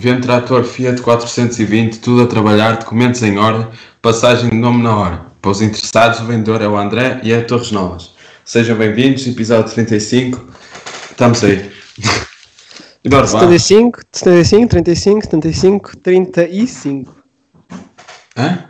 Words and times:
Vento 0.00 0.22
trator 0.22 0.64
Fiat 0.64 1.02
420, 1.02 1.98
tudo 1.98 2.22
a 2.22 2.26
trabalhar, 2.26 2.78
documentos 2.78 3.22
em 3.22 3.36
ordem, 3.36 3.68
passagem 4.00 4.48
de 4.48 4.56
nome 4.56 4.82
na 4.82 4.96
hora. 4.96 5.26
Para 5.42 5.50
os 5.50 5.60
interessados, 5.60 6.20
o 6.20 6.24
vendedor 6.24 6.62
é 6.62 6.66
o 6.66 6.74
André 6.78 7.20
e 7.22 7.32
é 7.32 7.40
a 7.40 7.44
Torres 7.44 7.70
Novas. 7.70 8.14
Sejam 8.42 8.78
bem-vindos, 8.78 9.26
episódio 9.26 9.70
35. 9.74 10.42
Estamos 11.10 11.44
aí. 11.44 11.70
E 13.02 13.08
lá. 13.08 13.26
75, 13.26 14.00
75, 14.12 14.68
35, 14.68 15.24
75, 15.24 15.96
35. 15.98 17.16
Hã? 18.36 18.64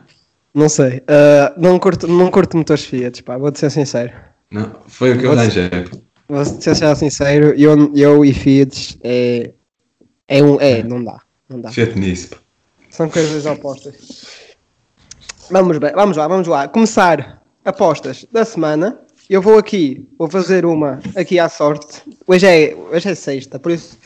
Não 0.54 0.68
sei. 0.68 1.02
Ah, 1.08 1.52
não, 1.56 1.80
curto, 1.80 2.06
não 2.06 2.30
curto 2.30 2.56
motores 2.56 2.84
Fiat, 2.84 3.24
pá, 3.24 3.36
vou-te 3.36 3.58
ser 3.58 3.70
sincero. 3.72 4.12
Não, 4.48 4.70
foi 4.86 5.14
o 5.14 5.18
que 5.18 5.26
eu 5.26 5.32
Você- 5.32 5.40
arranjei. 5.40 5.70
Vou-te 6.28 6.62
ser 6.62 6.96
sincero, 6.96 7.54
eu, 7.56 7.92
eu 7.96 8.24
e 8.24 8.32
Fiat 8.32 8.98
é, 9.02 9.50
é 10.30 10.40
um. 10.40 10.60
É, 10.60 10.80
não 10.84 11.02
dá. 11.02 11.20
Não 11.48 11.60
dá. 11.60 11.70
Nisso. 11.96 12.30
São 12.88 13.10
coisas 13.10 13.44
opostas. 13.46 13.96
Vamos, 15.50 15.78
bem, 15.78 15.90
vamos 15.92 16.16
lá, 16.16 16.28
vamos 16.28 16.46
lá. 16.46 16.68
Começar 16.68 17.42
apostas 17.64 18.24
da 18.30 18.44
semana. 18.44 19.00
Eu 19.28 19.42
vou 19.42 19.58
aqui, 19.58 20.08
vou 20.16 20.30
fazer 20.30 20.64
uma 20.64 21.00
aqui 21.16 21.40
à 21.40 21.48
sorte. 21.48 22.02
Hoje 22.28 22.46
é, 22.46 22.76
hoje 22.76 23.08
é 23.08 23.14
sexta, 23.14 23.58
por 23.58 23.72
isso 23.72 23.98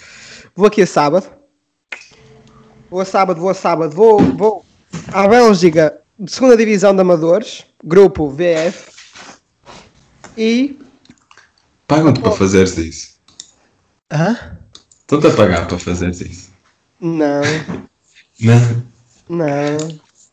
vou 0.56 0.66
aqui 0.66 0.82
a 0.82 0.86
sábado. 0.86 1.30
Vou 2.90 3.00
a 3.00 3.04
sábado, 3.04 3.40
vou 3.40 3.50
a 3.50 3.54
sábado, 3.54 3.94
vou, 3.94 4.18
vou 4.20 4.64
à 5.12 5.28
Bélgica, 5.28 5.98
segunda 6.26 6.56
divisão 6.56 6.94
de 6.94 7.02
amadores, 7.02 7.66
grupo 7.82 8.30
VF. 8.30 8.90
E. 10.38 10.78
Pagam-te 11.86 12.20
para 12.20 12.32
fazeres 12.32 12.76
isso. 12.78 13.14
Hã? 14.10 14.53
Estão-te 15.04 15.26
a 15.26 15.30
pagar 15.30 15.68
para 15.68 15.78
fazeres 15.78 16.20
isso. 16.20 16.50
Não, 17.00 17.42
Não, 18.40 18.58
não, 19.28 19.78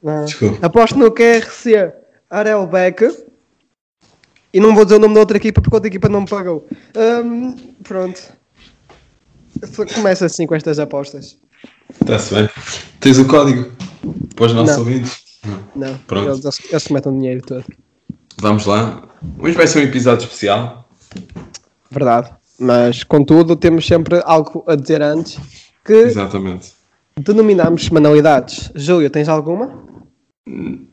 não. 0.02 0.26
desculpa. 0.26 0.66
Aposto 0.66 0.98
no 0.98 1.12
QRC 1.12 1.94
Arelbeck. 2.30 3.26
E 4.54 4.60
não 4.60 4.74
vou 4.76 4.84
dizer 4.84 4.96
o 4.96 5.00
nome 5.00 5.14
da 5.14 5.20
outra 5.22 5.38
equipa 5.38 5.62
porque 5.62 5.74
a 5.74 5.78
outra 5.78 5.88
equipa 5.88 6.10
não 6.10 6.22
me 6.22 6.28
pagou. 6.28 6.68
Hum, 7.24 7.56
pronto. 7.84 8.22
Começa 9.94 10.26
assim 10.26 10.46
com 10.48 10.56
estas 10.56 10.80
apostas. 10.80 11.38
Está-se 12.02 12.34
bem. 12.34 12.50
Tens 13.00 13.20
o 13.20 13.28
código 13.28 13.72
para 14.36 14.46
os 14.46 14.54
nossos 14.54 14.76
Não. 14.76 14.80
ouvintes? 14.84 15.22
Não. 15.46 15.64
Não, 15.92 15.98
Pronto. 16.00 16.30
eles, 16.46 16.60
eles, 16.70 16.88
metem 16.90 17.18
dinheiro 17.20 17.42
todo. 17.42 17.66
Vamos 18.40 18.66
lá. 18.66 19.04
Hoje 19.40 19.56
vai 19.56 19.68
ser 19.68 19.80
um 19.80 19.84
episódio 19.84 20.24
especial. 20.26 20.88
Verdade. 21.90 22.32
Mas, 22.62 23.04
contudo, 23.04 23.56
temos 23.56 23.88
sempre 23.88 24.22
algo 24.24 24.64
a 24.68 24.76
dizer 24.76 25.02
antes 25.02 25.40
que 25.84 25.94
Exatamente. 25.94 26.74
denominamos 27.20 27.86
semanalidades. 27.86 28.70
Júlio, 28.76 29.10
tens 29.10 29.28
alguma? 29.28 29.84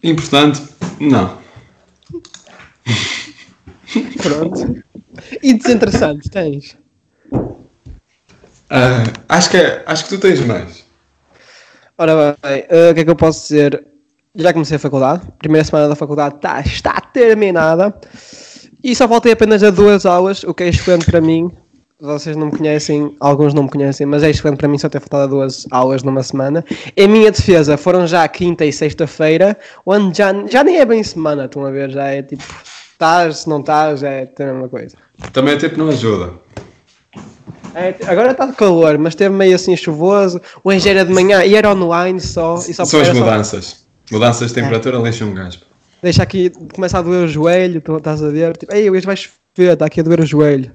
Importante? 0.02 0.62
Não. 0.98 1.36
Pronto. 4.22 4.82
E 5.42 5.52
desinteressante, 5.52 6.30
tens? 6.30 6.78
Ah, 8.70 9.02
acho, 9.28 9.50
que 9.50 9.58
é- 9.58 9.82
acho 9.86 10.04
que 10.04 10.10
tu 10.16 10.18
tens 10.20 10.40
mais. 10.46 10.84
Ora 11.98 12.38
bem, 12.42 12.64
eh, 12.70 12.90
o 12.92 12.94
que 12.94 13.00
é 13.00 13.04
que 13.04 13.10
eu 13.10 13.16
posso 13.16 13.42
dizer? 13.42 13.84
Já 14.34 14.54
comecei 14.54 14.76
a 14.76 14.80
faculdade, 14.80 15.26
primeira 15.38 15.64
semana 15.64 15.88
da 15.88 15.94
faculdade 15.96 16.36
tá, 16.40 16.60
está 16.60 16.98
terminada 17.12 17.94
e 18.82 18.94
só 18.94 19.08
faltei 19.08 19.32
apenas 19.32 19.62
a 19.62 19.70
duas 19.70 20.06
aulas, 20.06 20.42
o 20.44 20.54
que 20.54 20.64
é 20.64 20.68
excelente 20.68 21.06
para 21.06 21.20
mim. 21.20 21.50
Vocês 22.00 22.36
não 22.36 22.46
me 22.46 22.56
conhecem, 22.56 23.16
alguns 23.18 23.52
não 23.52 23.64
me 23.64 23.68
conhecem, 23.70 24.06
mas 24.06 24.22
é 24.22 24.30
excelente 24.30 24.58
para 24.58 24.68
mim 24.68 24.78
só 24.78 24.88
ter 24.88 25.00
faltado 25.00 25.24
a 25.24 25.26
duas 25.26 25.66
aulas 25.72 26.04
numa 26.04 26.22
semana. 26.22 26.64
Em 26.96 27.08
minha 27.08 27.30
defesa, 27.32 27.76
foram 27.76 28.06
já 28.06 28.26
quinta 28.28 28.64
e 28.64 28.72
sexta-feira, 28.72 29.58
onde 29.84 30.16
já, 30.18 30.32
já 30.46 30.62
nem 30.62 30.78
é 30.78 30.84
bem 30.84 31.02
semana, 31.02 31.46
estão 31.46 31.66
a 31.66 31.70
ver? 31.72 31.90
Já 31.90 32.04
é 32.04 32.22
tipo, 32.22 32.44
estás, 32.92 33.38
se 33.38 33.48
não 33.48 33.58
estás, 33.58 34.04
é 34.04 34.30
a 34.38 34.44
mesma 34.44 34.68
coisa. 34.68 34.96
Também 35.32 35.54
o 35.54 35.58
tempo 35.58 35.76
não 35.76 35.88
ajuda. 35.88 36.34
É, 37.74 37.94
agora 38.06 38.30
está 38.30 38.46
de 38.46 38.52
calor, 38.54 38.96
mas 38.98 39.14
teve 39.16 39.34
meio 39.34 39.56
assim 39.56 39.76
chuvoso, 39.76 40.40
hoje 40.62 40.88
era 40.88 41.04
de 41.04 41.12
manhã 41.12 41.44
e 41.44 41.54
era 41.56 41.72
online 41.74 42.20
só. 42.20 42.56
E 42.68 42.72
só 42.74 42.84
São 42.84 43.00
as 43.00 43.08
era 43.08 43.18
só- 43.18 43.24
mudanças. 43.24 43.86
Mudanças 44.10 44.48
de 44.48 44.54
temperatura 44.54 44.98
lixam 44.98 45.28
um 45.28 45.34
gajo. 45.34 45.60
Deixa 46.02 46.22
aqui, 46.22 46.50
começa 46.74 46.98
a 46.98 47.02
doer 47.02 47.24
o 47.24 47.28
joelho, 47.28 47.80
tu 47.80 47.96
estás 47.96 48.22
a 48.22 48.28
ver, 48.28 48.56
tipo, 48.56 48.72
ei, 48.72 48.88
hoje 48.88 49.04
vai 49.04 49.16
chover, 49.16 49.72
está 49.72 49.86
aqui 49.86 50.00
a 50.00 50.02
doer 50.02 50.20
o 50.20 50.26
joelho. 50.26 50.72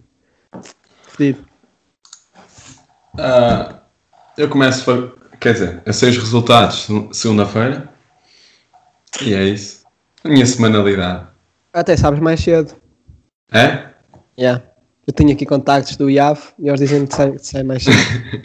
Fedido. 1.08 1.46
Ah, 3.18 3.80
eu 4.38 4.50
começo, 4.50 5.14
quer 5.40 5.54
dizer, 5.54 5.82
eu 5.86 5.94
sei 5.94 6.10
os 6.10 6.18
resultados 6.18 6.88
segunda-feira 7.14 7.90
e 9.22 9.34
é 9.34 9.44
isso. 9.46 9.84
A 10.24 10.30
minha 10.30 10.46
semanalidade. 10.46 11.28
Até 11.72 11.96
sabes 11.96 12.20
mais 12.20 12.40
cedo. 12.42 12.76
É? 13.52 13.90
Yeah. 14.38 14.64
Eu 15.06 15.14
tenho 15.14 15.32
aqui 15.32 15.46
contactos 15.46 15.96
do 15.98 16.10
IAV 16.10 16.40
e 16.60 16.68
eles 16.68 16.80
dizem 16.80 17.06
que 17.06 17.16
sai, 17.40 17.64
mais 17.64 17.84
cedo. 17.84 17.98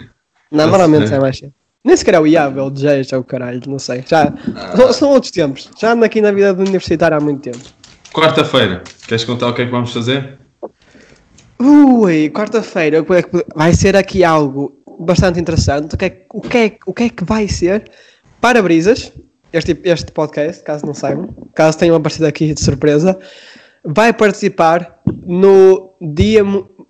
não, 0.50 0.66
normalmente 0.66 1.08
sai 1.08 1.18
mais 1.18 1.38
cedo. 1.38 1.54
Nem 1.88 1.96
sequer 1.96 2.12
é 2.16 2.20
o 2.20 2.26
IAV, 2.26 2.58
é 2.58 2.62
o 2.62 2.68
DJ, 2.68 3.06
é 3.10 3.16
o 3.16 3.24
caralho, 3.24 3.62
não 3.66 3.78
sei. 3.78 4.04
Já, 4.06 4.30
são, 4.76 4.92
são 4.92 5.08
outros 5.08 5.32
tempos. 5.32 5.70
Já 5.80 5.92
ando 5.94 6.04
aqui 6.04 6.20
na 6.20 6.30
vida 6.30 6.52
do 6.52 6.60
universitário 6.60 7.16
há 7.16 7.20
muito 7.20 7.40
tempo. 7.40 7.64
Quarta-feira. 8.12 8.82
Queres 9.06 9.24
contar 9.24 9.48
o 9.48 9.54
que 9.54 9.62
é 9.62 9.64
que 9.64 9.70
vamos 9.70 9.90
fazer? 9.90 10.38
Ui, 11.58 12.28
quarta-feira 12.28 12.98
é 12.98 13.04
vai 13.56 13.72
ser 13.72 13.96
aqui 13.96 14.22
algo 14.22 14.78
bastante 15.00 15.40
interessante. 15.40 15.94
O 15.94 15.96
que 15.96 16.04
é, 16.04 16.10
que- 16.10 16.26
o 16.34 16.40
que, 16.42 16.58
é, 16.58 16.76
o 16.84 16.92
que, 16.92 17.02
é 17.04 17.08
que 17.08 17.24
vai 17.24 17.48
ser? 17.48 17.90
Para-brisas, 18.38 19.10
este, 19.50 19.80
este 19.84 20.12
podcast, 20.12 20.62
caso 20.62 20.84
não 20.84 20.92
saibam, 20.92 21.34
caso 21.54 21.78
tenham 21.78 21.96
aparecido 21.96 22.26
aqui 22.26 22.52
de 22.52 22.62
surpresa, 22.62 23.18
vai 23.82 24.12
participar 24.12 25.00
no 25.26 25.94
Dia 26.02 26.42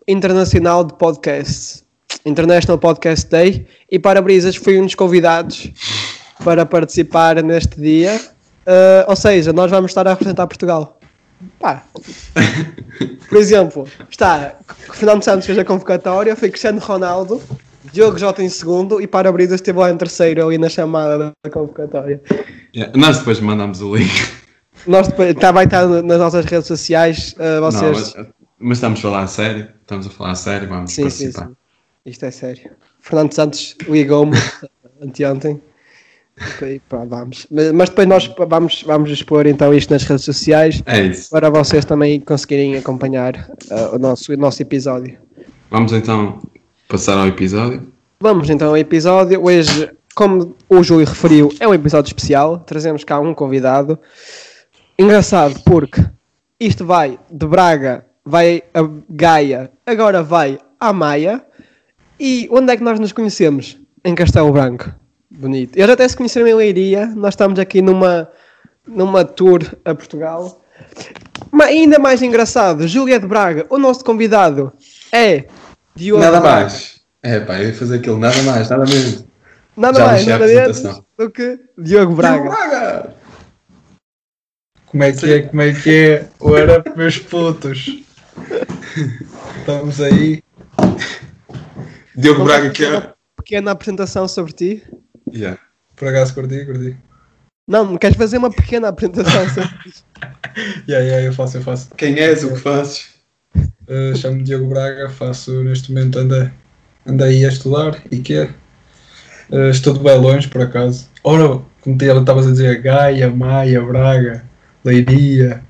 Internacional 0.09 0.83
de 0.83 0.93
Podcasts, 0.95 1.85
International 2.25 2.79
Podcast 2.79 3.29
Day, 3.29 3.67
e 3.91 3.99
Para-brisas 3.99 4.57
foi 4.57 4.79
um 4.81 4.85
dos 4.85 4.95
convidados 4.95 5.71
para 6.45 6.65
participar 6.67 7.43
neste 7.43 7.81
dia. 7.81 8.21
Ah, 8.69 9.07
ou 9.09 9.17
seja, 9.17 9.51
nós 9.53 9.71
vamos 9.71 9.91
estar 9.91 10.07
a 10.07 10.11
representar 10.11 10.47
Portugal. 10.47 11.01
Pá, 11.59 11.85
por 13.29 13.39
exemplo, 13.39 13.87
está 14.11 14.57
Fernando 14.93 15.23
Santos 15.23 15.47
fez 15.47 15.57
a 15.57 15.65
convocatória, 15.65 16.35
foi 16.37 16.51
Cristiano 16.51 16.81
Ronaldo, 16.81 17.41
Diogo 17.93 18.19
Jota 18.19 18.43
em 18.43 18.49
segundo 18.49 19.01
e 19.01 19.07
Para-Brisas 19.07 19.55
esteve 19.55 19.79
lá 19.79 19.91
em 19.91 19.97
terceiro 19.97 20.45
ali 20.45 20.59
na 20.59 20.69
chamada 20.69 21.33
da 21.43 21.51
convocatória. 21.51 22.21
Yeah, 22.77 22.93
Nós 22.95 23.19
depois 23.19 23.41
mandamos 23.41 23.81
o 23.81 23.97
link. 23.97 24.11
Nós 24.87 25.09
depois, 25.09 25.35
tá, 25.37 25.51
vai 25.51 25.65
estar 25.65 25.87
nas 25.87 26.19
nossas 26.19 26.45
redes 26.45 26.67
sociais, 26.67 27.35
uh, 27.39 27.61
Não, 27.61 27.71
vocês. 27.71 28.15
mas, 28.17 28.27
mas 28.59 28.79
estamos 28.79 28.99
a 28.99 29.03
falar 29.03 29.23
a 29.23 29.27
sério. 29.27 29.69
Estamos 29.81 30.07
a 30.07 30.11
falar 30.11 30.31
a 30.33 30.35
sério. 30.35 30.69
Vamos 30.69 30.93
sim, 30.93 31.09
sim, 31.09 31.25
participar. 31.33 31.47
sim. 31.47 31.53
Isto 32.05 32.27
é 32.27 32.31
sério. 32.31 32.71
Fernando 33.01 33.33
Santos 33.33 33.77
ligou-me 33.89 34.37
anteontem. 35.03 35.61
E 36.63 36.81
pronto, 36.89 37.09
vamos. 37.09 37.47
Mas, 37.51 37.73
mas 37.73 37.89
depois 37.89 38.09
nós 38.09 38.35
vamos, 38.49 38.83
vamos 38.85 39.11
expor 39.11 39.47
então 39.47 39.75
isto 39.75 39.91
nas 39.91 40.05
redes 40.05 40.25
sociais 40.25 40.83
É 40.87 41.11
para 41.31 41.51
vocês 41.51 41.85
também 41.85 42.21
conseguirem 42.21 42.77
acompanhar 42.77 43.51
uh, 43.71 43.97
o, 43.97 43.99
nosso, 43.99 44.33
o 44.33 44.37
nosso 44.37 44.63
episódio. 44.63 45.19
Vamos 45.71 45.93
então 45.93 46.41
passar 46.89 47.19
ao 47.19 47.27
episódio. 47.27 47.93
Vamos 48.21 48.49
então 48.51 48.69
ao 48.69 48.77
episódio. 48.77 49.43
Hoje, 49.45 49.91
como 50.15 50.55
o 50.69 50.83
Júlio 50.83 51.07
referiu, 51.07 51.53
é 51.61 51.69
um 51.69 51.75
episódio 51.75 52.09
especial. 52.09 52.59
Trazemos 52.61 53.05
cá 53.05 53.21
um 53.21 53.35
convidado. 53.35 53.99
Engraçado 54.99 55.61
porque 55.65 56.05
isto 56.59 56.85
vai 56.85 57.19
de 57.31 57.47
Braga, 57.47 58.05
vai 58.25 58.63
a 58.75 58.81
Gaia, 59.09 59.71
agora 59.87 60.23
vai 60.23 60.59
à 60.81 60.93
Maia. 60.93 61.45
E 62.19 62.49
onde 62.51 62.73
é 62.73 62.77
que 62.77 62.83
nós 62.83 62.99
nos 62.99 63.13
conhecemos? 63.13 63.79
Em 64.05 64.15
Castelo 64.15 64.53
Branco. 64.53 64.93
Bonito. 65.31 65.77
Eles 65.77 65.91
até 65.91 66.09
se 66.09 66.17
conheceram 66.17 66.47
em 66.47 66.55
Leiria. 66.55 67.07
Nós 67.07 67.35
estamos 67.35 67.59
aqui 67.59 67.81
numa, 67.83 68.29
numa 68.87 69.25
tour 69.25 69.63
a 69.85 69.95
Portugal. 69.95 70.63
Mas 71.51 71.69
ainda 71.69 71.99
mais 71.99 72.23
engraçado, 72.23 72.87
Júlia 72.87 73.19
de 73.19 73.27
Braga, 73.27 73.67
o 73.71 73.79
nosso 73.79 74.05
convidado 74.05 74.73
é 75.13 75.45
Diogo 75.95 76.23
Nada 76.23 76.41
mais. 76.41 77.01
É 77.23 77.41
pá, 77.41 77.61
eu 77.61 77.69
ia 77.69 77.75
fazer 77.75 77.97
aquilo. 77.97 78.19
Nada 78.19 78.43
mais, 78.43 78.69
nada 78.69 78.85
menos. 78.85 79.25
Nada 79.77 79.99
Já 79.99 80.07
mais, 80.07 80.27
nada 80.27 80.47
menos 80.47 80.61
apresentação. 80.61 81.05
do 81.17 81.31
que 81.31 81.59
Diogo 81.77 82.15
Braga. 82.15 82.51
Braga! 82.51 83.15
Como 84.87 85.03
é 85.03 85.13
que 85.13 85.33
é? 85.33 85.43
Como 85.43 85.63
é 85.63 85.73
que 85.73 85.91
é? 85.91 86.27
Ora, 86.41 86.85
meus 86.97 87.19
putos. 87.19 88.03
Estamos 89.61 90.01
aí. 90.01 90.43
Diogo 92.19 92.43
Braga 92.43 92.71
que 92.71 92.85
é. 92.85 93.13
Pequena 93.37 93.71
apresentação 93.71 94.27
sobre 94.27 94.53
ti. 94.53 94.83
Yeah. 95.33 95.57
Por 95.95 96.09
acaso 96.09 96.35
curti, 96.35 96.67
curti. 96.67 96.97
Não, 97.69 97.97
queres 97.97 98.17
fazer 98.17 98.39
uma 98.39 98.51
pequena 98.51 98.89
apresentação 98.89 99.47
sobre 99.55 99.69
ti? 99.85 100.03
Yeah, 100.89 101.07
yeah, 101.07 101.23
eu 101.23 101.33
faço, 101.33 101.59
eu 101.59 101.63
faço. 101.63 101.95
Quem 101.97 102.19
és, 102.19 102.43
o 102.43 102.55
que 102.55 102.59
fazes? 102.59 103.11
Uh, 103.55 104.17
Chamo-me 104.17 104.43
Diogo 104.43 104.69
Braga, 104.69 105.09
faço 105.11 105.63
neste 105.63 105.93
momento 105.93 106.19
anda 106.19 106.53
aí 107.25 107.45
a 107.45 107.49
estudar 107.49 108.03
e 108.11 108.19
que 108.19 108.35
é? 108.35 108.51
Uh, 109.51 109.71
estudo 109.71 110.01
bem 110.01 110.19
longe, 110.19 110.49
por 110.49 110.61
acaso. 110.61 111.09
Ora, 111.23 111.63
como 111.81 111.97
te 111.97 112.05
estavas 112.05 112.49
a 112.49 112.51
dizer, 112.51 112.83
Gaia, 112.83 113.31
Maia, 113.31 113.81
Braga, 113.81 114.45
Leiria 114.85 115.63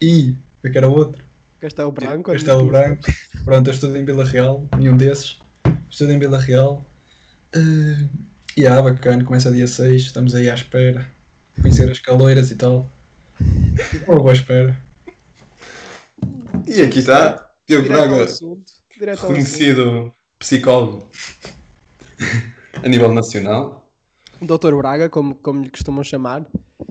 e. 0.00 0.36
O 0.64 0.70
que 0.70 0.78
era 0.78 0.88
outro? 0.88 1.22
Castelo 1.60 1.92
Branco. 1.92 2.32
Castelo 2.32 2.66
Branco. 2.66 3.04
Pronto, 3.44 3.68
eu 3.68 3.72
estudo 3.72 3.96
em 3.96 4.04
Vila 4.04 4.24
Real, 4.24 4.66
nenhum 4.76 4.96
desses. 4.96 5.40
Estudo 5.92 6.10
em 6.10 6.18
Vila 6.18 6.38
Real. 6.38 6.82
Uh, 7.54 8.08
e 8.56 8.66
ah, 8.66 8.80
bacana, 8.80 9.22
começa 9.22 9.52
dia 9.52 9.66
6, 9.66 10.02
estamos 10.02 10.34
aí 10.34 10.48
à 10.48 10.54
espera. 10.54 11.12
Conhecer 11.60 11.90
as 11.90 12.00
caloiras 12.00 12.50
e 12.50 12.56
tal. 12.56 12.90
Estou 13.92 14.16
boa 14.16 14.32
espera. 14.32 14.80
E 16.66 16.80
aqui 16.80 17.00
está 17.00 17.52
Diogo 17.68 17.88
Braga, 17.88 18.26
reconhecido 19.00 20.14
psicólogo 20.38 21.10
a 22.82 22.88
nível 22.88 23.12
nacional, 23.12 23.92
Doutor 24.40 24.74
Braga, 24.76 25.10
como, 25.10 25.34
como 25.34 25.62
lhe 25.62 25.70
costumam 25.70 26.02
chamar. 26.02 26.46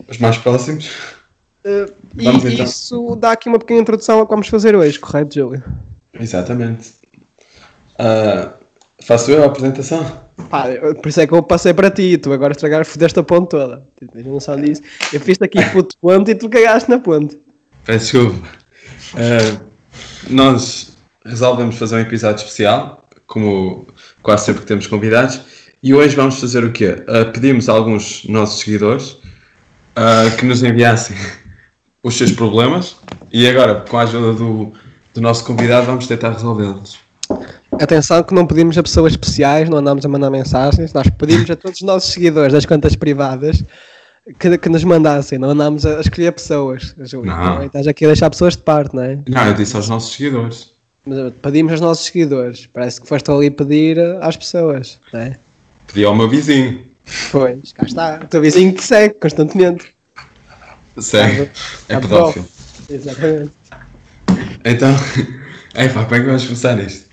os 0.07 0.17
mais 0.19 0.37
próximos. 0.37 0.89
Uh, 1.65 1.91
e 2.17 2.23
Vamos 2.23 2.45
então. 2.45 2.65
isso 2.65 3.15
dá 3.15 3.31
aqui 3.31 3.49
uma 3.49 3.57
pequena 3.57 3.81
introdução 3.81 4.19
ao 4.19 4.27
que 4.27 4.31
vamos 4.31 4.47
fazer 4.47 4.75
hoje, 4.75 4.99
correto, 4.99 5.35
Júlio? 5.35 5.63
Exatamente. 6.13 6.91
Ah, 7.97 8.53
faço 9.05 9.31
eu 9.31 9.43
a 9.43 9.47
apresentação? 9.47 10.05
Pá, 10.49 10.65
por 11.01 11.07
isso 11.07 11.21
é 11.21 11.27
que 11.27 11.33
eu 11.33 11.43
passei 11.43 11.73
para 11.73 11.89
ti, 11.89 12.17
tu 12.17 12.31
agora 12.31 12.51
estragaste, 12.51 12.93
fodeste 12.93 13.19
a 13.19 13.23
ponte 13.23 13.49
toda. 13.49 13.83
Tens 14.11 14.25
noção 14.25 14.59
disso? 14.59 14.81
Eu 15.13 15.19
fiz-te 15.19 15.43
aqui 15.43 15.63
puto 15.71 15.95
ponte 15.99 16.31
e 16.31 16.35
tu 16.35 16.49
cagaste 16.49 16.89
na 16.89 16.99
ponte. 16.99 17.39
Peço 17.85 18.17
desculpa. 18.17 18.47
Ah, 19.15 19.61
nós 20.29 20.97
resolvemos 21.25 21.77
fazer 21.77 21.95
um 21.95 21.99
episódio 21.99 22.37
especial, 22.37 23.07
como 23.27 23.87
quase 24.21 24.45
sempre 24.45 24.61
que 24.61 24.67
temos 24.67 24.87
convidados, 24.87 25.41
e 25.83 25.93
hoje 25.93 26.15
vamos 26.15 26.39
fazer 26.39 26.63
o 26.63 26.71
quê? 26.71 27.03
Ah, 27.07 27.25
pedimos 27.25 27.69
a 27.69 27.73
alguns 27.73 28.25
nossos 28.25 28.59
seguidores 28.59 29.17
ah, 29.95 30.25
que 30.37 30.45
nos 30.45 30.63
enviassem 30.63 31.15
os 32.03 32.15
seus 32.17 32.31
problemas 32.31 32.97
e 33.31 33.47
agora, 33.47 33.81
com 33.81 33.97
a 33.97 34.03
ajuda 34.03 34.33
do, 34.33 34.73
do 35.13 35.21
nosso 35.21 35.45
convidado, 35.45 35.85
vamos 35.85 36.07
tentar 36.07 36.31
resolvê-los. 36.31 36.99
Atenção 37.81 38.21
que 38.21 38.33
não 38.33 38.45
pedimos 38.45 38.77
a 38.77 38.83
pessoas 38.83 39.13
especiais, 39.13 39.67
não 39.67 39.79
andamos 39.79 40.05
a 40.05 40.09
mandar 40.09 40.29
mensagens, 40.29 40.93
nós 40.93 41.07
pedimos 41.17 41.49
a 41.49 41.55
todos 41.55 41.81
os 41.81 41.87
nossos 41.87 42.11
seguidores 42.11 42.53
das 42.53 42.65
contas 42.65 42.95
privadas 42.95 43.63
que, 44.37 44.57
que 44.57 44.69
nos 44.69 44.83
mandassem, 44.83 45.39
não 45.39 45.49
andamos 45.49 45.85
a 45.85 45.99
escolher 45.99 46.31
pessoas. 46.31 46.93
Júlio, 46.99 47.31
Não. 47.31 47.63
estás 47.63 47.87
aqui 47.87 48.05
a 48.05 48.09
deixar 48.09 48.29
pessoas 48.29 48.55
de 48.55 48.61
parte, 48.61 48.95
não 48.95 49.03
é? 49.03 49.19
Não, 49.27 49.47
eu 49.47 49.53
disse 49.55 49.75
aos 49.75 49.89
nossos 49.89 50.13
seguidores. 50.13 50.71
Mas 51.05 51.33
pedimos 51.41 51.71
aos 51.71 51.81
nossos 51.81 52.05
seguidores, 52.05 52.67
parece 52.67 53.01
que 53.01 53.07
foste 53.07 53.31
ali 53.31 53.49
pedir 53.49 53.97
uh, 53.97 54.19
às 54.21 54.37
pessoas, 54.37 54.99
não 55.11 55.19
é? 55.19 55.37
Pedi 55.87 56.05
ao 56.05 56.15
meu 56.15 56.29
vizinho. 56.29 56.85
Pois, 57.31 57.73
cá 57.73 57.85
está, 57.85 58.19
o 58.23 58.27
teu 58.27 58.41
vizinho 58.41 58.73
que 58.73 58.83
segue 58.83 59.15
constantemente. 59.15 59.95
Sério, 60.99 61.49
é 61.89 61.95
Tá 61.95 62.01
pedófilo. 62.01 62.45
Exatamente. 62.87 63.51
Então, 64.63 64.95
é 65.73 65.87
pá, 65.87 66.03
como 66.03 66.15
é 66.15 66.19
que 66.19 66.25
vamos 66.27 66.43
começar 66.43 66.79
isto? 66.79 67.09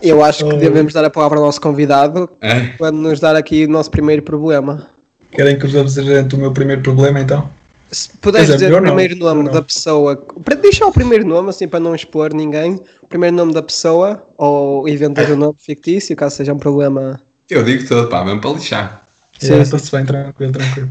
Eu 0.00 0.22
acho 0.24 0.48
que 0.48 0.56
devemos 0.56 0.92
dar 0.92 1.04
a 1.04 1.10
palavra 1.10 1.38
ao 1.38 1.44
nosso 1.44 1.60
convidado 1.60 2.30
É? 2.40 2.68
para 2.78 2.92
nos 2.92 3.18
dar 3.20 3.34
aqui 3.36 3.64
o 3.64 3.68
nosso 3.68 3.90
primeiro 3.90 4.22
problema. 4.22 4.88
Querem 5.30 5.58
que 5.58 5.66
vos 5.66 5.74
apresente 5.76 6.34
o 6.34 6.38
meu 6.38 6.52
primeiro 6.52 6.82
problema 6.82 7.18
então? 7.20 7.50
Se 7.90 8.08
puderes 8.20 8.46
dizer, 8.46 8.56
dizer 8.56 8.66
o 8.66 8.68
melhor 8.68 8.82
não, 8.82 8.94
primeiro 8.96 9.16
nome 9.18 9.50
da 9.50 9.60
pessoa, 9.62 10.16
para 10.44 10.54
deixar 10.54 10.86
o 10.86 10.92
primeiro 10.92 11.26
nome, 11.26 11.50
assim, 11.50 11.68
para 11.68 11.80
não 11.80 11.94
expor 11.94 12.32
ninguém, 12.32 12.80
o 13.02 13.06
primeiro 13.06 13.36
nome 13.36 13.52
da 13.52 13.62
pessoa, 13.62 14.26
ou 14.38 14.88
inventar 14.88 15.30
um 15.30 15.36
nome 15.36 15.54
fictício, 15.58 16.16
caso 16.16 16.36
seja 16.36 16.54
um 16.54 16.58
problema. 16.58 17.20
Eu 17.50 17.62
digo 17.62 17.86
tudo, 17.86 18.08
pá, 18.08 18.24
mesmo 18.24 18.40
para 18.40 18.50
lixar. 18.52 19.02
Sim, 19.38 19.46
sim. 19.48 19.60
Está-se 19.60 19.90
bem, 19.92 20.06
tranquilo, 20.06 20.52
tranquilo. 20.52 20.88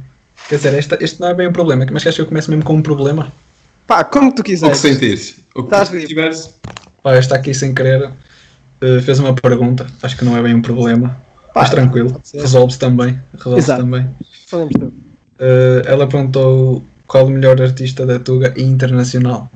Quer 0.48 0.56
dizer, 0.58 0.74
este, 0.76 0.98
este 1.04 1.20
não 1.22 1.30
é 1.30 1.34
bem 1.34 1.48
um 1.48 1.54
problema, 1.54 1.86
mas 1.92 2.04
queres 2.04 2.16
que 2.16 2.22
eu 2.22 2.26
comece 2.28 2.50
mesmo 2.52 2.64
com 2.64 2.74
um 2.74 2.82
problema? 2.84 3.32
Pá, 3.88 4.04
como 4.04 4.32
tu 4.34 4.42
O 4.42 4.44
que 4.44 4.52
quiseres. 4.52 4.78
sentires. 4.78 5.36
O 5.56 5.64
que 5.64 5.68
Estás 5.68 5.90
tu 5.90 6.00
tiveres. 6.06 6.54
Pá, 7.02 7.18
está 7.18 7.36
aqui 7.36 7.52
sem 7.54 7.74
querer, 7.74 8.12
eh, 8.82 9.02
fez 9.02 9.20
uma 9.20 9.34
pergunta, 9.34 9.88
acho 10.02 10.18
que 10.18 10.26
não 10.26 10.36
é 10.36 10.42
bem 10.42 10.56
um 10.56 10.62
problema, 10.62 11.18
Pá, 11.54 11.62
mas 11.62 11.70
tranquilo, 11.70 12.22
resolve-se 12.34 12.80
também, 12.80 13.20
resolve-se 13.38 13.72
Exato. 13.72 13.82
também. 13.82 14.10
Eh, 15.40 15.82
ela 15.86 16.08
perguntou 16.08 16.84
qual 17.08 17.26
o 17.26 17.30
melhor 17.30 17.62
artista 17.62 18.06
da 18.06 18.20
Tuga 18.20 18.54
e 18.56 18.64
internacional. 18.64 19.52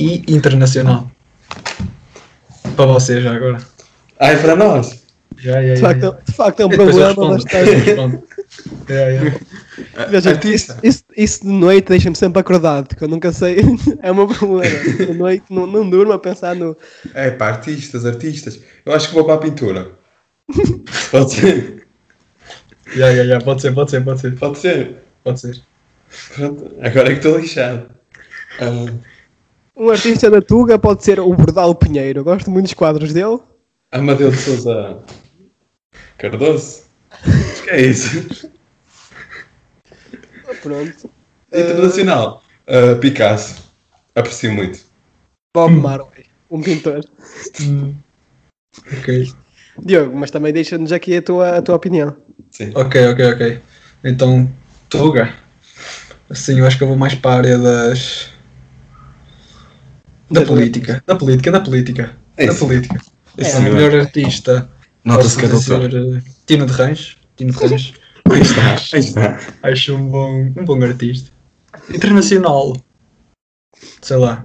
E 0.00 0.22
internacional. 0.28 1.10
Para 2.76 2.86
vocês 2.86 3.22
já 3.22 3.34
agora. 3.34 3.58
Ai, 4.18 4.40
para 4.40 4.56
nós. 4.56 5.04
Já, 5.36 5.62
já, 5.62 5.74
De 5.74 5.76
já, 5.76 5.88
facto, 5.88 6.00
já. 6.00 6.10
de 6.26 6.32
facto 6.32 6.60
é 6.60 6.66
um 6.66 6.68
problema, 6.68 7.14
mas 7.16 7.44
está. 7.44 7.58
Respondo. 8.56 8.84
Já, 8.88 9.12
já. 9.12 10.06
Veja, 10.08 10.30
Artista. 10.30 10.78
isso, 10.82 10.82
isso, 10.82 11.04
isso 11.16 11.40
de 11.42 11.52
noite 11.52 11.88
deixa-me 11.88 12.16
sempre 12.16 12.40
acordado, 12.40 12.94
que 12.94 13.02
eu 13.04 13.08
nunca 13.08 13.32
sei. 13.32 13.56
é 14.02 14.10
o 14.10 14.14
meu 14.14 14.28
problema. 14.28 14.78
De 14.96 15.14
noite 15.14 15.44
não, 15.50 15.66
não 15.66 15.88
durmo 15.88 16.12
a 16.12 16.18
pensar 16.18 16.54
no. 16.54 16.76
É 17.14 17.30
pá, 17.30 17.48
artistas, 17.48 18.04
artistas. 18.06 18.60
Eu 18.84 18.92
acho 18.94 19.08
que 19.08 19.14
vou 19.14 19.24
para 19.24 19.34
a 19.34 19.38
pintura. 19.38 19.92
Pode 21.10 21.32
ser. 21.34 21.86
Já, 22.94 23.14
já, 23.14 23.24
já, 23.24 23.40
pode 23.40 23.62
ser, 23.62 23.72
pode 23.74 23.90
ser, 23.90 24.04
pode 24.04 24.20
ser, 24.20 24.36
Pode 24.36 24.58
ser. 24.60 24.96
pode 25.24 25.40
ser. 25.40 25.62
Pronto, 26.34 26.70
agora 26.80 27.08
é 27.08 27.12
que 27.12 27.26
estou 27.26 27.38
lixado. 27.38 27.90
Ah, 28.60 28.92
Um 29.74 29.88
artista 29.88 30.30
da 30.30 30.40
Tuga 30.42 30.78
pode 30.78 31.02
ser 31.02 31.18
o 31.18 31.32
Bordal 31.34 31.74
Pinheiro. 31.74 32.20
Eu 32.20 32.24
gosto 32.24 32.50
muito 32.50 32.66
dos 32.66 32.74
quadros 32.74 33.12
dele. 33.12 33.38
Amadeu 33.90 34.30
de 34.30 34.36
Souza 34.36 34.98
Cardoso? 36.18 36.83
Acho 37.22 37.62
que 37.62 37.70
é 37.70 37.80
isso. 37.80 38.50
Pronto. 40.62 41.10
Internacional. 41.52 42.42
Ah, 42.66 42.96
Picasso. 43.00 43.62
Aprecio 44.14 44.52
muito. 44.52 44.80
Bob 45.54 45.74
Marley, 45.74 46.26
um 46.50 46.60
pintor. 46.60 47.00
Hum. 47.60 47.94
Ok, 48.98 49.32
Diogo, 49.78 50.16
mas 50.16 50.30
também 50.30 50.52
deixa-nos 50.52 50.92
aqui 50.92 51.16
a 51.16 51.22
tua, 51.22 51.58
a 51.58 51.62
tua 51.62 51.76
opinião. 51.76 52.16
Sim. 52.50 52.72
ok, 52.74 53.08
ok, 53.08 53.32
ok. 53.32 53.60
Então, 54.04 54.50
Tuga. 54.88 55.34
Assim, 56.28 56.58
eu 56.58 56.66
acho 56.66 56.78
que 56.78 56.84
eu 56.84 56.88
vou 56.88 56.96
mais 56.96 57.14
para 57.14 57.30
a 57.30 57.36
área 57.36 57.58
das. 57.58 58.30
Da 60.30 60.42
política. 60.42 61.02
Da 61.06 61.16
política, 61.16 61.52
da 61.52 61.60
política. 61.60 62.16
É 62.36 62.46
Da 62.46 62.54
política. 62.54 63.00
É 63.36 63.42
Assim, 63.42 63.68
o 63.68 63.74
melhor 63.74 63.94
artista. 63.94 64.68
Nota-se 65.04 65.38
que 65.38 65.44
é 65.44 65.48
doutor. 65.48 65.90
eh, 65.94 66.22
Tino 66.46 66.66
de 66.66 66.72
Range. 66.72 67.16
Tino 67.36 67.52
de 67.52 67.58
Range. 67.58 67.94
Aí 68.30 68.40
está, 68.40 68.76
aí 68.94 69.00
está. 69.00 69.40
Acho 69.62 69.94
um 69.94 70.08
bom, 70.08 70.52
um 70.56 70.64
bom 70.64 70.82
artista. 70.82 71.30
Internacional. 71.92 72.74
Sei 74.00 74.16
lá. 74.16 74.42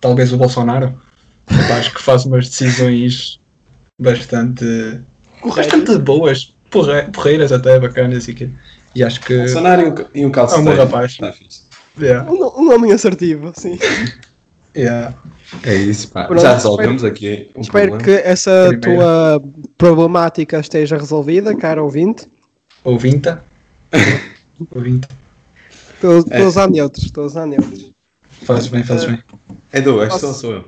Talvez 0.00 0.32
o 0.32 0.36
Bolsonaro. 0.36 0.96
Acho 1.48 1.92
que 1.92 2.00
faz 2.00 2.24
umas 2.24 2.48
decisões 2.48 3.40
bastante. 4.00 4.64
Bastante 5.44 5.98
boas. 5.98 6.54
Porre, 6.70 7.10
porreiras 7.10 7.50
até, 7.50 7.78
bacanas 7.80 8.28
e 8.28 8.34
que. 8.34 8.50
E 8.94 9.02
acho 9.02 9.20
que. 9.22 9.36
Bolsonaro 9.36 9.82
e 9.82 9.88
um, 9.88 9.94
e 10.22 10.26
um 10.26 10.30
calceteiro. 10.30 10.70
É 10.70 10.72
um 10.72 10.76
bom 10.76 10.84
rapaz. 10.84 11.18
Yeah, 11.98 12.30
Um, 12.30 12.62
um 12.62 12.72
homem 12.72 12.92
assertivo, 12.92 13.52
sim. 13.56 13.78
yeah. 14.76 15.14
É 15.62 15.74
isso, 15.74 16.10
pá. 16.10 16.24
Pronto, 16.26 16.42
Já 16.42 16.54
resolvemos 16.54 17.04
aqui 17.04 17.50
um 17.56 17.60
Espero 17.60 17.92
problema. 17.92 18.02
que 18.20 18.28
essa 18.28 18.66
Primeiro. 18.68 18.80
tua 19.00 19.42
problemática 19.78 20.58
esteja 20.58 20.96
resolvida, 20.96 21.54
caro 21.56 21.84
ouvinte. 21.84 22.28
Ouvinta. 22.84 23.42
Ouvinta. 24.74 25.08
Estou 25.94 26.24
É. 26.30 26.42
a 26.42 26.46
usar 26.46 26.68
neutros, 26.68 27.04
estou 27.04 27.24
a 27.24 27.26
usar 27.26 27.46
neutros. 27.46 27.92
Fazes 28.42 28.68
bem, 28.68 28.82
fazes 28.84 29.06
bem. 29.06 29.22
Edu, 29.72 30.02
és 30.02 30.12
Posso- 30.12 30.26
só 30.26 30.32
sou 30.32 30.52
eu. 30.52 30.64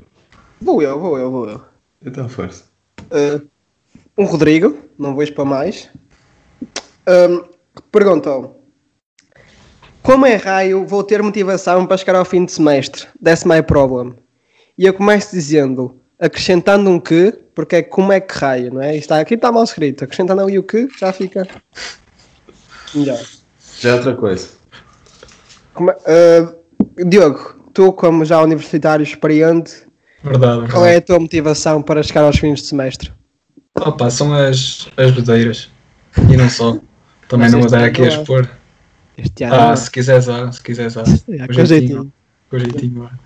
Vou 0.60 0.82
eu, 0.82 0.98
vou 0.98 1.18
eu, 1.18 1.30
vou 1.30 1.48
eu. 1.48 1.60
Então, 2.04 2.28
força. 2.28 2.64
Uh, 3.10 3.46
um 4.16 4.24
Rodrigo, 4.24 4.76
não 4.98 5.14
vou 5.14 5.22
expor 5.22 5.44
mais, 5.44 5.88
um, 7.06 7.44
perguntou: 7.92 8.57
Como 10.02 10.24
é 10.26 10.36
raio 10.36 10.86
vou 10.86 11.02
ter 11.02 11.22
motivação 11.22 11.86
para 11.86 11.96
chegar 11.96 12.16
ao 12.16 12.24
fim 12.24 12.44
de 12.44 12.52
semestre? 12.52 13.06
That's 13.22 13.44
my 13.44 13.62
problem. 13.62 14.14
E 14.76 14.86
eu 14.86 14.94
começo 14.94 15.32
dizendo, 15.32 15.96
acrescentando 16.18 16.88
um 16.88 16.98
que, 17.00 17.32
porque 17.54 17.76
é 17.76 17.82
como 17.82 18.12
é 18.12 18.20
que 18.20 18.38
raio, 18.38 18.72
não 18.72 18.82
é? 18.82 18.92
Isto 18.92 19.04
Está, 19.04 19.20
aqui 19.20 19.34
está 19.34 19.50
mal 19.52 19.64
escrito, 19.64 20.04
acrescentando 20.04 20.40
ali 20.40 20.58
o 20.58 20.62
que, 20.62 20.88
já 20.98 21.12
fica 21.12 21.46
melhor. 22.94 23.20
Já 23.80 23.90
é 23.90 23.94
outra 23.94 24.14
coisa. 24.14 24.48
Como 25.74 25.90
uh, 25.90 27.06
Diogo, 27.08 27.70
tu, 27.72 27.92
como 27.92 28.24
já 28.24 28.40
universitário 28.42 29.02
experiente, 29.02 29.86
Verdade. 30.22 30.70
qual 30.70 30.86
é 30.86 30.96
a 30.96 31.00
tua 31.00 31.18
motivação 31.18 31.82
para 31.82 32.02
chegar 32.02 32.22
aos 32.22 32.38
fins 32.38 32.62
de 32.62 32.68
semestre? 32.68 33.12
Opa, 33.76 34.10
são 34.10 34.32
as, 34.34 34.88
as 34.96 35.10
bodeiras. 35.12 35.70
E 36.28 36.36
não 36.36 36.48
só. 36.48 36.78
Também 37.28 37.44
Mas 37.44 37.52
não 37.52 37.60
vou 37.60 37.70
dar 37.70 37.84
aqui 37.84 38.02
a 38.02 38.08
expor. 38.08 38.48
Este 39.18 39.44
ano. 39.44 39.54
Ah, 39.54 39.76
se 39.76 39.90
quiseres, 39.90 40.28
ah, 40.28 40.50
se 40.52 40.62
quiseres, 40.62 40.96
ah. 40.96 41.02
É, 41.28 41.46
Com 41.48 41.64
jeitinho. 41.64 42.12
Com 42.48 42.58
jeitinho, 42.58 43.04
ah. 43.04 43.18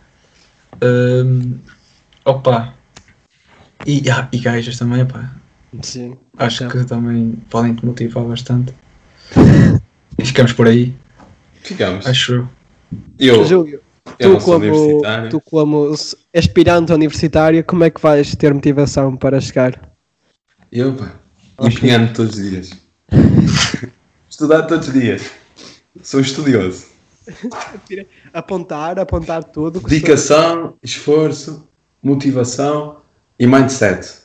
Hum, 0.83 1.59
opa. 2.25 2.75
E, 3.87 4.09
ah, 4.11 4.29
e 4.33 4.39
gajas 4.39 4.79
também, 4.79 5.05
pá. 5.05 5.31
Sim. 5.83 6.17
Acho 6.39 6.65
Então. 6.65 6.81
que 6.81 6.87
também 6.87 7.33
podem 7.51 7.75
te 7.75 7.85
motivar 7.85 8.25
bastante. 8.25 8.73
E 10.19 10.25
ficamos 10.25 10.53
por 10.53 10.67
aí, 10.69 10.95
Ficamos. 11.63 12.07
acho 12.07 12.47
eu. 13.19 13.45
Júlio, 13.47 13.81
eu 14.19 14.39
tu 14.39 14.45
como, 14.45 15.03
tu 15.31 15.41
como 15.41 15.95
aspirante 16.35 16.93
universitário, 16.93 17.65
como 17.65 17.85
é 17.85 17.91
que 17.91 18.01
vais 18.01 18.35
ter 18.37 18.53
motivação 18.53 19.17
para 19.17 19.41
chegar? 19.41 19.81
Eu, 20.71 20.95
pá, 20.95 21.15
empenhando 21.63 22.13
todos 22.13 22.37
os 22.37 22.51
dias. 22.51 22.71
Estudar 24.29 24.63
todos 24.63 24.89
os 24.89 24.95
dias. 24.95 25.31
Sou 26.03 26.21
estudioso. 26.21 26.87
Apontar, 28.33 28.99
apontar 28.99 29.45
tudo. 29.45 29.81
Dedicação, 29.81 30.75
esforço, 30.83 31.69
motivação 32.03 32.97
e 33.39 33.47
mindset. 33.47 34.23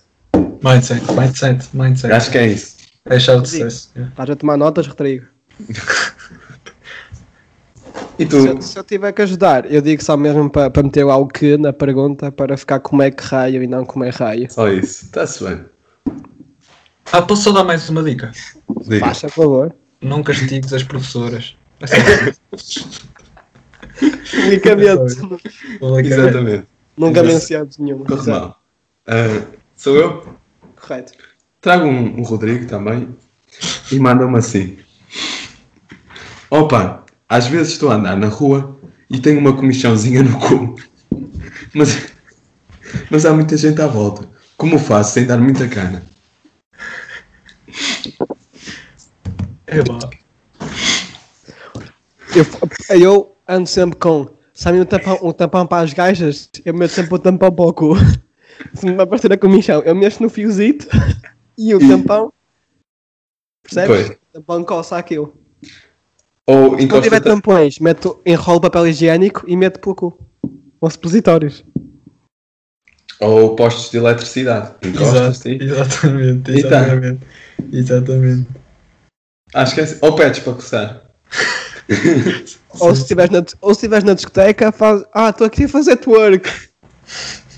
Mindset, 0.63 1.11
mindset, 1.13 1.69
mindset. 1.75 2.13
Acho 2.13 2.31
que 2.31 2.37
é 2.37 2.47
isso. 2.47 2.77
É 3.05 3.19
chave 3.19 3.41
de 3.43 3.49
sucesso. 3.49 3.91
yeah. 3.95 4.11
Estás 4.11 4.29
a 4.29 4.35
tomar 4.35 4.57
notas, 4.57 4.87
Rodrigo? 4.87 5.25
E 8.19 8.23
Se, 8.23 8.29
tu? 8.29 8.35
eu- 8.47 8.61
se 8.61 8.77
eu 8.79 8.83
tiver 8.83 9.11
que 9.13 9.21
ajudar, 9.21 9.71
eu 9.71 9.81
digo 9.81 10.03
só 10.03 10.17
mesmo 10.17 10.49
para, 10.49 10.69
para 10.69 10.83
meter 10.83 11.03
lá 11.03 11.15
o 11.17 11.27
que 11.27 11.55
na 11.57 11.71
pergunta 11.71 12.31
para 12.31 12.57
ficar 12.57 12.79
como 12.79 13.01
é 13.03 13.11
que 13.11 13.23
raio 13.23 13.61
e 13.63 13.67
não 13.67 13.85
como 13.85 14.03
é 14.03 14.09
raio. 14.09 14.51
Só 14.51 14.67
isso. 14.69 15.05
Está-se 15.05 15.43
bem. 15.43 15.63
Ah, 17.11 17.21
posso 17.21 17.43
só 17.43 17.51
dar 17.51 17.63
mais 17.63 17.87
uma 17.89 18.03
dica? 18.03 18.31
Diga. 18.81 19.05
Faz, 19.05 19.21
por 19.21 19.29
favor. 19.31 19.75
Não 20.01 20.23
castigues 20.23 20.73
as 20.73 20.83
professoras. 20.83 21.55
Isso. 22.53 23.07
Exatamente. 25.99 26.67
Nunca 26.97 27.19
Exato. 27.19 27.33
mencionamos 27.33 27.77
nenhuma. 27.77 28.05
Corre. 28.05 28.31
Ah, 29.07 29.43
sou 29.75 29.95
eu? 29.95 30.37
Correto. 30.75 31.13
Trago 31.61 31.85
um, 31.85 32.19
um 32.19 32.23
Rodrigo 32.23 32.65
também 32.65 33.09
e 33.91 33.99
manda-me 33.99 34.37
assim. 34.37 34.77
Opa, 36.49 37.03
às 37.27 37.47
vezes 37.47 37.73
estou 37.73 37.91
a 37.91 37.95
andar 37.95 38.15
na 38.15 38.27
rua 38.27 38.77
e 39.09 39.19
tenho 39.19 39.39
uma 39.39 39.53
comichãozinha 39.55 40.23
no 40.23 40.39
cu. 40.39 40.75
Mas, 41.73 42.11
mas 43.09 43.25
há 43.25 43.33
muita 43.33 43.57
gente 43.57 43.81
à 43.81 43.87
volta. 43.87 44.27
Como 44.55 44.79
faço 44.79 45.13
sem 45.13 45.25
dar 45.25 45.37
muita 45.37 45.67
cana? 45.67 46.03
É 49.67 49.81
vá. 49.81 49.99
Eu, 52.35 52.99
eu 52.99 53.35
ando 53.47 53.67
sempre 53.67 53.97
com. 53.99 54.29
Sabe 54.53 54.79
o 54.79 54.85
tampão, 54.85 55.19
o 55.21 55.33
tampão 55.33 55.67
para 55.67 55.83
as 55.83 55.93
gajas? 55.93 56.49
Eu 56.65 56.73
meto 56.73 56.91
sempre 56.91 57.13
o 57.13 57.19
tampão 57.19 57.51
para 57.51 57.65
o 57.65 57.73
cu. 57.73 57.95
Se 58.73 58.85
me 58.85 58.99
aparecer 58.99 59.31
a 59.31 59.37
comichão, 59.37 59.81
eu 59.83 59.93
mexo 59.93 60.23
no 60.23 60.29
fiozito 60.29 60.87
e 61.57 61.75
o 61.75 61.79
tampão. 61.79 62.33
Percebes? 63.61 64.07
Pois. 64.07 64.09
O 64.09 64.33
tampão 64.33 64.63
coça 64.63 64.97
aquilo. 64.97 65.33
Ou 66.47 66.79
Se 66.79 66.87
não 66.87 67.01
tiver 67.01 67.19
tampões, 67.19 67.77
meto, 67.77 68.19
enrolo 68.25 68.61
papel 68.61 68.87
higiênico 68.87 69.43
e 69.47 69.55
meto 69.55 69.79
pelo 69.79 69.95
cu. 69.95 70.17
Ou 70.79 70.89
supositórios. 70.89 71.63
ou 73.19 73.55
postos 73.55 73.91
de 73.91 73.97
eletricidade. 73.97 74.73
Exato, 74.81 75.37
sim. 75.37 75.57
exatamente, 75.59 76.63
tá. 76.63 76.85
exatamente. 77.71 78.47
Acho 79.53 79.73
que 79.75 79.81
é 79.81 79.83
assim. 79.83 79.97
Ou 80.01 80.15
pedes 80.15 80.39
para 80.39 80.53
coçar. 80.53 81.01
Ou 82.79 82.93
se 82.95 83.01
estiveres 83.01 83.31
na, 83.31 83.43
ou 83.61 83.73
se 83.73 83.77
estiveres 83.79 84.03
na 84.03 84.13
discoteca, 84.13 84.71
faz. 84.71 85.03
Ah, 85.13 85.29
estou 85.29 85.47
aqui 85.47 85.63
a 85.63 85.69
fazer 85.69 85.95
twerk. 85.97 86.47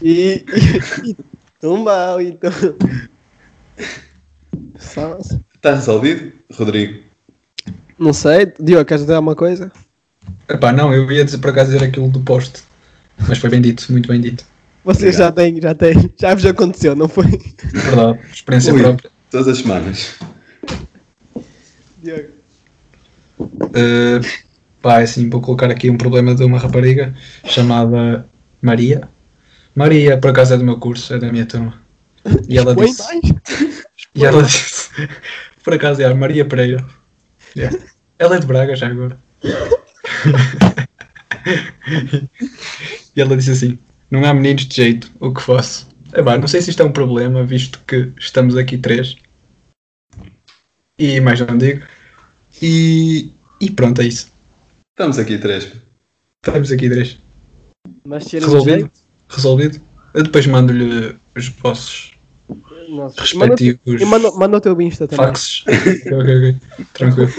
E. 0.01 0.45
e, 1.03 1.09
e 1.09 1.15
tumba 1.59 2.17
e 2.23 2.31
tum- 2.33 2.77
Só- 4.77 5.17
Está 5.55 5.75
resolvido, 5.75 6.31
Rodrigo? 6.53 7.03
Não 7.97 8.13
sei, 8.13 8.53
Diogo, 8.59 8.85
queres 8.85 9.01
dizer 9.03 9.15
alguma 9.15 9.35
coisa? 9.35 9.69
Epá, 10.47 10.71
não, 10.71 10.93
eu 10.93 11.11
ia 11.11 11.25
dizer 11.25 11.39
por 11.39 11.49
acaso 11.49 11.71
dizer 11.71 11.83
aquilo 11.83 12.07
do 12.09 12.21
poste. 12.21 12.63
Mas 13.27 13.37
foi 13.39 13.49
bem 13.49 13.59
dito, 13.61 13.91
muito 13.91 14.07
bem 14.07 14.21
dito. 14.21 14.45
Vocês 14.85 15.17
já 15.17 15.29
têm, 15.31 15.59
já 15.61 15.75
têm, 15.75 16.09
já 16.17 16.33
vos 16.33 16.45
aconteceu, 16.45 16.95
não 16.95 17.09
foi? 17.09 17.25
Verdade, 17.73 18.19
experiência 18.31 18.73
Ui. 18.73 18.81
própria. 18.81 19.11
Todas 19.29 19.47
as 19.49 19.57
semanas. 19.57 20.15
Diogo. 22.01 22.29
Uh, 23.39 24.19
pá, 24.81 24.99
é 24.99 25.03
assim, 25.03 25.29
vou 25.29 25.41
colocar 25.41 25.69
aqui 25.69 25.89
um 25.89 25.97
problema 25.97 26.35
de 26.35 26.43
uma 26.43 26.59
rapariga 26.59 27.13
chamada 27.45 28.25
Maria. 28.61 29.07
Maria, 29.75 30.17
por 30.17 30.31
acaso, 30.31 30.53
é 30.53 30.57
do 30.57 30.65
meu 30.65 30.77
curso, 30.77 31.13
é 31.13 31.19
da 31.19 31.31
minha 31.31 31.45
turma. 31.45 31.81
E 32.47 32.57
ela 32.57 32.75
disse. 32.75 33.03
E 34.13 34.25
ela 34.25 34.43
disse. 34.43 34.89
Por 35.63 35.73
acaso, 35.73 36.01
é 36.01 36.05
a 36.05 36.15
Maria 36.15 36.45
Pereira. 36.45 36.85
Yeah. 37.55 37.77
Ela 38.17 38.37
é 38.37 38.39
de 38.39 38.47
Braga 38.47 38.75
já 38.75 38.87
agora. 38.87 39.17
e 43.15 43.21
ela 43.21 43.37
disse 43.37 43.51
assim: 43.51 43.77
Não 44.09 44.25
há 44.25 44.33
meninos 44.33 44.65
de 44.65 44.75
jeito, 44.75 45.11
o 45.19 45.33
que 45.33 45.41
faço? 45.41 45.87
É 46.13 46.23
pá, 46.23 46.37
não 46.37 46.47
sei 46.47 46.61
se 46.61 46.69
isto 46.71 46.81
é 46.81 46.85
um 46.85 46.91
problema, 46.91 47.43
visto 47.43 47.79
que 47.85 48.11
estamos 48.19 48.57
aqui 48.57 48.77
três. 48.77 49.15
E 50.99 51.19
mais 51.21 51.39
não 51.39 51.57
digo. 51.57 51.85
E, 52.61 53.31
e 53.61 53.71
pronto, 53.71 54.01
é 54.01 54.05
isso. 54.07 54.31
Estamos 54.91 55.17
aqui 55.17 55.37
três. 55.37 55.71
Estamos 56.45 56.71
aqui 56.71 56.89
três. 56.89 57.17
Mas 58.05 58.29
Resolvido? 58.31 58.91
Resolvido? 59.29 59.81
Eu 60.13 60.23
depois 60.23 60.45
mando-lhe 60.47 61.15
os 61.37 61.47
vossos 61.49 62.13
Nossa. 62.89 63.21
respectivos 63.21 64.01
Manda, 64.01 64.27
e 64.55 64.57
o 64.57 64.61
teu 64.61 64.81
Insta 64.81 65.07
também. 65.07 65.27
faxes. 65.27 65.63
ok, 65.67 66.11
ok, 66.13 66.37
ok. 66.37 66.85
Tranquilo. 66.93 67.31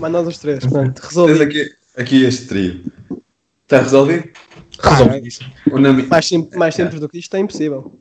Manda 0.00 0.20
os 0.20 0.38
três, 0.38 0.66
pronto. 0.66 1.00
Tens 1.00 1.08
Resolvido. 1.08 1.42
aqui, 1.42 1.70
aqui 1.96 2.24
este 2.24 2.46
trio. 2.48 2.84
Está 3.62 3.80
resolvido? 3.82 4.28
Resolvidíssimo. 4.80 5.50
Unami- 5.72 6.02
Mais, 6.06 6.26
sim- 6.26 6.48
mais 6.56 6.74
simples 6.74 7.00
do 7.00 7.08
que 7.08 7.18
isto 7.18 7.34
é 7.36 7.40
impossível. 7.40 7.98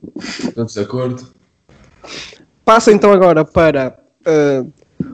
Todos 0.55 0.73
de 0.73 0.79
acordo? 0.81 1.31
Passa 2.65 2.91
então 2.91 3.11
agora 3.13 3.45
para 3.45 3.97
eh, 4.27 4.65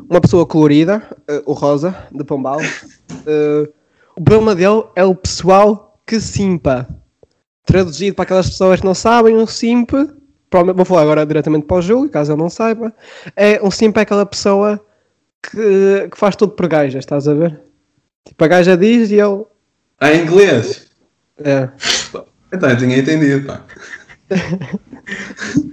uma 0.09 0.19
pessoa 0.19 0.43
colorida, 0.45 1.03
eh, 1.27 1.43
o 1.45 1.53
Rosa, 1.53 1.95
de 2.11 2.23
Pombal. 2.23 2.59
Eh, 3.27 3.69
o 4.17 4.23
problema 4.23 4.55
dele 4.55 4.83
é 4.95 5.03
o 5.05 5.13
pessoal 5.13 6.01
que 6.05 6.19
simpa. 6.19 6.87
Traduzido 7.63 8.15
para 8.15 8.23
aquelas 8.23 8.49
pessoas 8.49 8.79
que 8.79 8.85
não 8.85 8.95
sabem, 8.95 9.37
um 9.37 9.45
simp, 9.45 9.91
vou 10.75 10.85
falar 10.85 11.03
agora 11.03 11.25
diretamente 11.25 11.67
para 11.67 11.77
o 11.77 11.81
Júlio, 11.81 12.09
caso 12.09 12.33
ele 12.33 12.41
não 12.41 12.49
saiba, 12.49 12.91
é 13.35 13.61
um 13.63 13.71
simp 13.71 13.95
é 13.97 14.01
aquela 14.01 14.25
pessoa 14.25 14.83
que, 15.41 16.09
que 16.11 16.17
faz 16.17 16.35
tudo 16.35 16.53
por 16.53 16.67
gajas, 16.67 17.03
estás 17.03 17.27
a 17.27 17.33
ver? 17.33 17.59
Tipo, 18.25 18.43
a 18.43 18.47
gaja 18.47 18.75
diz 18.75 19.11
e 19.11 19.15
ele. 19.15 19.43
Ah, 19.99 20.11
em 20.11 20.23
inglês? 20.23 20.87
É. 21.37 21.69
Então 22.51 22.69
eu 22.69 22.77
tinha 22.77 22.97
entendido, 22.97 23.47
pá. 23.47 23.63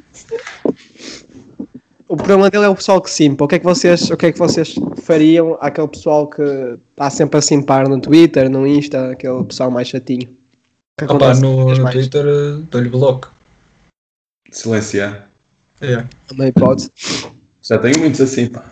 O 2.11 2.17
problema 2.17 2.51
dele 2.51 2.65
é 2.65 2.69
o 2.69 2.75
pessoal 2.75 3.01
que 3.01 3.09
simpa. 3.09 3.45
O 3.45 3.47
que 3.47 3.55
é 3.55 3.59
que 3.61 3.65
vocês, 3.65 4.11
o 4.11 4.17
que 4.17 4.27
é 4.27 4.33
que 4.33 4.39
vocês 4.39 4.75
fariam 5.01 5.57
àquele 5.61 5.87
pessoal 5.87 6.29
que 6.29 6.43
está 6.91 7.09
sempre 7.09 7.39
a 7.39 7.41
simpar 7.41 7.89
no 7.89 8.01
Twitter, 8.01 8.51
no 8.51 8.67
Insta, 8.67 9.13
aquele 9.13 9.45
pessoal 9.45 9.71
mais 9.71 9.87
chatinho? 9.87 10.37
Que 10.99 11.05
Opa, 11.05 11.35
no, 11.35 11.73
no. 11.73 11.91
Twitter 11.93 12.27
eh, 12.27 12.63
dou-lhe 12.69 12.89
bloco. 12.89 13.33
Silenciar. 14.51 15.29
É. 15.81 15.93
É 15.93 16.07
uma 16.33 16.49
hipótese. 16.49 16.91
Já 17.63 17.79
tenho 17.79 18.01
muitos 18.01 18.21
assim, 18.21 18.49
pá. 18.49 18.65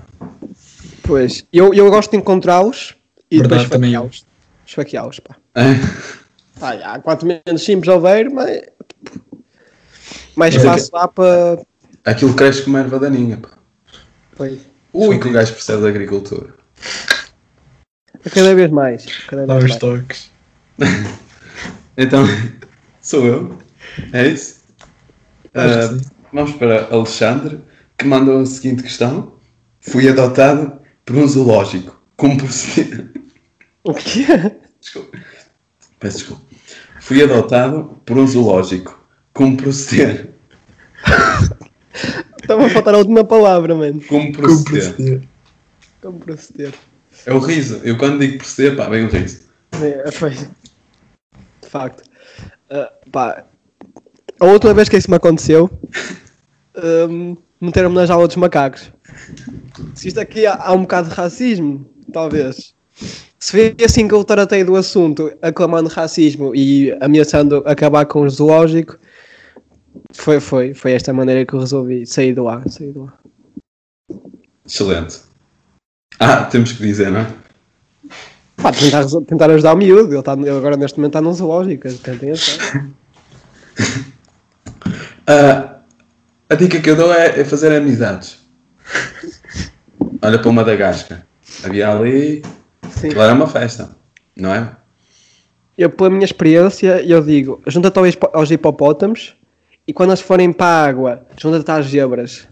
Pois, 1.05 1.47
eu, 1.53 1.73
eu 1.73 1.89
gosto 1.91 2.11
de 2.11 2.17
encontrá-los 2.17 2.97
e 3.31 3.39
Verdade, 3.39 3.63
depois 3.63 3.71
também 3.71 3.91
esfaqueá-los. 3.93 4.27
Esfaqueá-los, 4.67 5.21
pá. 5.21 5.37
É. 5.55 5.75
Pá, 6.59 6.77
já, 6.77 6.99
quanto 6.99 7.25
menos 7.25 7.65
simples 7.65 7.95
houver, 7.95 8.29
mas... 8.33 8.63
mais 10.35 10.57
é 10.57 10.59
fácil 10.59 10.91
lá 10.93 11.07
para... 11.07 11.65
Aquilo 12.09 12.33
cresce 12.35 12.63
como 12.63 12.79
erva 12.79 12.99
daninha, 12.99 13.37
pá. 13.37 13.51
Pois. 14.35 14.61
Ui, 14.95 15.19
que 15.19 15.29
o 15.29 15.33
gajo 15.33 15.53
percebe 15.53 15.83
de 15.83 15.89
agricultura. 15.89 16.55
Cada 18.33 18.55
vez 18.55 18.71
mais. 18.71 19.05
Cada 19.27 19.45
Dá 19.45 19.59
vez 19.59 19.65
os 19.65 19.71
mais. 19.71 19.81
toques. 19.81 20.31
Então, 22.01 22.23
sou 23.03 23.27
eu. 23.27 23.59
É 24.13 24.29
isso? 24.29 24.61
Sim. 25.47 26.01
vamos 26.33 26.53
para 26.53 26.87
Alexandre, 26.93 27.61
que 27.99 28.07
mandou 28.07 28.41
a 28.41 28.47
seguinte 28.47 28.85
questão. 28.85 29.33
Fui 29.81 30.09
adotado 30.09 30.81
por 31.05 31.17
um 31.17 31.27
zoológico. 31.27 32.01
Como 32.17 32.39
proceder? 32.39 33.11
O 33.83 33.93
quê? 33.93 34.27
Desculpa. 34.81 35.19
Peço 35.99 36.19
desculpa. 36.19 36.43
Fui 37.01 37.21
adotado 37.21 38.01
por 38.07 38.17
um 38.17 38.27
zoológico. 38.29 39.05
Como 39.35 39.57
proceder? 39.57 40.31
Estava 42.41 42.67
a 42.67 42.71
faltar 42.71 42.95
a 42.95 42.99
última 42.99 43.25
palavra, 43.25 43.75
mano. 43.75 44.01
Como 44.09 44.33
Como 44.33 44.33
proceder? 44.33 44.95
proceder? 44.95 45.23
Como 46.01 46.19
proceder? 46.19 46.75
É 47.27 47.33
o 47.33 47.39
riso. 47.39 47.81
Eu 47.83 47.99
quando 47.99 48.21
digo 48.21 48.39
proceder, 48.39 48.77
pá, 48.77 48.89
vem 48.89 49.05
o 49.05 49.09
riso. 49.09 49.41
É, 49.83 50.11
foi. 50.11 50.31
De 50.31 51.69
facto. 51.69 52.03
Ah, 52.71 52.93
pá, 53.11 53.45
a 54.41 54.47
última 54.47 54.73
vez 54.75 54.89
que 54.89 54.97
isso 54.97 55.11
me 55.11 55.17
aconteceu, 55.17 55.69
hum, 57.11 57.37
meteram-me 57.61 57.97
na 57.97 58.07
jaula 58.07 58.27
dos 58.27 58.37
macacos. 58.37 58.93
Se 59.95 60.09
isto 60.09 60.21
aqui 60.21 60.47
há, 60.47 60.55
há 60.55 60.73
um 60.73 60.83
bocado 60.83 61.09
de 61.09 61.15
racismo, 61.15 61.85
talvez. 62.13 62.75
Se 63.39 63.53
vê 63.53 63.85
assim 63.85 64.07
que 64.07 64.15
eu 64.15 64.25
tratei 64.25 64.65
do 64.65 64.77
assunto, 64.77 65.33
aclamando 65.43 65.89
racismo 65.89 66.55
e 66.55 66.97
ameaçando 67.01 67.63
acabar 67.67 68.07
com 68.07 68.23
o 68.23 68.31
zoológico, 68.31 68.99
foi, 70.13 70.41
foi, 70.41 70.75
foi 70.75 70.93
esta 70.93 71.13
maneira 71.13 71.45
que 71.45 71.55
eu 71.55 71.61
resolvi 71.61 72.07
sair 72.07 72.35
do 72.35 72.49
ar. 72.49 72.69
Sair 72.69 72.93
do 72.93 73.05
ar. 73.05 73.19
Excelente. 74.67 75.21
Ah, 76.19 76.45
temos 76.45 76.73
que 76.73 76.83
dizer, 76.83 77.11
não 77.11 77.21
é? 77.21 77.27
Pá, 78.57 78.73
tentar, 78.73 79.05
tentar 79.27 79.51
ajudar 79.51 79.75
o 79.75 79.77
miúdo, 79.77 80.13
ele, 80.13 80.23
tá, 80.23 80.33
ele 80.33 80.51
agora 80.51 80.77
neste 80.77 80.99
momento 80.99 81.11
está 81.11 81.21
num 81.21 81.33
zoológico, 81.33 81.89
tentem. 81.99 82.33
Ah, 85.31 85.81
a 86.49 86.55
dica 86.55 86.81
que 86.81 86.89
eu 86.89 86.97
dou 86.97 87.13
é, 87.13 87.41
é 87.41 87.45
fazer 87.45 87.77
amizades. 87.77 88.39
Olha 90.23 90.39
para 90.39 90.49
o 90.49 90.53
Madagascar. 90.55 91.27
Havia 91.63 91.93
ali. 91.93 92.43
Sim. 92.91 93.09
Aquilo 93.09 93.23
era 93.23 93.35
uma 93.35 93.47
festa, 93.47 93.95
não 94.35 94.55
é? 94.55 94.75
Eu, 95.77 95.91
pela 95.91 96.09
minha 96.09 96.25
experiência, 96.25 97.03
eu 97.05 97.23
digo, 97.23 97.61
junta-te 97.67 97.99
aos 98.33 98.51
hipopótamos 98.51 99.37
e 99.89 99.93
quando 99.95 100.11
eles 100.11 100.21
forem 100.21 100.53
para 100.53 100.67
a 100.67 100.87
água, 100.87 101.27
junta-te 101.41 101.71
às 101.71 101.87
zebras. 101.87 102.47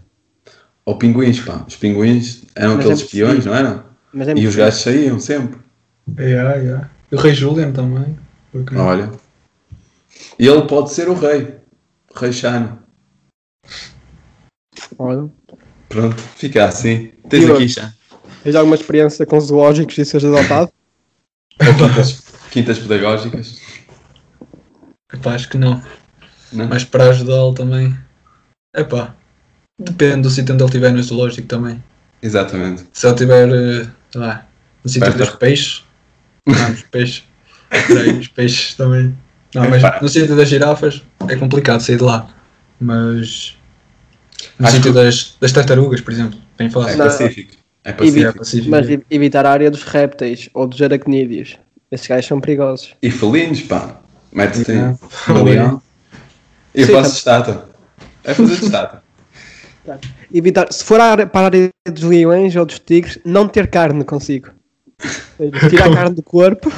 Ou 0.83 0.97
pinguins, 0.97 1.39
pá. 1.39 1.63
Os 1.67 1.75
pinguins 1.75 2.41
eram 2.55 2.75
Mas 2.75 2.79
aqueles 2.85 3.01
é 3.01 3.03
espiões, 3.03 3.35
possível. 3.35 3.53
não 3.53 3.59
eram? 3.59 3.83
Mas 4.11 4.27
é 4.27 4.33
E 4.35 4.47
os 4.47 4.55
gajos 4.55 4.81
saíam 4.81 5.19
sempre. 5.19 5.59
Yeah, 6.17 6.55
yeah. 6.55 6.89
E 7.11 7.15
o 7.15 7.19
Rei 7.19 7.35
Julian 7.35 7.71
também. 7.71 8.17
Porque? 8.51 8.75
Olha. 8.75 9.11
E 10.39 10.47
ele 10.47 10.63
pode 10.63 10.91
ser 10.91 11.09
o 11.09 11.13
rei. 11.13 11.57
O 12.15 12.19
rei 12.19 12.33
Chano. 12.33 12.79
Olha. 14.97 15.29
Pronto, 15.89 16.15
fica 16.15 16.65
assim. 16.65 17.11
Tens 17.29 17.43
E 17.43 17.51
aqui 17.51 17.67
já. 17.67 17.93
Tens 18.43 18.55
alguma 18.55 18.75
experiência 18.75 19.25
com 19.27 19.39
zoológicos 19.39 19.95
e 19.97 20.05
seres 20.05 20.25
adotado? 20.25 20.71
Ou 21.59 21.73
quintas, 21.89 22.23
quintas 22.49 22.79
pedagógicas. 22.79 23.59
Acho 25.25 25.49
que 25.49 25.57
não. 25.57 25.81
Não? 26.53 26.67
Mas 26.67 26.83
para 26.83 27.09
ajudá-lo 27.09 27.53
também. 27.53 27.95
Epá. 28.75 29.13
Depende 29.79 30.21
do 30.21 30.29
sítio 30.29 30.53
onde 30.53 30.63
ele 30.63 30.69
estiver 30.69 30.91
no 30.91 31.03
zoológico 31.03 31.47
também. 31.47 31.83
Exatamente. 32.21 32.85
Se 32.93 33.05
ele 33.05 33.13
estiver, 33.13 33.49
eh, 33.49 33.87
sei 34.11 34.21
lá, 34.21 34.45
no 34.83 34.89
sítio 34.89 35.01
Perto 35.07 35.17
dos 35.17 35.35
peixes. 35.35 35.83
Não, 36.47 36.71
dos 36.71 36.81
peixes. 36.91 37.23
Os 38.19 38.27
peixes 38.29 38.73
também. 38.75 39.15
Não, 39.53 39.69
mas 39.69 39.83
Epá. 39.83 39.99
no 40.01 40.09
sítio 40.09 40.35
das 40.35 40.49
girafas 40.49 41.03
é 41.27 41.35
complicado 41.35 41.81
sair 41.81 41.97
de 41.97 42.03
lá. 42.03 42.27
Mas. 42.79 43.55
No 44.59 44.65
Acho 44.67 44.77
sítio 44.77 44.93
que- 44.93 44.99
das, 44.99 45.35
das 45.39 45.51
tartarugas, 45.51 46.01
por 46.01 46.11
exemplo. 46.13 46.39
Bem 46.57 46.67
É 46.67 46.69
fácil. 46.69 46.97
Não. 46.97 47.05
pacífico. 47.05 47.51
É 47.83 47.89
E 47.89 47.91
É 47.91 47.93
pacífico. 47.93 48.37
pacífico. 48.37 48.69
Mas 48.71 48.89
e- 48.89 49.05
evitar 49.11 49.45
a 49.45 49.51
área 49.51 49.69
dos 49.71 49.83
répteis 49.83 50.49
ou 50.53 50.67
dos 50.67 50.81
aracnídeos. 50.81 51.57
Esses 51.91 52.07
gajos 52.07 52.25
são 52.25 52.41
perigosos. 52.41 52.95
E 53.01 53.09
felinos, 53.11 53.61
pá. 53.61 53.99
Mete-te 54.31 54.71
no 55.29 55.43
leão. 55.43 55.81
E 56.77 56.81
eu 56.81 56.87
Sim, 56.87 56.93
faço 56.93 57.09
tá. 57.11 57.17
estátua. 57.17 57.69
É 58.23 58.33
fazer 58.35 58.55
de 58.57 58.65
estátua. 58.65 59.03
Evitar, 60.33 60.71
se 60.71 60.83
for 60.83 60.99
para 61.27 61.41
a 61.41 61.45
área 61.45 61.69
dos 61.89 62.03
leões 62.03 62.55
ou 62.55 62.65
dos 62.65 62.77
tigres, 62.79 63.17
não 63.25 63.47
ter 63.47 63.67
carne 63.69 64.03
consigo. 64.03 64.49
Ou 65.39 65.51
seja, 65.51 65.69
Tira 65.69 65.85
a 65.85 65.93
carne 65.93 66.15
do 66.15 66.23
corpo. 66.23 66.69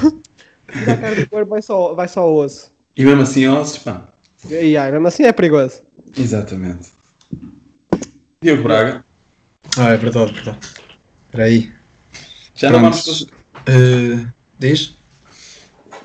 Tira 0.72 0.92
a 0.92 0.96
carne 0.96 1.16
do 1.16 1.26
corpo, 1.28 1.50
vai 1.50 1.62
só, 1.62 1.94
vai 1.94 2.08
só 2.08 2.30
o 2.30 2.36
osso. 2.36 2.70
E 2.96 3.04
mesmo 3.04 3.22
assim 3.22 3.46
ossos, 3.48 3.78
pá. 3.78 4.08
E 4.48 4.76
aí, 4.76 4.92
mesmo 4.92 5.06
assim 5.08 5.24
é 5.24 5.32
perigoso. 5.32 5.82
Exatamente. 6.16 6.88
Diogo 8.40 8.62
Braga. 8.62 9.04
Ah, 9.76 9.90
é 9.90 9.96
verdade, 9.96 10.32
verdade. 10.32 10.58
Espera 11.26 11.44
aí. 11.44 11.72
Já 12.54 12.70
não 12.70 12.80
Pronto. 12.80 12.92
vamos, 12.92 13.04
cons- 13.06 13.26
Eh, 13.66 14.26
diz? 14.58 14.94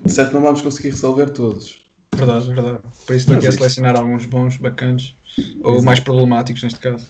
de 0.06 0.12
certo 0.12 0.34
não 0.34 0.42
vamos 0.42 0.62
conseguir 0.62 0.90
resolver 0.90 1.30
todos. 1.30 1.85
Verdade, 2.16 2.54
verdade. 2.54 2.80
Por 3.06 3.16
isso 3.16 3.26
estou 3.26 3.38
aqui 3.38 3.48
a 3.48 3.52
selecionar 3.52 3.96
alguns 3.96 4.26
bons, 4.26 4.58
bacanas, 4.58 5.16
ou 5.62 5.82
mais 5.82 6.00
problemáticos 6.00 6.64
neste 6.64 6.80
caso. 6.80 7.08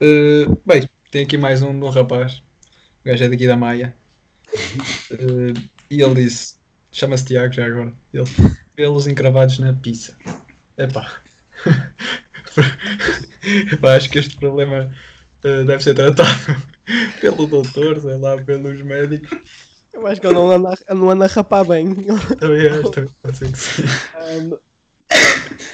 Eh, 0.00 0.46
bem, 0.66 0.88
tem 1.10 1.24
aqui 1.24 1.36
mais 1.36 1.62
um 1.62 1.78
de 1.78 1.84
um 1.84 1.90
rapaz, 1.90 2.42
o 3.04 3.08
gajo 3.08 3.24
é 3.24 3.28
daqui 3.28 3.46
da 3.46 3.56
Maia, 3.56 3.94
Eh, 5.10 5.52
e 5.90 6.02
ele 6.02 6.14
disse, 6.14 6.54
chama-se 6.92 7.24
Tiago 7.24 7.52
já 7.52 7.66
agora, 7.66 7.92
ele, 8.12 8.24
pelos 8.76 9.06
encravados 9.06 9.58
na 9.58 9.72
pizza. 9.72 10.16
Epá. 10.78 11.20
Epá, 13.72 13.96
acho 13.96 14.08
que 14.08 14.18
este 14.18 14.36
problema 14.36 14.94
eh, 15.42 15.64
deve 15.64 15.82
ser 15.82 15.94
tratado 15.94 16.62
pelo 17.20 17.46
doutor, 17.46 18.00
sei 18.00 18.18
lá, 18.18 18.40
pelos 18.42 18.80
médicos. 18.82 19.30
Eu 20.00 20.06
acho 20.06 20.20
que 20.20 20.26
ele 20.26 20.34
não 20.34 20.50
anda, 20.50 20.74
a- 20.88 20.94
não 20.94 21.10
anda 21.10 21.24
a 21.26 21.28
rapar 21.28 21.64
bem. 21.64 21.94
Também 22.38 22.66
acho, 22.68 22.90
também 22.90 23.10
pode 23.22 23.36
ser 23.36 23.52
que 23.52 23.58
sim. 23.58 23.82
Um, 24.50 24.58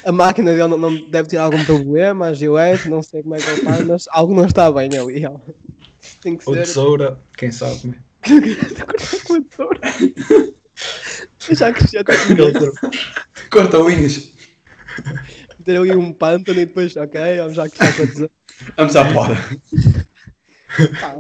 a 0.04 0.12
máquina 0.12 0.50
dele 0.52 0.66
não, 0.68 0.78
não 0.78 1.10
deve 1.10 1.28
ter 1.28 1.36
algum 1.36 1.62
problema, 1.64 2.26
a 2.28 2.32
gilete, 2.34 2.88
não 2.88 3.02
sei 3.02 3.22
como 3.22 3.34
é 3.34 3.38
que 3.38 3.48
ele 3.50 3.62
faz, 3.62 3.84
mas 3.86 4.08
algo 4.10 4.34
não 4.34 4.46
está 4.46 4.70
bem 4.72 4.88
ali. 4.98 5.24
Tem 6.22 6.36
que 6.36 6.42
Ou 6.48 6.54
ser. 6.54 6.62
tesoura, 6.64 7.18
quem 7.36 7.52
sabe, 7.52 7.88
né? 7.88 7.98
Cortar 8.26 9.24
com 9.24 9.34
a 9.34 9.40
tesoura. 9.42 9.80
Já 11.52 11.72
cresceu 11.72 12.00
até 12.00 12.14
Corta 13.50 13.78
unhas. 13.78 14.32
ter 15.64 15.76
ali 15.76 15.94
um 15.94 16.12
pântano 16.12 16.60
e 16.60 16.66
depois, 16.66 16.96
ok, 16.96 17.20
vamos 17.38 17.54
já 17.54 17.68
crescer 17.68 17.96
com 17.96 18.02
a 18.02 18.06
tesoura. 18.06 18.30
Vamos 18.76 18.96
à 18.96 19.04
poda. 19.12 19.36
Pá, 21.00 21.16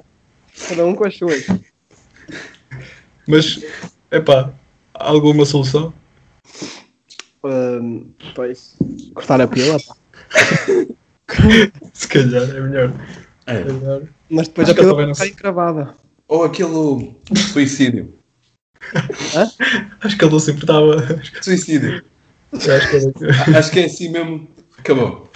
Cada 0.68 0.86
um 0.86 0.94
com 0.94 1.04
as 1.04 1.16
suas. 1.16 1.46
Mas, 3.26 3.60
epá, 4.10 4.52
há 4.94 5.08
alguma 5.08 5.44
solução? 5.44 5.92
Um, 7.44 8.06
pois, 8.34 8.76
cortar 9.14 9.40
a 9.40 9.46
pila, 9.46 9.78
pá. 9.78 9.96
Se 11.92 12.08
calhar 12.08 12.42
é 12.42 12.60
melhor. 12.60 12.92
É. 13.46 13.56
É 13.56 13.64
melhor. 13.64 14.02
Mas 14.30 14.48
depois 14.48 14.68
Acho 14.68 14.80
a 14.80 14.84
pila 14.84 15.14
sei. 15.14 15.30
encravada. 15.30 15.94
Ou 16.28 16.44
aquele 16.44 17.14
suicídio. 17.52 18.12
Acho 20.00 20.18
que 20.18 20.24
ele 20.24 20.32
não 20.32 20.40
se 20.40 20.50
importava. 20.50 20.96
Suicídio. 21.40 22.04
Acho 23.56 23.70
que 23.70 23.80
é 23.80 23.84
assim 23.84 24.08
mesmo. 24.08 24.48
Acabou. 24.78 25.30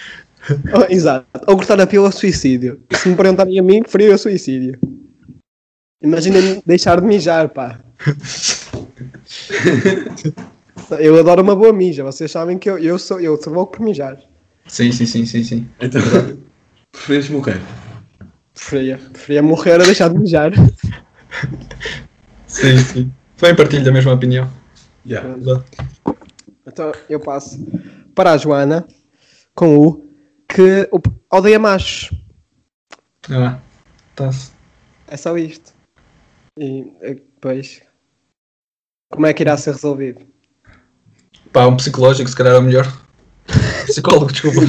Oh, 0.74 0.92
exato. 0.92 1.26
Ou 1.46 1.56
cortar 1.56 1.80
a 1.80 1.86
pila, 1.86 2.10
suicídio. 2.10 2.80
Se 2.92 3.08
me 3.08 3.16
perguntarem 3.16 3.58
a 3.58 3.62
mim, 3.62 3.82
preferia 3.82 4.16
suicídio. 4.18 4.78
Imaginem 6.02 6.62
deixar 6.64 7.00
de 7.00 7.06
mijar, 7.06 7.48
pá. 7.50 7.78
Eu 10.98 11.18
adoro 11.18 11.42
uma 11.42 11.54
boa 11.54 11.72
mija. 11.72 12.02
Vocês 12.02 12.30
sabem 12.30 12.58
que 12.58 12.68
eu, 12.70 12.78
eu 12.78 12.98
sou 12.98 13.20
eu 13.20 13.36
sou 13.40 13.52
louco 13.52 13.76
por 13.76 13.82
mijar. 13.82 14.18
Sim, 14.66 14.90
sim, 14.92 15.06
sim, 15.06 15.26
sim, 15.26 15.44
sim. 15.44 15.68
Então, 15.80 16.00
preferes 16.92 17.28
morrer? 17.28 17.60
Preferia, 18.54 18.98
preferia 18.98 19.42
morrer 19.42 19.74
a 19.80 19.84
deixar 19.84 20.08
de 20.08 20.18
mijar. 20.18 20.52
Sim, 22.46 22.78
sim. 22.78 23.12
Também 23.36 23.54
partilho 23.56 23.84
da 23.84 23.92
mesma 23.92 24.12
opinião. 24.12 24.50
Yeah. 25.06 25.62
Então 26.66 26.92
eu 27.08 27.20
passo 27.20 27.64
para 28.14 28.32
a 28.32 28.36
Joana 28.36 28.86
com 29.54 29.78
o 29.78 30.04
que 30.48 30.88
o- 30.92 31.00
odeia 31.36 31.58
machos. 31.58 32.10
Ah, 33.30 33.58
tá-se. 34.14 34.50
É 35.08 35.16
só 35.16 35.36
isto. 35.38 35.72
E 36.60 36.92
depois. 37.00 37.80
Como 39.10 39.26
é 39.26 39.32
que 39.32 39.42
irá 39.42 39.56
ser 39.56 39.72
resolvido? 39.72 40.20
Pá, 41.50 41.66
um 41.66 41.76
psicológico 41.76 42.28
se 42.28 42.36
calhar 42.36 42.54
é 42.54 42.58
o 42.58 42.62
melhor. 42.62 42.86
Psicólogo, 43.88 44.30
desculpa. 44.30 44.60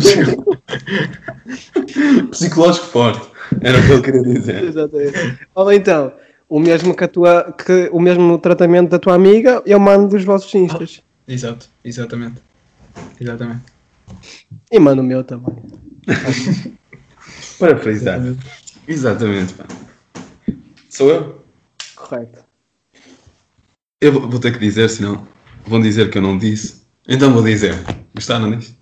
Psicológico 2.31 2.85
forte. 2.87 3.29
Era 3.59 3.77
o 3.77 3.85
que 3.85 3.91
ele 3.91 4.01
queria 4.01 4.21
dizer. 4.21 4.63
Exatamente. 4.63 5.47
Ou 5.53 5.71
então, 5.73 6.13
o 6.47 6.61
mesmo 6.61 6.95
que 6.95 7.03
a 7.03 7.07
tua, 7.09 7.51
que 7.51 7.89
o 7.91 7.99
mesmo 7.99 8.39
tratamento 8.39 8.91
da 8.91 8.97
tua 8.97 9.13
amiga, 9.13 9.61
eu 9.65 9.77
mando 9.77 10.07
dos 10.07 10.23
vossos 10.23 10.55
instas. 10.55 11.03
Exato, 11.27 11.69
exatamente. 11.83 12.41
Exatamente. 13.19 13.63
E 14.71 14.79
mando 14.79 15.01
o 15.01 15.05
meu 15.05 15.25
também. 15.25 15.55
Para 17.59 17.77
frisar. 17.77 18.21
Exatamente, 18.87 19.53
pá. 19.53 19.65
Sou 20.89 21.09
eu? 21.09 21.40
Correto. 22.01 22.43
Eu 23.99 24.11
vou 24.13 24.29
vou 24.29 24.39
ter 24.39 24.51
que 24.53 24.59
dizer, 24.59 24.89
senão 24.89 25.27
vão 25.65 25.79
dizer 25.79 26.09
que 26.09 26.17
eu 26.17 26.21
não 26.21 26.37
disse. 26.37 26.81
Então 27.07 27.31
vou 27.33 27.43
dizer. 27.43 27.75
Gostaram 28.15 28.51
disto? 28.57 28.75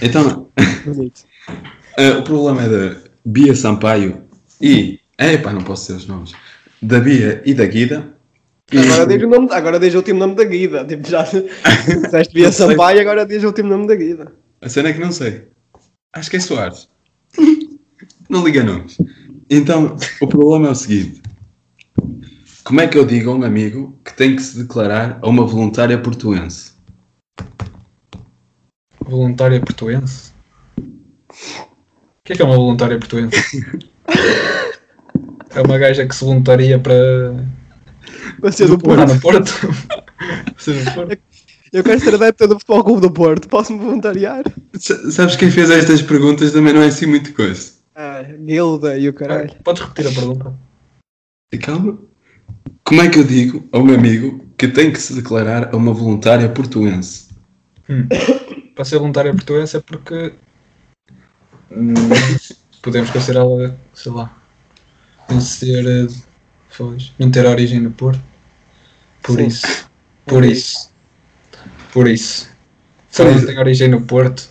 Então, 0.00 0.50
eh, 1.96 2.10
o 2.12 2.22
problema 2.22 2.62
é 2.62 2.68
da 2.68 3.00
Bia 3.24 3.54
Sampaio 3.54 4.22
e. 4.60 5.00
É, 5.16 5.36
pá, 5.36 5.52
não 5.52 5.62
posso 5.62 5.82
dizer 5.92 5.98
os 5.98 6.06
nomes. 6.06 6.32
Da 6.80 7.00
Bia 7.00 7.42
e 7.44 7.52
da 7.54 7.66
Guida. 7.66 8.14
E- 8.70 8.78
Agora 8.78 9.06
diz 9.06 9.22
o 9.22 9.28
nome, 9.28 9.48
agora 9.50 9.80
diz 9.80 9.94
o 9.94 9.96
último 9.96 10.20
nome 10.20 10.34
da 10.36 10.44
Guida. 10.44 10.84
Tipo, 10.84 11.08
já 11.08 11.22
disseste 11.26 12.32
sei. 12.40 12.52
Sampaio, 12.52 13.00
agora 13.00 13.26
diz 13.26 13.42
o 13.42 13.48
último 13.48 13.70
nome 13.70 13.88
da 13.88 13.96
Guida. 13.96 14.32
A 14.60 14.68
cena 14.68 14.90
é 14.90 14.92
que 14.92 15.00
não 15.00 15.10
sei. 15.10 15.48
Acho 16.12 16.30
que 16.30 16.36
é 16.36 16.40
Soares. 16.40 16.88
Não 18.28 18.44
liga 18.44 18.62
nomes. 18.62 18.98
Então, 19.48 19.96
o 20.20 20.26
problema 20.26 20.68
é 20.68 20.70
o 20.70 20.74
seguinte. 20.74 21.17
Como 22.68 22.82
é 22.82 22.86
que 22.86 22.98
eu 22.98 23.06
digo 23.06 23.30
a 23.30 23.34
um 23.34 23.44
amigo 23.44 23.98
que 24.04 24.12
tem 24.12 24.36
que 24.36 24.42
se 24.42 24.58
declarar 24.58 25.18
a 25.22 25.26
uma 25.26 25.46
voluntária 25.46 25.96
portuense? 25.98 26.72
Voluntária 29.00 29.58
portuense? 29.58 30.32
O 30.76 32.22
que 32.22 32.34
é 32.34 32.36
que 32.36 32.42
é 32.42 32.44
uma 32.44 32.56
voluntária 32.56 32.98
portuense? 32.98 33.34
é 35.54 35.62
uma 35.62 35.78
gaja 35.78 36.06
que 36.06 36.14
se 36.14 36.22
voluntaria 36.22 36.78
para. 36.78 37.42
Vai 38.38 38.52
ser 38.52 38.66
do 38.68 38.78
morar 38.86 39.06
Porto. 39.06 39.14
no 39.14 39.20
Porto? 39.22 40.04
Ser 40.60 40.84
do 40.84 40.92
Porto? 40.92 41.18
Eu 41.72 41.82
quero 41.82 42.00
ser 42.00 42.14
adepto 42.16 42.48
do 42.48 42.58
Futebol 42.58 42.84
Clube 42.84 43.00
do 43.00 43.10
Porto. 43.10 43.48
Posso-me 43.48 43.78
voluntariar? 43.78 44.44
Sa- 44.74 45.10
Sabes 45.10 45.36
quem 45.36 45.50
fez 45.50 45.70
estas 45.70 46.02
perguntas 46.02 46.52
também 46.52 46.74
não 46.74 46.82
é 46.82 46.88
assim 46.88 47.06
muito 47.06 47.32
coisa. 47.32 47.72
Ah, 47.94 48.22
Guilda 48.22 48.98
e 48.98 49.08
o 49.08 49.14
caralho. 49.14 49.54
Podes 49.64 49.82
repetir 49.82 50.10
a 50.10 50.14
pergunta? 50.14 50.54
Calma. 51.62 51.98
Como 52.84 53.02
é 53.02 53.08
que 53.08 53.18
eu 53.18 53.24
digo 53.24 53.68
a 53.72 53.78
um 53.78 53.92
amigo 53.92 54.44
que 54.56 54.68
tem 54.68 54.92
que 54.92 55.00
se 55.00 55.14
declarar 55.14 55.72
a 55.72 55.76
uma 55.76 55.92
voluntária 55.92 56.48
portuense? 56.48 57.28
Hum. 57.88 58.06
Para 58.74 58.84
ser 58.84 58.98
voluntária 58.98 59.32
portuense 59.32 59.76
é 59.76 59.80
porque 59.80 60.34
hum, 61.70 61.94
podemos 62.80 63.10
considerá-la, 63.10 63.74
sei 63.92 64.12
lá, 64.12 64.36
não 65.28 65.40
ser, 65.40 65.84
eh, 65.84 66.06
pois, 66.76 67.12
não 67.18 67.30
ter 67.30 67.44
origem 67.44 67.80
no 67.80 67.90
Porto. 67.90 68.22
Por 69.22 69.36
Sim. 69.36 69.46
isso, 69.46 69.90
por 70.24 70.44
isso, 70.44 70.92
por 71.92 72.06
isso. 72.06 72.48
Se 73.10 73.22
ela 73.22 73.34
não 73.34 73.44
tem 73.44 73.58
origem 73.58 73.88
no 73.88 74.02
Porto, 74.02 74.48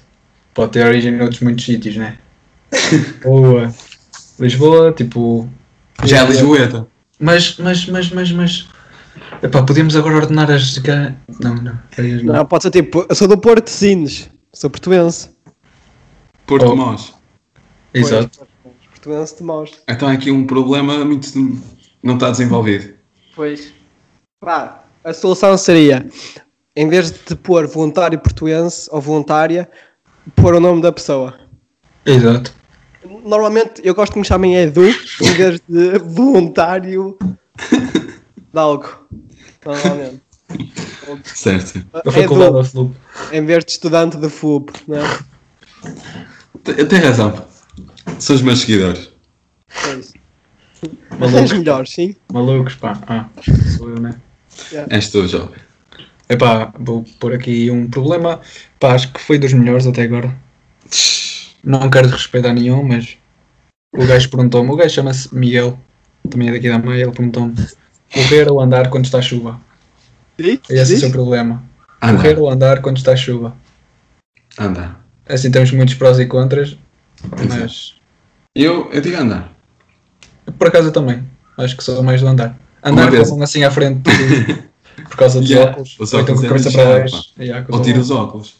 pode 0.53 0.73
ter 0.73 0.85
origem 0.85 1.13
em 1.13 1.21
outros 1.21 1.39
muitos 1.39 1.63
sítios, 1.63 1.95
né? 1.95 2.17
Boa. 3.23 3.73
Lisboa, 4.39 4.91
tipo. 4.91 5.49
Já 6.03 6.23
é 6.23 6.27
Lisboeta. 6.27 6.87
Mas, 7.19 7.57
mas, 7.57 7.85
mas, 7.87 8.11
mas, 8.11 8.31
mas. 8.31 8.67
Epá, 9.41 9.63
podemos 9.63 9.95
agora 9.95 10.17
ordenar 10.17 10.51
as. 10.51 10.77
Não, 11.41 11.55
não. 11.55 11.79
as 11.97 12.23
não. 12.23 12.33
Não, 12.35 12.45
pode 12.45 12.63
ser 12.63 12.71
tipo, 12.71 13.05
eu 13.07 13.15
sou 13.15 13.27
do 13.27 13.37
Porto 13.37 13.69
Sines. 13.69 14.29
Sou 14.53 14.69
portuense. 14.69 15.29
Porto 16.45 16.65
Oh. 16.65 16.75
Mós. 16.75 17.13
Exato. 17.93 18.39
Pois, 18.63 18.75
Portuense 18.91 19.37
de 19.37 19.43
Mós. 19.43 19.71
Então 19.87 20.07
há 20.07 20.13
aqui 20.13 20.31
um 20.31 20.45
problema 20.45 21.03
muito. 21.03 21.27
não 22.03 22.15
está 22.15 22.31
desenvolvido. 22.31 22.93
Pois. 23.35 23.73
Pá, 24.39 24.83
a 25.03 25.13
solução 25.13 25.57
seria, 25.57 26.07
em 26.75 26.87
vez 26.87 27.11
de 27.11 27.35
pôr 27.35 27.67
voluntário 27.67 28.19
portuense 28.19 28.89
ou 28.91 29.01
voluntária, 29.01 29.69
pôr 30.35 30.55
o 30.55 30.59
nome 30.59 30.81
da 30.81 30.91
pessoa. 30.91 31.39
Exato. 32.05 32.53
Normalmente 33.23 33.81
eu 33.83 33.93
gosto 33.95 34.13
que 34.13 34.19
me 34.19 34.25
chamem 34.25 34.55
Edu 34.55 34.87
em 34.87 35.33
vez 35.33 35.61
de 35.67 35.97
voluntário 35.99 37.17
de 38.53 38.59
algo. 38.59 39.07
Normalmente. 39.65 40.21
Certo. 41.23 41.85
A 41.93 42.11
faculdade 42.11 42.49
Edu, 42.49 42.57
ao 42.57 42.63
Flup. 42.63 42.95
em 43.31 43.45
vez 43.45 43.65
de 43.65 43.71
estudante 43.71 44.17
de 44.17 44.29
FUP, 44.29 44.71
não 44.87 44.97
é? 44.97 46.83
Tem 46.85 46.99
razão. 46.99 47.45
São 48.19 48.35
os 48.35 48.41
meus 48.41 48.59
seguidores. 48.59 49.11
Pois. 49.83 50.13
Mas 51.11 51.31
Malucos. 51.31 51.51
és 51.51 51.53
melhor, 51.53 51.87
sim? 51.87 52.15
Malucos, 52.31 52.75
pá. 52.75 52.99
Ah, 53.07 53.25
sou 53.77 53.89
eu, 53.89 53.99
né? 53.99 54.15
És 54.89 55.09
tu, 55.09 55.27
jovem. 55.27 55.55
Epá, 56.29 56.73
vou 56.77 57.05
pôr 57.19 57.33
aqui 57.33 57.71
um 57.71 57.89
problema. 57.89 58.41
Pá, 58.79 58.93
acho 58.93 59.11
que 59.11 59.19
foi 59.19 59.37
dos 59.39 59.53
melhores 59.53 59.87
até 59.87 60.03
agora. 60.03 60.35
Não 61.63 61.89
quero 61.89 62.07
desrespeitar 62.07 62.53
nenhum, 62.53 62.83
mas 62.83 63.17
o 63.95 64.05
gajo 64.05 64.29
perguntou-me. 64.29 64.69
O 64.71 64.75
gajo 64.75 64.93
chama-se 64.93 65.33
Miguel, 65.35 65.77
também 66.29 66.49
é 66.49 66.51
daqui 66.53 66.69
da 66.69 66.77
Maia. 66.79 67.03
Ele 67.03 67.11
perguntou-me: 67.11 67.55
correr 68.13 68.49
ou 68.51 68.59
andar 68.61 68.89
quando 68.89 69.05
está 69.05 69.21
chuva? 69.21 69.59
Sim? 70.39 70.59
Esse 70.69 70.93
é 70.93 70.97
o 70.97 70.99
seu 70.99 71.11
problema. 71.11 71.63
Correr 71.99 72.31
Anda. 72.33 72.41
ou 72.41 72.49
andar 72.49 72.81
quando 72.81 72.97
está 72.97 73.15
chuva? 73.15 73.55
Anda. 74.59 74.95
Assim 75.27 75.51
temos 75.51 75.71
muitos 75.71 75.95
prós 75.95 76.19
e 76.19 76.25
contras, 76.25 76.77
mas 77.49 77.95
Eu, 78.55 78.89
eu 78.91 79.01
digo 79.01 79.17
andar. 79.17 79.51
por 80.57 80.67
acaso 80.67 80.87
eu 80.89 80.91
também. 80.93 81.23
Acho 81.57 81.75
que 81.75 81.83
sou 81.83 82.01
mais 82.03 82.21
do 82.21 82.27
andar. 82.27 82.55
Andar 82.83 83.11
mão 83.11 83.41
assim 83.41 83.63
à 83.63 83.71
frente 83.71 84.03
por 85.09 85.17
causa 85.17 85.41
dos 85.41 85.49
Yeah, 85.49 85.71
óculos. 85.71 85.97
os 85.99 86.13
ou 86.13 86.21
então 86.21 86.35
é 86.35 86.47
cabeça 86.47 86.71
para 86.71 86.85
baixo. 86.99 87.33
Yeah, 87.39 87.65
Ou 87.69 87.79
os 87.79 87.85
tiro 87.85 87.99
os 87.99 88.11
óculos. 88.11 88.55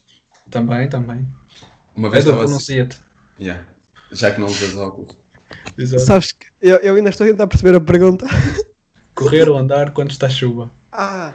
Também, 0.50 0.88
também. 0.88 1.26
Uma 1.98 2.08
É 2.08 2.10
vez 2.12 2.24
do 2.24 2.30
estava 2.30 2.44
assim. 2.56 2.88
Yeah. 3.40 3.66
Já 4.12 4.30
que 4.30 4.40
não 4.40 4.46
usas 4.46 4.76
óculos. 4.76 5.18
Exato. 5.76 6.02
Sabes 6.04 6.30
que 6.32 6.46
eu, 6.62 6.76
eu 6.76 6.94
ainda 6.94 7.10
estou 7.10 7.26
a 7.26 7.30
tentar 7.30 7.46
perceber 7.48 7.76
a 7.76 7.80
pergunta. 7.80 8.24
Correr 9.16 9.48
ou 9.48 9.58
andar 9.58 9.90
quando 9.90 10.12
está 10.12 10.28
chuva? 10.28 10.70
Ah, 10.92 11.34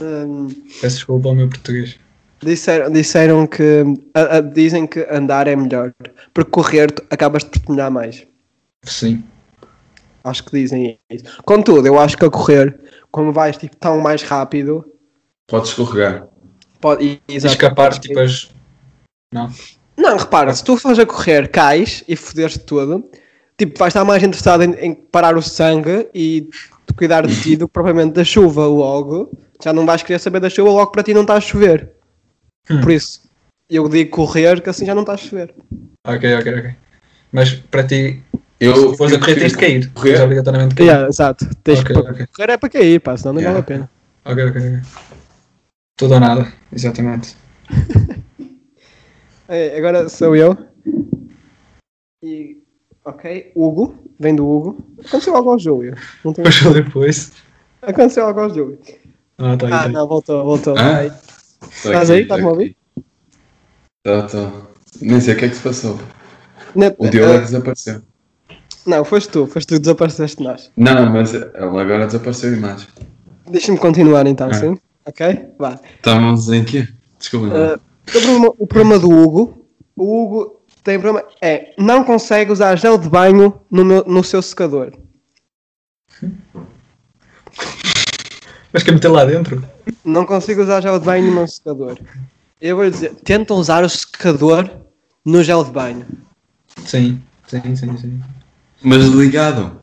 hum, 0.00 0.46
Peço 0.80 0.96
desculpa 0.98 1.28
ao 1.28 1.34
meu 1.34 1.48
português. 1.48 1.98
disseram, 2.40 2.92
disseram 2.92 3.46
que 3.48 3.82
a- 4.14 4.36
a- 4.36 4.40
dizem 4.40 4.86
que 4.86 5.00
andar 5.10 5.48
é 5.48 5.56
melhor, 5.56 5.90
porque 6.32 6.50
correr 6.52 6.92
tu 6.92 7.02
acabas 7.10 7.42
de 7.42 7.50
te 7.50 7.68
molhar 7.68 7.90
mais. 7.90 8.24
Sim. 8.84 9.24
Acho 10.22 10.44
que 10.44 10.52
dizem 10.52 10.98
isso. 11.10 11.24
Contudo, 11.44 11.84
eu 11.88 11.98
acho 11.98 12.16
que 12.16 12.24
a 12.24 12.30
correr, 12.30 12.78
como 13.10 13.32
vais 13.32 13.56
tipo, 13.56 13.74
tão 13.76 13.98
mais 14.00 14.22
rápido, 14.22 14.84
Podes 15.48 15.70
escorregar. 15.70 16.28
pode 16.80 17.20
exato, 17.26 17.54
escapar, 17.54 17.98
tipo, 17.98 18.18
as... 18.20 18.48
Não. 19.34 19.50
Não, 19.96 20.16
repara, 20.16 20.54
se 20.54 20.62
tu 20.62 20.76
fores 20.76 20.98
a 20.98 21.06
correr, 21.06 21.48
cais 21.48 22.04
e 22.06 22.14
foderes 22.16 22.58
tudo, 22.58 23.04
tipo, 23.56 23.78
vais 23.78 23.90
estar 23.90 24.04
mais 24.04 24.22
interessado 24.22 24.62
em, 24.62 24.72
em 24.74 24.94
parar 24.94 25.36
o 25.36 25.42
sangue 25.42 26.08
e 26.14 26.48
de 26.86 26.94
cuidar 26.94 27.26
de 27.26 27.34
ti 27.40 27.56
do 27.56 27.66
que 27.66 27.72
propriamente 27.72 28.12
da 28.14 28.24
chuva 28.24 28.66
logo. 28.66 29.30
Já 29.62 29.72
não 29.72 29.86
vais 29.86 30.02
querer 30.02 30.18
saber 30.18 30.40
da 30.40 30.50
chuva 30.50 30.70
logo 30.70 30.90
para 30.92 31.02
ti 31.02 31.14
não 31.14 31.22
está 31.22 31.34
a 31.34 31.40
chover. 31.40 31.90
Hum. 32.70 32.80
Por 32.82 32.90
isso, 32.92 33.22
eu 33.70 33.88
digo 33.88 34.10
correr 34.10 34.60
que 34.60 34.68
assim 34.70 34.84
já 34.84 34.94
não 34.94 35.02
está 35.02 35.14
a 35.14 35.16
chover. 35.16 35.54
Ok, 36.06 36.34
ok, 36.36 36.58
ok. 36.58 36.74
Mas 37.32 37.54
para 37.54 37.84
ti, 37.84 38.22
Eu, 38.60 38.90
se 38.92 38.96
fores 38.96 39.14
a 39.14 39.18
correr, 39.18 39.34
tens 39.36 39.52
de 39.52 39.58
cair. 39.58 39.90
correr. 39.92 40.10
Tens 40.12 40.20
obrigatoriamente 40.24 40.74
cair. 40.74 40.86
Yeah, 40.86 41.08
exato. 41.08 41.46
Tens 41.64 41.80
Ok, 41.80 41.86
que 41.94 42.00
para 42.02 42.12
ok. 42.12 42.26
correr 42.36 42.52
é 42.52 42.56
para 42.56 42.68
cair, 42.68 43.00
pá, 43.00 43.16
senão 43.16 43.34
não 43.34 43.40
Yeah. 43.40 43.60
vale 43.60 43.62
a 43.62 43.66
pena. 43.66 43.90
Ok, 44.24 44.44
ok, 44.44 44.60
ok. 44.60 44.80
Tudo 45.96 46.14
ou 46.14 46.20
nada, 46.20 46.52
exatamente. 46.72 47.36
É, 49.48 49.76
agora 49.78 50.08
sou 50.08 50.34
eu. 50.34 50.56
E. 52.22 52.62
Ok, 53.04 53.52
Hugo, 53.54 53.94
vem 54.18 54.34
do 54.34 54.44
Hugo. 54.48 54.84
Aconteceu 54.98 55.36
algo 55.36 55.50
ao 55.50 55.58
Júlio. 55.60 55.94
Não 56.24 56.32
tem... 56.32 56.44
Depois 56.44 56.74
depois. 56.74 57.32
Aconteceu 57.80 58.26
algo 58.26 58.40
ao 58.40 58.48
Júlio. 58.52 58.78
Ah, 59.38 59.56
tá 59.56 59.66
aí, 59.66 59.72
Ah, 59.72 59.78
tá 59.82 59.86
aí. 59.86 59.92
não, 59.92 60.08
voltou, 60.08 60.44
voltou. 60.44 60.74
Ah? 60.76 60.96
Aí. 60.98 61.06
Estou 61.06 61.92
Estás 61.92 62.10
aí? 62.10 62.22
Estás-me 62.22 62.46
a 62.46 62.50
ouvir? 62.50 62.76
Estou, 64.04 64.26
estou. 64.26 64.70
Nem 65.00 65.20
sei 65.20 65.34
o 65.34 65.38
que 65.38 65.44
é 65.44 65.48
que 65.48 65.54
se 65.54 65.62
passou. 65.62 66.00
Ne- 66.74 66.96
O 66.98 67.08
Diogo 67.08 67.32
é 67.32 67.36
ah, 67.36 67.38
que 67.40 67.44
desapareceu. 67.46 68.02
Não, 68.84 69.04
foste 69.04 69.28
tu, 69.30 69.46
foste 69.46 69.68
tu 69.68 69.74
que 69.74 69.80
desapareceste 69.80 70.38
de 70.38 70.42
nós. 70.44 70.72
Não, 70.76 71.06
mas 71.10 71.32
ele 71.32 71.44
agora 71.54 72.06
desapareceu 72.06 72.50
a 72.50 72.56
imagem. 72.56 72.88
Deixa-me 73.48 73.78
continuar 73.78 74.26
então, 74.26 74.48
Ah. 74.48 74.54
sim? 74.54 74.76
Ok? 75.06 75.46
Vá. 75.58 75.78
Estávamos 75.96 76.50
em 76.50 76.64
quê? 76.64 76.88
Desculpa. 77.20 77.54
Ah, 77.54 77.80
o, 78.08 78.10
problema, 78.12 78.52
o 78.58 78.66
problema 78.66 78.98
do 78.98 79.10
Hugo, 79.10 79.66
o 79.96 80.22
Hugo 80.24 80.60
tem 80.84 80.98
problema, 81.00 81.26
é, 81.40 81.74
não 81.78 82.04
consegue 82.04 82.52
usar 82.52 82.76
gel 82.76 82.96
de 82.98 83.08
banho 83.08 83.60
no, 83.70 83.84
meu- 83.84 84.04
no 84.06 84.22
seu 84.22 84.40
secador. 84.42 84.92
Mas 88.72 88.82
quer 88.82 88.92
meter 88.92 89.08
lá 89.08 89.24
dentro? 89.24 89.64
Não 90.04 90.26
consigo 90.26 90.62
usar 90.62 90.80
gel 90.82 90.98
de 90.98 91.04
banho 91.06 91.26
no 91.26 91.32
meu 91.32 91.48
secador. 91.48 91.98
Eu 92.60 92.76
vou 92.76 92.88
dizer, 92.90 93.14
tenta 93.16 93.54
usar 93.54 93.84
o 93.84 93.88
secador 93.88 94.68
no 95.24 95.42
gel 95.42 95.64
de 95.64 95.70
banho. 95.70 96.06
Sim, 96.84 97.20
sim, 97.46 97.74
sim, 97.76 97.96
sim. 97.96 98.20
Mas 98.82 99.04
ligado. 99.06 99.80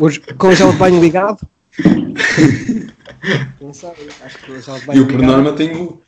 Os- 0.00 0.18
com 0.18 0.48
o 0.48 0.54
gel 0.54 0.72
de 0.72 0.78
banho 0.78 1.00
ligado? 1.00 1.46
Não 3.60 3.72
sei, 3.72 3.90
acho 4.24 4.38
que 4.38 4.52
de 4.52 4.86
banho 4.86 5.00
Eu, 5.00 5.06
por 5.06 5.14
ligado- 5.16 5.32
norma, 5.32 5.52
tenho. 5.52 6.00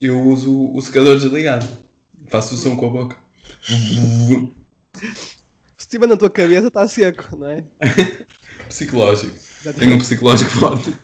Eu 0.00 0.20
uso 0.22 0.72
o 0.72 0.80
secador 0.82 1.16
desligado. 1.18 1.66
Faço 2.28 2.54
o 2.54 2.58
som 2.58 2.76
com 2.76 2.86
a 2.86 2.90
boca. 2.90 3.18
Se 5.76 5.86
estiver 5.86 6.06
na 6.06 6.16
tua 6.16 6.30
cabeça, 6.30 6.68
está 6.68 6.86
seco, 6.88 7.36
não 7.36 7.48
é? 7.48 7.64
Psicológico. 8.68 9.36
Tenho 9.78 9.96
um 9.96 9.98
psicológico 9.98 10.50
forte. 10.50 10.94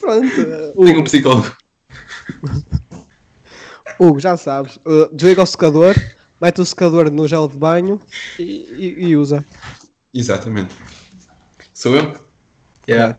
Pronto, 0.00 0.40
uh, 0.76 0.84
Tenho 0.84 1.00
um 1.00 1.04
psicólogo. 1.04 1.56
Hugo, 3.98 4.20
já 4.20 4.36
sabes. 4.36 4.76
uh, 4.84 5.08
desliga 5.14 5.42
o 5.42 5.46
secador, 5.46 5.94
mete 6.40 6.60
o 6.60 6.64
secador 6.66 7.10
no 7.10 7.26
gel 7.26 7.48
de 7.48 7.56
banho 7.56 8.00
e, 8.38 8.42
e- 8.42 9.04
e 9.08 9.16
usa. 9.16 9.44
Exatamente. 10.12 10.74
Sou 11.76 11.94
eu? 11.94 12.26
Yeah. 12.88 13.18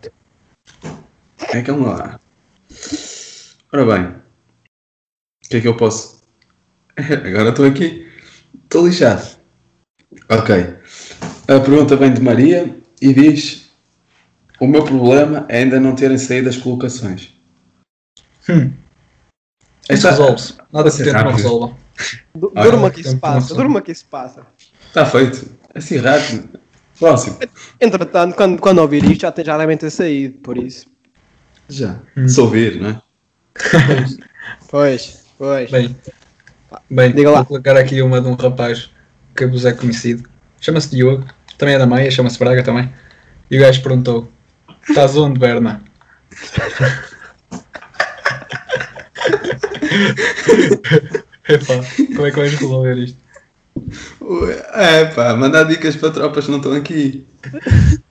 É 1.52 1.62
que 1.62 1.70
lá. 1.70 2.18
Ora 3.72 3.86
bem. 3.86 4.06
O 5.44 5.48
que 5.48 5.56
é 5.58 5.60
que 5.60 5.68
eu 5.68 5.76
posso. 5.76 6.20
Agora 6.98 7.50
estou 7.50 7.64
aqui. 7.64 8.10
Estou 8.64 8.88
lixado. 8.88 9.38
Ok. 10.28 10.56
A 11.46 11.60
pergunta 11.60 11.94
vem 11.94 12.12
de 12.12 12.20
Maria 12.20 12.76
e 13.00 13.14
diz: 13.14 13.70
O 14.58 14.66
meu 14.66 14.84
problema 14.84 15.46
é 15.48 15.58
ainda 15.58 15.78
não 15.78 15.94
terem 15.94 16.18
saído 16.18 16.48
as 16.48 16.56
colocações. 16.56 17.32
Hum. 18.48 18.72
Isso 19.82 19.92
Esta- 19.92 20.10
resolve-se. 20.10 20.54
Nada 20.72 20.88
é 20.88 20.92
tente 20.92 21.12
não 21.12 21.30
resolva. 21.32 21.76
Du- 22.34 22.50
Durma 22.50 22.88
é, 22.88 22.90
que 22.90 23.00
isso 23.02 23.18
passa, 23.18 23.54
durma 23.54 23.80
que 23.80 23.92
isso 23.92 24.06
passa. 24.06 24.44
Está 24.88 25.06
feito. 25.06 25.48
Assim 25.72 25.98
rápido. 25.98 26.58
Próximo. 26.98 27.38
Entretanto, 27.80 28.34
quando, 28.34 28.60
quando 28.60 28.78
ouvir 28.78 29.04
isto, 29.04 29.22
já, 29.22 29.32
te- 29.32 29.44
já 29.44 29.56
devem 29.56 29.76
ter 29.76 29.90
saído, 29.90 30.38
por 30.38 30.56
isso. 30.58 30.86
Já. 31.68 32.00
Hum. 32.16 32.28
Se 32.28 32.40
ouvir, 32.40 32.80
não 32.80 32.90
é? 32.90 33.02
Pois, 34.70 35.24
pois. 35.38 35.70
Bem, 35.70 35.96
bem 36.90 37.12
Diga 37.12 37.28
vou 37.30 37.38
lá. 37.38 37.44
colocar 37.44 37.76
aqui 37.76 38.00
uma 38.02 38.20
de 38.20 38.28
um 38.28 38.34
rapaz 38.34 38.90
que 39.36 39.46
vos 39.46 39.64
é 39.64 39.72
conhecido. 39.72 40.28
Chama-se 40.60 40.90
Diogo, 40.90 41.26
também 41.56 41.74
é 41.74 41.78
da 41.78 41.86
Maia, 41.86 42.10
chama-se 42.10 42.38
Braga 42.38 42.62
também. 42.62 42.92
E 43.50 43.56
o 43.56 43.60
gajo 43.60 43.82
perguntou: 43.82 44.30
Estás 44.88 45.16
onde, 45.16 45.38
Berna? 45.38 45.82
Epá, 51.48 51.74
como 52.14 52.26
é 52.26 52.30
que 52.30 52.36
vais 52.36 52.54
resolver 52.54 52.94
isto? 52.98 53.18
É 54.74 55.04
pá, 55.06 55.34
mandar 55.34 55.64
dicas 55.64 55.96
para 55.96 56.12
tropas 56.12 56.44
que 56.44 56.50
não 56.50 56.58
estão 56.58 56.72
aqui. 56.72 57.26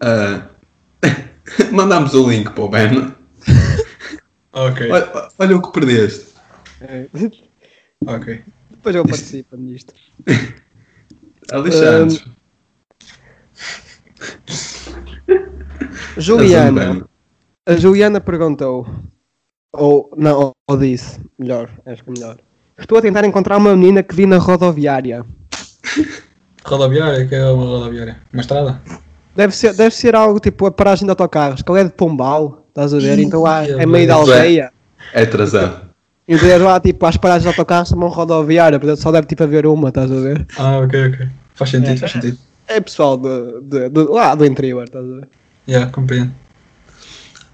Ah, 0.00 0.48
Mandámos 1.72 2.14
o 2.14 2.28
link 2.28 2.50
para 2.50 2.64
o 2.64 2.68
Ben. 2.68 3.14
Ok, 4.52 4.90
Olha, 4.90 5.28
olha 5.38 5.56
o 5.56 5.62
que 5.62 5.72
perdeste. 5.72 6.34
É. 6.80 7.06
ok. 8.06 8.42
Depois 8.70 8.96
eu 8.96 9.04
participo 9.04 9.56
nisto. 9.56 9.92
Alexandre. 11.50 12.24
Juliana. 16.16 17.06
A 17.66 17.76
Juliana 17.76 18.20
perguntou, 18.20 18.86
ou 19.72 20.10
não, 20.16 20.52
ou 20.68 20.76
disse, 20.76 21.20
melhor, 21.38 21.70
acho 21.86 22.04
que 22.04 22.10
é 22.10 22.12
melhor. 22.12 22.38
Estou 22.78 22.98
a 22.98 23.02
tentar 23.02 23.24
encontrar 23.24 23.56
uma 23.56 23.74
menina 23.76 24.02
que 24.02 24.14
vi 24.14 24.26
na 24.26 24.38
rodoviária. 24.38 25.24
Rodoviária, 26.64 27.26
que 27.26 27.34
é 27.34 27.44
uma 27.50 27.64
rodoviária? 27.64 28.16
Uma 28.32 28.40
estrada? 28.40 28.80
Deve 29.36 29.54
ser, 29.54 29.74
deve 29.74 29.94
ser 29.94 30.14
algo 30.16 30.40
tipo 30.40 30.64
a 30.66 30.70
paragem 30.70 31.04
de 31.04 31.10
autocarros, 31.10 31.60
que 31.62 31.70
ele 31.70 31.80
é 31.80 31.84
de 31.84 31.90
Pombal, 31.92 32.64
estás 32.68 32.94
a 32.94 32.98
ver? 32.98 33.18
Então 33.18 33.42
lá 33.42 33.64
é 33.66 33.84
meio 33.84 34.08
da 34.08 34.14
aldeia. 34.14 34.70
É 35.12 35.22
atrasado. 35.22 35.84
Então 36.26 36.48
é 36.48 36.56
lá 36.56 36.80
tipo 36.80 37.04
as 37.04 37.18
paragens 37.18 37.42
de 37.42 37.48
autocarros 37.48 37.90
chamam 37.90 38.08
rodoviária, 38.08 38.80
portanto 38.80 38.98
só 38.98 39.12
deve 39.12 39.26
tipo 39.26 39.42
haver 39.42 39.66
uma, 39.66 39.90
estás 39.90 40.10
a 40.10 40.14
ver? 40.14 40.46
Ah, 40.56 40.78
ok, 40.78 41.08
ok. 41.08 41.28
Faz 41.54 41.70
sentido, 41.70 41.98
faz 42.00 42.12
sentido. 42.12 42.38
É 42.66 42.80
pessoal 42.80 43.18
de, 43.18 43.60
de, 43.60 43.88
de- 43.90 44.04
lá 44.10 44.34
do 44.34 44.46
interior, 44.46 44.84
estás 44.84 45.04
a 45.04 45.16
ver? 45.16 45.28
Já, 45.68 45.86
compreendo. 45.88 46.32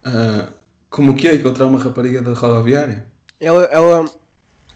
Ah, 0.04 0.50
como 0.88 1.16
que 1.16 1.26
é 1.26 1.34
encontrar 1.34 1.66
uma 1.66 1.80
rapariga 1.82 2.22
da 2.22 2.32
rodoviária? 2.32 3.06
Ela, 3.40 3.64
ela, 3.64 4.04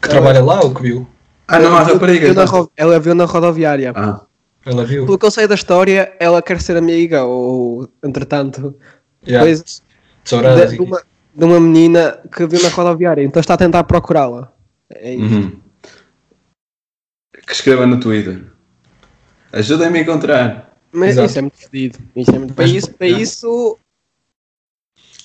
Que 0.04 0.10
trabalha 0.10 0.42
lá 0.42 0.60
ou 0.62 0.74
que 0.74 0.82
viu? 0.82 1.06
Ah, 1.48 1.58
não 1.58 1.70
viu- 1.84 1.94
rapariga. 1.94 2.32
viu 2.32 2.70
ela 2.76 2.98
viu 3.00 3.14
na 3.14 3.24
rodoviária. 3.24 3.92
Ah, 3.94 4.22
Ela 4.64 4.84
viu? 4.84 5.04
Pelo 5.04 5.18
que 5.18 5.26
eu 5.26 5.30
sei 5.30 5.46
da 5.46 5.54
história, 5.54 6.14
ela 6.18 6.40
quer 6.40 6.60
ser 6.60 6.76
amiga, 6.76 7.24
ou 7.24 7.88
entretanto, 8.02 8.74
Já, 9.22 9.40
coisas 9.40 9.82
de, 10.24 10.34
e- 10.34 10.76
de 10.76 10.82
uma, 10.82 11.02
de 11.34 11.44
uma 11.44 11.60
menina 11.60 12.18
que 12.34 12.46
viu 12.46 12.62
na 12.62 12.68
rodoviária, 12.70 13.22
então 13.22 13.40
está 13.40 13.54
a 13.54 13.58
tentar 13.58 13.84
procurá-la. 13.84 14.50
É 14.90 15.14
isso. 15.14 15.34
uhum. 15.34 15.60
Que 17.46 17.52
escreva 17.52 17.86
no 17.86 18.00
Twitter. 18.00 18.42
Ajudem-me 19.52 19.98
a 19.98 20.02
encontrar. 20.02 20.74
Mas 20.92 21.10
Exato. 21.10 21.26
isso 21.28 21.38
é 21.38 21.42
muito 21.42 21.56
fedido. 21.58 21.98
Isso 22.16 22.30
é 22.34 22.38
muito... 22.38 22.54
Para 22.54 22.64
isso, 22.66 22.90
para 22.92 23.06
isso 23.08 23.78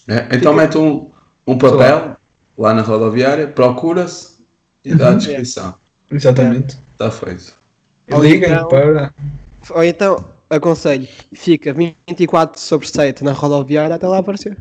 É, 0.08 0.36
então 0.36 0.54
mete 0.54 0.78
um, 0.78 1.10
um 1.48 1.58
papel 1.58 2.18
lá 2.58 2.74
na 2.74 2.82
rodoviária, 2.82 3.48
procura-se 3.48 4.39
e 4.84 4.96
dá 4.96 5.10
a 5.12 5.14
descrição. 5.16 5.76
Exatamente. 6.12 6.78
Está 6.94 7.12
feito. 7.12 7.54
Ou 8.12 8.24
Liguem 8.24 8.52
então- 8.52 8.68
para. 8.68 9.14
Ou 9.72 9.84
então, 9.84 10.26
aconselho, 10.50 11.08
fica 11.34 11.74
24 11.74 12.60
sobre 12.60 12.88
7 12.88 13.24
na 13.24 13.32
rodoviária 13.34 13.96
até 13.96 14.08
lá 14.08 14.18
aparecer. 14.20 14.58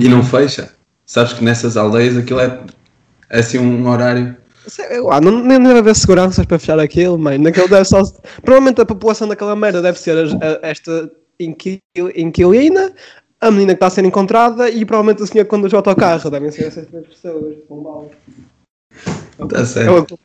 E 0.00 0.08
não 0.08 0.22
fecha. 0.24 0.72
Sabes 1.06 1.34
que 1.34 1.44
nessas 1.44 1.76
aldeias 1.76 2.16
aquilo 2.16 2.40
é, 2.40 2.60
é 3.30 3.38
assim 3.40 3.58
um 3.58 3.86
horário. 3.88 4.36
Sei 4.66 4.98
lá, 5.00 5.20
não, 5.20 5.44
nem 5.44 5.62
deve 5.62 5.78
haver 5.80 5.94
seguranças 5.94 6.46
para 6.46 6.58
fechar 6.58 6.80
aquilo, 6.80 7.18
mãe. 7.18 7.36
Naquele 7.38 7.68
deve 7.68 7.84
só. 7.84 8.02
Provavelmente 8.42 8.80
a 8.80 8.86
população 8.86 9.28
daquela 9.28 9.54
merda 9.54 9.82
deve 9.82 9.98
ser 9.98 10.16
as- 10.16 10.32
a- 10.32 10.60
esta 10.62 11.10
inquil- 11.38 11.78
inquilina, 12.16 12.92
a 13.40 13.50
menina 13.50 13.74
que 13.74 13.76
está 13.76 13.88
a 13.88 13.90
ser 13.90 14.04
encontrada 14.06 14.70
e 14.70 14.84
provavelmente 14.86 15.22
o 15.22 15.26
senhor 15.26 15.44
que 15.44 15.50
conduz 15.50 15.72
o 15.74 15.76
autocarro. 15.76 16.30
Devem 16.30 16.50
ser 16.50 16.64
essas 16.68 16.86
três 16.86 17.06
pessoas. 17.06 17.56
São 17.68 18.08
É 19.52 19.64
certo. 19.64 20.18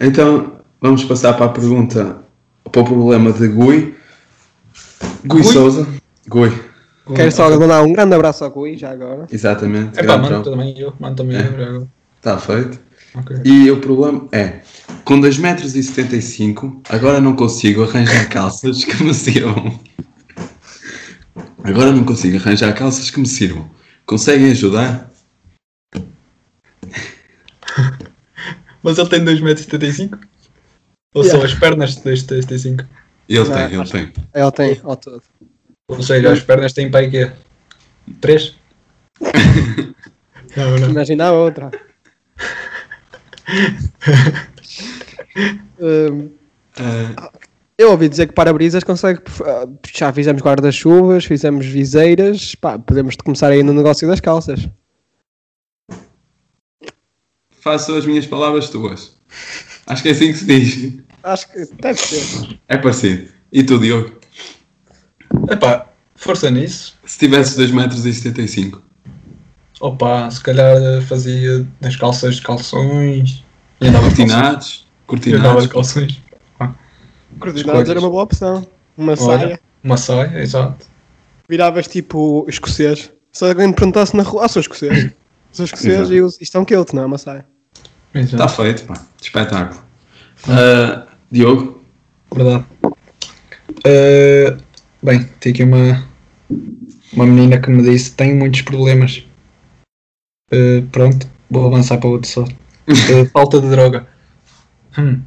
Então 0.00 0.60
vamos 0.80 1.04
passar 1.04 1.34
para 1.34 1.46
a 1.46 1.50
pergunta, 1.50 2.18
para 2.70 2.82
o 2.82 2.84
problema 2.84 3.32
de 3.32 3.48
Gui. 3.48 3.94
Gui, 5.24 5.42
Gui? 5.42 5.44
Souza. 5.44 5.86
Gui, 6.28 6.52
Quero 7.14 7.32
só 7.32 7.50
mandar 7.58 7.82
um 7.82 7.92
grande 7.92 8.14
abraço 8.14 8.44
ao 8.44 8.50
Cui, 8.50 8.76
já 8.76 8.90
agora. 8.90 9.26
exatamente. 9.32 9.98
É 9.98 10.04
pá, 10.04 10.18
tropa. 10.20 10.50
também 10.50 10.78
eu. 10.78 10.92
Mano, 11.00 11.16
também 11.16 11.36
É. 11.36 11.40
eu. 11.58 11.88
Está 12.16 12.38
feito. 12.38 12.78
Ok. 13.16 13.38
E 13.44 13.68
o 13.70 13.78
problema 13.78 14.28
é, 14.30 14.60
com 15.04 15.20
2,75m, 15.20 16.80
agora 16.88 17.20
não 17.20 17.34
consigo 17.34 17.82
arranjar 17.82 18.28
calças 18.28 18.84
que 18.84 19.02
me 19.02 19.12
sirvam. 19.12 19.78
Agora 21.64 21.90
não 21.92 22.04
consigo 22.04 22.36
arranjar 22.36 22.72
calças 22.74 23.10
que 23.10 23.18
me 23.18 23.26
sirvam. 23.26 23.68
Conseguem 24.06 24.50
ajudar? 24.52 25.09
Mas 28.82 28.98
ele 28.98 29.08
tem 29.08 29.24
2,75m? 29.24 30.18
Ou 31.14 31.22
Yeah. 31.24 31.38
são 31.38 31.42
as 31.46 31.54
pernas 31.58 31.96
de 31.96 32.02
2,75m? 32.02 32.86
Ele 33.28 33.38
Não, 33.48 33.52
tem, 33.54 33.64
ele 33.66 33.76
acho- 33.76 33.92
tem. 33.92 34.12
Ela 34.32 34.52
tem, 34.52 34.80
ao 34.82 34.96
todo. 34.96 35.22
Ou 35.88 36.02
seja, 36.02 36.32
as 36.32 36.40
pernas 36.40 36.72
têm 36.72 36.90
para 36.90 37.00
aí 37.00 37.10
quê? 37.10 37.32
3? 38.20 38.54
não, 40.56 40.78
não. 40.78 40.90
Imagina 40.90 41.26
a 41.26 41.32
outra. 41.32 41.70
Hum, 45.80 46.30
Ah, 46.78 47.30
eu 47.78 47.90
ouvi 47.92 48.08
dizer 48.08 48.26
que 48.26 48.32
para-brisas 48.32 48.84
consegue. 48.84 49.20
ah, 49.44 49.66
Já 49.94 50.12
fizemos 50.12 50.42
guarda-chuvas, 50.42 51.24
fizemos 51.24 51.66
viseiras. 51.66 52.54
Pá, 52.54 52.78
podemos 52.78 53.16
começar 53.16 53.48
aí 53.48 53.62
no 53.62 53.72
negócio 53.72 54.06
das 54.08 54.20
calças. 54.20 54.68
Faço 57.70 57.94
as 57.94 58.04
minhas 58.06 58.26
palavras 58.26 58.68
tuas. 58.68 59.16
Acho 59.86 60.02
que 60.02 60.08
é 60.08 60.12
assim 60.12 60.32
que 60.32 60.38
se 60.38 60.44
diz. 60.44 60.94
Acho 61.22 61.50
que 61.52 61.64
deve 61.80 62.00
ser. 62.00 62.58
É 62.68 62.76
parecido. 62.76 63.28
E 63.52 63.62
tu, 63.62 63.78
Diogo? 63.78 64.18
Epá, 65.48 65.86
força 66.16 66.50
nisso. 66.50 66.96
Se 67.06 67.18
tivesses 67.18 67.56
2,75m. 67.56 68.80
Opa, 69.80 70.30
se 70.30 70.42
calhar 70.42 70.76
eh, 70.76 71.00
fazia 71.02 71.66
das 71.80 71.94
calças 71.96 72.36
de 72.36 72.42
calções. 72.42 73.44
E 73.80 73.86
andava 73.86 74.08
de 74.10 74.16
calções. 74.16 74.84
Cortinados? 75.06 75.26
E 75.26 75.34
andava 75.34 75.60
de 75.62 75.68
Cortinados? 75.68 76.18
calções. 76.18 76.22
Coordenados 77.38 77.88
era 77.90 78.00
uma 78.00 78.10
boa 78.10 78.24
opção. 78.24 78.66
Uma 78.96 79.12
Olha. 79.12 79.16
saia. 79.38 79.60
Uma 79.82 79.96
saia, 79.96 80.38
exato. 80.42 80.86
Viravas 81.48 81.86
tipo 81.88 82.44
escocês. 82.48 83.10
Se 83.32 83.44
alguém 83.44 83.68
me 83.68 83.74
perguntasse 83.74 84.16
na 84.16 84.22
rua, 84.24 84.44
ah, 84.44 84.48
sou 84.48 84.60
escocês. 84.60 85.12
Sou 85.52 85.64
escocês 85.64 85.94
Exato. 86.00 86.12
e 86.14 86.22
uso- 86.22 86.38
isto 86.40 86.56
é 86.56 86.60
um 86.60 86.64
kilt, 86.64 86.92
não 86.92 87.02
é 87.02 87.06
uma 87.06 87.18
saia. 87.18 87.44
Está 88.14 88.48
feito, 88.48 88.84
pá. 88.84 88.94
Espetáculo. 89.20 89.80
Ah, 90.48 91.06
Diogo? 91.30 91.82
Verdade. 92.34 92.64
Eh, 93.84 94.56
bem, 95.02 95.24
tem 95.40 95.52
aqui 95.52 95.62
uma, 95.62 96.06
uma 97.12 97.26
menina 97.26 97.60
que 97.60 97.70
me 97.70 97.82
disse: 97.82 98.14
Tenho 98.14 98.36
muitos 98.36 98.62
problemas. 98.62 99.24
Eh, 100.50 100.82
pronto, 100.90 101.28
vou 101.50 101.66
avançar 101.66 101.98
para 101.98 102.08
outro 102.08 102.28
só. 102.28 102.44
Falta 103.32 103.60
de 103.60 103.70
droga. 103.70 104.06
Hum. 104.98 105.20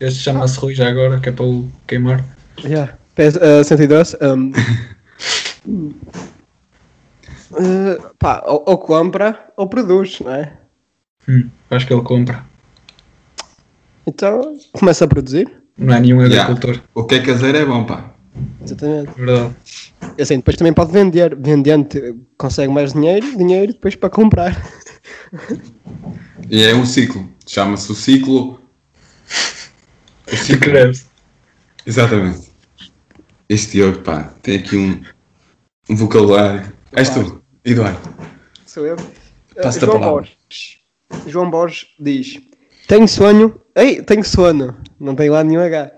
Este 0.00 0.20
chama-se 0.20 0.58
Rui 0.58 0.74
já 0.74 0.88
agora, 0.88 1.20
que 1.20 1.28
é 1.28 1.32
para 1.32 1.44
o 1.44 1.70
queimar. 1.86 2.24
Yeah. 2.64 2.96
Pes, 3.14 3.36
uh, 3.36 3.62
112. 3.62 4.16
Um, 4.20 4.52
uh, 7.52 8.14
pá, 8.18 8.42
ou, 8.46 8.64
ou 8.66 8.78
compra 8.78 9.52
ou 9.56 9.68
produz, 9.68 10.20
não 10.20 10.34
é? 10.34 10.63
Hum, 11.28 11.48
acho 11.70 11.86
que 11.86 11.92
ele 11.92 12.02
compra. 12.02 12.44
Então 14.06 14.58
começa 14.72 15.04
a 15.04 15.08
produzir. 15.08 15.50
Não 15.76 15.94
é 15.94 16.00
nenhum 16.00 16.20
Yeah. 16.22 16.42
agricultor. 16.44 16.82
O 16.94 17.04
que 17.04 17.16
é 17.16 17.22
caseiro 17.22 17.58
é 17.58 17.64
bom, 17.64 17.84
pá. 17.84 18.14
Exatamente. 18.62 19.12
Verdade. 19.16 19.54
E 20.18 20.22
assim, 20.22 20.36
depois 20.36 20.56
também 20.56 20.72
pode 20.72 20.92
vender. 20.92 21.34
Vendendo 21.36 21.88
consegue 22.36 22.72
mais 22.72 22.92
dinheiro, 22.92 23.36
dinheiro 23.36 23.72
depois 23.72 23.94
para 23.96 24.10
comprar. 24.10 24.62
E 26.50 26.62
é 26.62 26.74
um 26.74 26.84
ciclo. 26.84 27.28
Chama-se 27.46 27.90
o 27.90 27.94
ciclo. 27.94 28.60
O 30.30 30.36
ciclo. 30.36 30.72
Exatamente. 31.86 32.50
Este 33.48 33.72
Diogo, 33.72 33.98
pá, 34.00 34.24
tem 34.42 34.58
aqui 34.58 34.76
um, 34.76 35.02
um 35.90 35.96
vocabulário. 35.96 36.72
És 36.92 37.10
tu, 37.10 37.42
Eduardo. 37.64 37.98
Sou 38.66 38.86
eu. 38.86 38.96
Passa-te 39.62 39.84
a 39.84 39.86
João 39.86 40.00
palavra. 40.00 40.10
Borges. 40.22 40.36
João 41.26 41.50
Borges 41.50 41.86
diz: 41.98 42.40
Tenho 42.86 43.06
sonho. 43.08 43.60
Ei, 43.74 44.02
tenho 44.02 44.24
sono. 44.24 44.80
Não 45.00 45.14
tem 45.16 45.28
lá 45.30 45.42
nenhum 45.42 45.60
H. 45.62 45.92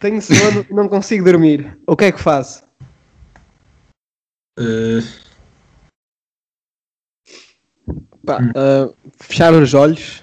Tenho 0.00 0.20
sono 0.20 0.66
e 0.68 0.74
não 0.74 0.88
consigo 0.88 1.24
dormir. 1.24 1.78
O 1.86 1.96
que 1.96 2.04
é 2.06 2.12
que 2.12 2.20
faço? 2.20 2.62
Eh, 4.58 5.00
Pá, 8.24 8.38
Hum. 8.40 8.52
ah, 8.54 8.94
fechar 9.18 9.52
os 9.52 9.74
olhos 9.74 10.22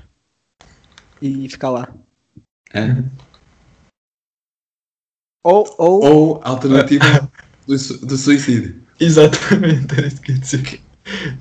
e 1.22 1.50
ficar 1.50 1.70
lá. 1.72 1.94
É? 2.74 3.04
Ou, 5.44 5.66
ou, 5.78 6.04
Ou 6.06 6.42
alternativa 6.44 7.30
do, 7.68 7.78
su- 7.78 8.06
do 8.06 8.18
suicídio. 8.18 8.82
exatamente, 9.00 9.94
era 9.98 10.08
isso 10.08 10.22
que 10.22 10.32
eu 10.32 10.36
ia 10.36 10.42
dizer. 10.42 10.82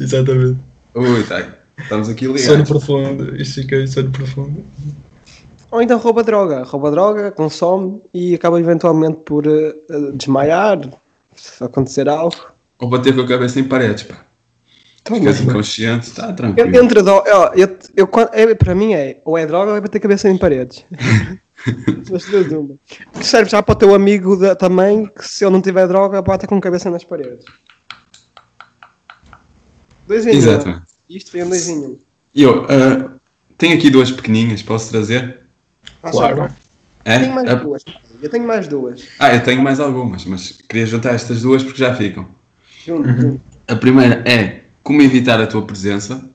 Exatamente. 0.01 0.61
Ui, 0.95 1.25
tá. 1.25 1.58
Estamos 1.79 2.09
aqui 2.09 2.25
Sono 2.27 2.37
ligados. 2.39 2.69
profundo. 2.69 3.37
Isto 3.37 3.61
fica 3.63 3.87
sono 3.87 4.11
profundo. 4.11 4.65
ou 5.71 5.81
então 5.83 5.99
rouba 5.99 6.23
droga. 6.23 6.63
Rouba 6.65 6.91
droga, 6.91 7.31
consome 7.31 8.01
e 8.13 8.35
acaba 8.35 8.59
eventualmente 8.61 9.19
por 9.25 9.47
ah, 9.47 10.11
desmaiar, 10.15 10.79
se 11.35 11.63
acontecer 11.63 12.09
algo. 12.09 12.35
Ou 12.79 12.89
bater 12.89 13.15
com 13.15 13.23
a 13.23 13.27
cabeça 13.27 13.59
em 13.61 13.65
paredes, 13.65 14.05
pá. 14.05 14.25
Então, 15.01 15.17
Ficas 15.17 15.41
inconsciente, 15.41 16.07
está 16.09 16.29
Eu- 16.29 16.37
tranquilo. 16.37 16.77
Entre 16.77 17.03
do... 17.03 17.11
eu, 17.11 17.53
eu, 17.55 17.79
eu, 17.97 18.07
quando- 18.07 18.31
é, 18.35 18.55
para 18.55 18.75
mim 18.75 18.93
é 18.93 19.21
ou 19.25 19.39
é 19.39 19.47
droga 19.47 19.71
ou 19.71 19.77
é 19.77 19.81
bater 19.81 20.01
cabeça 20.01 20.29
em 20.29 20.37
paredes. 20.37 20.85
Mas 22.11 22.25
duas 22.27 22.53
uma. 22.53 22.75
Que 23.13 23.25
serve 23.27 23.51
já 23.51 23.63
para 23.63 23.73
o 23.73 23.77
teu 23.77 23.95
amigo 23.95 24.37
da- 24.37 24.55
também 24.55 25.07
que 25.07 25.27
se 25.27 25.45
ele 25.45 25.53
não 25.53 25.63
tiver 25.63 25.89
droga 25.89 26.21
bate 26.23 26.47
com 26.47 26.61
cabeça 26.61 26.91
nas 26.91 27.05
paredes. 27.05 27.45
Dois 30.07 30.27
em. 30.27 30.37
Exatamente. 30.37 30.83
Isto 31.09 31.31
foi 31.31 31.43
um 31.43 31.49
um. 31.87 31.99
E 32.35 32.43
eu, 32.43 32.65
ah, 32.65 33.11
tenho 33.57 33.77
aqui 33.77 33.91
duas 33.91 34.11
pequeninhas, 34.11 34.63
posso 34.63 34.91
trazer? 34.91 35.41
Ah, 36.03 36.11
Claro. 36.11 36.53
É? 37.05 37.17
Eu 37.17 37.21
tenho 37.21 37.35
mais 37.35 37.49
A- 37.49 37.55
duas. 37.55 37.83
Eu 38.21 38.31
tenho 38.31 38.47
mais 38.47 38.69
duas. 38.69 39.09
Ah, 39.19 39.35
eu 39.35 39.43
tenho 39.43 39.63
mais 39.63 39.81
algumas, 39.81 40.25
mas 40.25 40.53
queria 40.69 40.85
juntar 40.87 41.15
estas 41.15 41.43
duas 41.43 41.63
porque 41.63 41.79
já 41.79 41.95
ficam. 41.95 42.29
Junto, 42.85 43.09
junto. 43.09 43.41
A 43.67 43.77
primeira 43.77 44.23
é 44.29 44.65
como 44.83 45.01
evitar 45.01 45.41
a 45.41 45.47
tua 45.47 45.65
presença. 45.65 46.29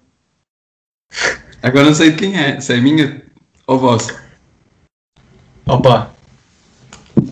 Agora 1.61 1.85
não 1.85 1.93
sei 1.93 2.11
de 2.11 2.17
quem 2.17 2.35
é, 2.37 2.59
se 2.59 2.73
é 2.73 2.79
minha 2.79 3.23
ou 3.67 3.77
vossa. 3.79 4.23
Opa! 5.65 6.13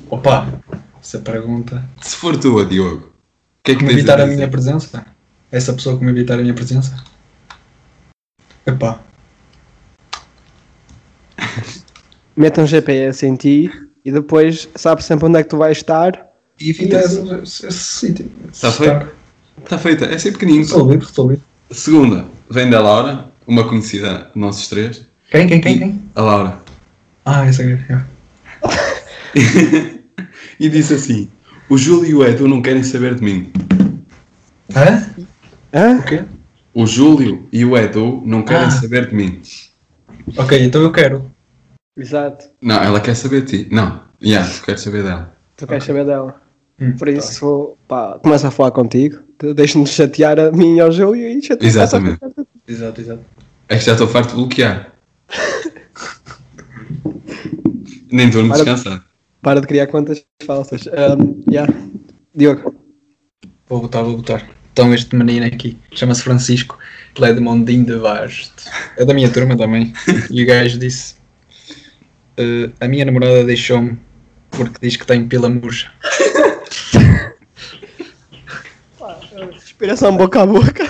Opa! 0.10 0.62
Essa 1.02 1.20
pergunta. 1.20 1.84
Se 2.02 2.16
for 2.16 2.38
tua, 2.38 2.66
Diogo, 2.66 3.08
o 3.08 3.12
que 3.64 3.72
é 3.72 3.76
que 3.76 3.80
Como 3.80 3.92
evitar 3.92 4.20
a 4.22 4.24
dizer? 4.24 4.36
minha 4.36 4.50
presença? 4.50 5.06
Essa 5.52 5.74
pessoa 5.74 5.98
como 5.98 6.10
evitar 6.10 6.36
a 6.36 6.42
minha 6.42 6.54
presença? 6.54 7.04
Epá. 8.66 9.02
Mete 12.36 12.62
um 12.62 12.68
GPS 12.68 13.26
em 13.26 13.36
ti 13.36 13.72
e 14.06 14.12
depois 14.12 14.70
sabe 14.76 15.04
sempre 15.04 15.26
onde 15.26 15.40
é 15.40 15.44
que 15.44 15.50
tu 15.50 15.58
vais 15.58 15.78
estar. 15.78 16.28
E 16.60 16.70
evitar 16.70 17.02
esse 17.02 17.66
esse 17.66 17.72
sítio. 17.72 18.32
Tá 18.60 18.72
feito? 18.72 19.08
Está 19.64 19.78
feita, 19.78 20.06
é 20.06 20.16
assim 20.16 20.32
pequenino. 20.32 20.60
Resolvido, 20.60 21.06
resolvido. 21.06 21.42
Segunda, 21.70 22.26
vem 22.50 22.70
da 22.70 22.82
Laura, 22.82 23.26
uma 23.48 23.68
conhecida 23.68 24.30
de 24.34 24.40
nossos 24.40 24.68
três. 24.68 25.06
Quem, 25.30 25.48
quem, 25.48 25.62
quem, 25.62 25.80
quem? 25.80 26.04
A 26.16 26.22
Laura. 26.22 26.60
Ah, 27.26 27.46
essa 27.46 27.64
é. 27.64 27.80
é. 27.90 28.02
e 30.60 30.70
disse 30.70 30.94
assim: 30.94 31.30
O 31.70 31.78
Júlio 31.78 32.10
e 32.10 32.14
o 32.14 32.26
Edu 32.26 32.48
não 32.48 32.62
querem 32.62 32.84
saber 32.84 33.16
de 33.16 33.24
mim. 33.24 33.52
Hã? 34.76 35.10
Hã? 35.74 35.98
O 35.98 36.04
quê? 36.04 36.24
O 36.74 36.86
Júlio 36.86 37.48
e 37.52 37.66
o 37.66 37.78
Edu 37.78 38.22
não 38.26 38.44
querem 38.44 38.68
Ah. 38.68 38.72
saber 38.72 39.10
de 39.10 39.16
mim. 39.16 39.42
Ok, 40.38 40.64
então 40.64 40.82
eu 40.82 40.92
quero. 40.92 41.30
Exato. 41.98 42.46
Não, 42.62 42.82
ela 42.82 43.02
quer 43.02 43.16
saber 43.16 43.44
de 43.44 43.66
ti. 43.66 43.70
Não, 43.74 44.02
yeah, 44.24 44.50
tu 44.50 44.64
queres 44.64 44.82
saber 44.82 45.04
dela. 45.04 45.36
Tu 45.58 45.68
queres 45.68 45.84
saber 45.84 46.06
dela. 46.06 46.42
Hum, 46.80 46.94
Por 46.94 47.10
isso, 47.10 47.76
pá, 47.88 48.18
começa 48.24 48.48
a 48.48 48.52
falar 48.52 48.72
contigo. 48.72 49.20
Deixa-me 49.56 49.86
chatear 49.86 50.40
a 50.40 50.52
mim 50.52 50.76
e 50.76 50.80
ao 50.80 50.92
Júlio 50.92 51.28
e 51.28 51.42
chatear 51.42 51.68
Exatamente. 51.68 52.20
Exato, 52.68 53.02
exato. 53.02 53.22
É 53.68 53.78
que 53.78 53.84
já 53.86 53.92
estou 53.94 54.08
farto 54.08 54.30
de 54.30 54.36
bloquear. 54.36 54.94
Nem 58.12 58.30
Para- 58.32 58.42
descansado. 58.48 59.04
Para 59.42 59.62
de 59.62 59.68
criar 59.68 59.88
contas 59.88 60.24
falsas. 60.46 60.88
Um, 60.88 61.42
yeah. 61.50 61.72
Diogo. 62.36 62.76
Vou 63.68 63.82
botar, 63.82 64.04
vou 64.04 64.18
botar. 64.18 64.48
Então 64.82 64.96
este 64.96 65.16
menino 65.16 65.46
aqui 65.46 65.78
chama-se 65.94 66.24
Francisco, 66.24 66.76
ele 67.16 67.26
é 67.28 67.34
de 67.34 67.40
Mondim 67.40 67.84
de 67.84 67.96
Basto. 67.98 68.64
É 68.98 69.06
da 69.06 69.14
minha 69.14 69.32
turma 69.32 69.56
também. 69.56 69.94
E 70.32 70.42
o 70.42 70.48
gajo 70.48 70.80
disse: 70.80 71.18
"Eh, 72.36 72.68
A 72.80 72.88
minha 72.88 73.06
namorada 73.06 73.44
deixou-me 73.44 74.00
porque 74.50 74.80
diz 74.82 74.98
que 74.98 75.06
tenho 75.06 75.28
pila 75.28 75.50
murcha. 75.50 75.92
Respiração 79.54 80.18
boca 80.18 80.42
a 80.42 80.48
boca. 80.48 80.84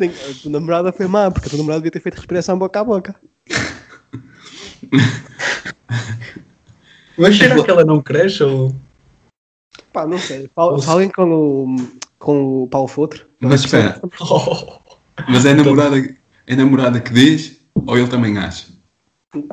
A 0.00 0.42
tua 0.42 0.50
namorada 0.50 0.92
foi 0.92 1.06
má, 1.06 1.30
porque 1.30 1.46
a 1.46 1.50
tua 1.50 1.58
namorada 1.58 1.78
devia 1.78 1.92
ter 1.92 2.00
feito 2.00 2.16
respiração 2.16 2.58
boca 2.58 2.80
a 2.80 2.84
boca. 2.84 3.14
Mas 7.16 7.38
será 7.38 7.62
que 7.62 7.70
ela 7.70 7.84
não 7.84 8.02
cresce 8.02 8.42
ou. 8.42 8.74
Pá, 9.92 10.06
não 10.06 10.18
sei. 10.18 10.48
Fal- 10.54 10.80
Falem 10.80 11.08
com 11.10 11.24
o, 11.30 11.76
com 12.18 12.62
o 12.62 12.66
Paulo 12.68 12.88
Futre. 12.88 13.22
Mas 13.40 13.60
espera, 13.64 14.00
Oh, 14.20 14.78
mas 15.28 15.44
é 15.44 15.50
a 15.50 15.54
namorada, 15.54 15.96
é 16.46 16.52
a 16.52 16.56
namorada 16.56 17.00
que 17.00 17.12
diz 17.12 17.60
ou 17.86 17.98
ele 17.98 18.08
também 18.08 18.38
acha? 18.38 18.66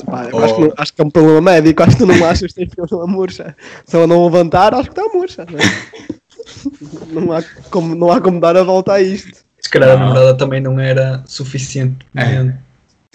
Pá, 0.05 0.25
eu 0.29 0.37
acho, 0.43 0.55
que, 0.55 0.73
acho 0.77 0.93
que 0.93 1.01
é 1.01 1.05
um 1.05 1.09
problema 1.09 1.41
médico. 1.41 1.83
Acho 1.83 1.91
que 1.97 2.03
tu 2.03 2.05
não 2.05 2.15
achas 2.27 2.53
que 2.53 2.65
tens 2.65 2.69
pila 2.89 3.07
murcha. 3.07 3.55
Se 3.85 3.95
ela 3.95 4.07
não 4.07 4.23
levantar, 4.25 4.73
acho 4.73 4.89
que 4.91 4.99
está 4.99 5.11
murcha. 5.13 5.45
Não, 5.49 5.59
é? 5.59 7.25
não, 7.25 7.31
há 7.33 7.43
como, 7.69 7.95
não 7.95 8.11
há 8.11 8.19
como 8.21 8.39
dar 8.39 8.55
a 8.57 8.63
volta 8.63 8.93
a 8.93 9.01
isto. 9.01 9.43
Se 9.59 9.69
calhar 9.69 9.91
a 9.91 9.99
namorada 9.99 10.35
também 10.37 10.61
não 10.61 10.79
era 10.79 11.23
suficiente. 11.27 12.05
É. 12.15 12.53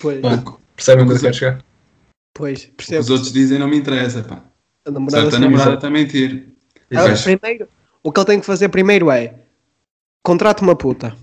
Pois, 0.00 0.20
Bom, 0.20 0.34
O 0.34 0.38
que- 0.44 0.64
Percebem 0.76 1.04
onde 1.04 1.14
eu 1.14 1.20
quero 1.20 1.34
chegar? 1.34 1.58
pois 2.34 2.64
percebo. 2.76 3.00
os 3.00 3.10
outros 3.10 3.32
dizem 3.32 3.58
não 3.60 3.68
me 3.68 3.76
interessa, 3.76 4.22
pá. 4.24 4.40
A 4.86 4.90
namorada 4.90 5.22
Certo, 5.22 5.36
a 5.36 5.38
namorada 5.38 5.74
está 5.74 5.86
a 5.86 5.90
mentir. 5.90 6.48
Ah, 6.92 7.14
primeiro, 7.22 7.68
o 8.02 8.12
que 8.12 8.20
ele 8.20 8.26
tem 8.26 8.40
que 8.40 8.46
fazer 8.46 8.68
primeiro 8.68 9.10
é 9.10 9.34
contrata 10.24 10.62
uma 10.62 10.74
puta. 10.76 11.14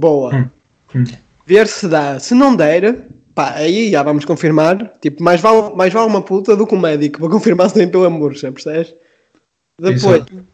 Boa. 0.00 0.34
Hum, 0.34 0.48
hum. 0.94 1.04
Ver 1.46 1.66
se 1.68 1.86
dá. 1.88 2.18
Se 2.18 2.34
não 2.34 2.54
der, 2.56 3.06
pá, 3.34 3.52
aí 3.54 3.90
já 3.90 4.02
vamos 4.02 4.24
confirmar. 4.24 4.92
Tipo, 5.00 5.22
mais 5.22 5.40
vale, 5.40 5.74
mais 5.74 5.92
vale 5.92 6.06
uma 6.06 6.22
puta 6.22 6.56
do 6.56 6.66
que 6.66 6.74
um 6.74 6.80
médico 6.80 7.18
para 7.20 7.30
confirmar 7.30 7.68
se 7.68 7.74
tem 7.74 7.88
pela 7.88 8.10
murcha, 8.10 8.50
percebes? 8.52 8.94
Depois, 9.80 10.02
Exato. 10.04 10.44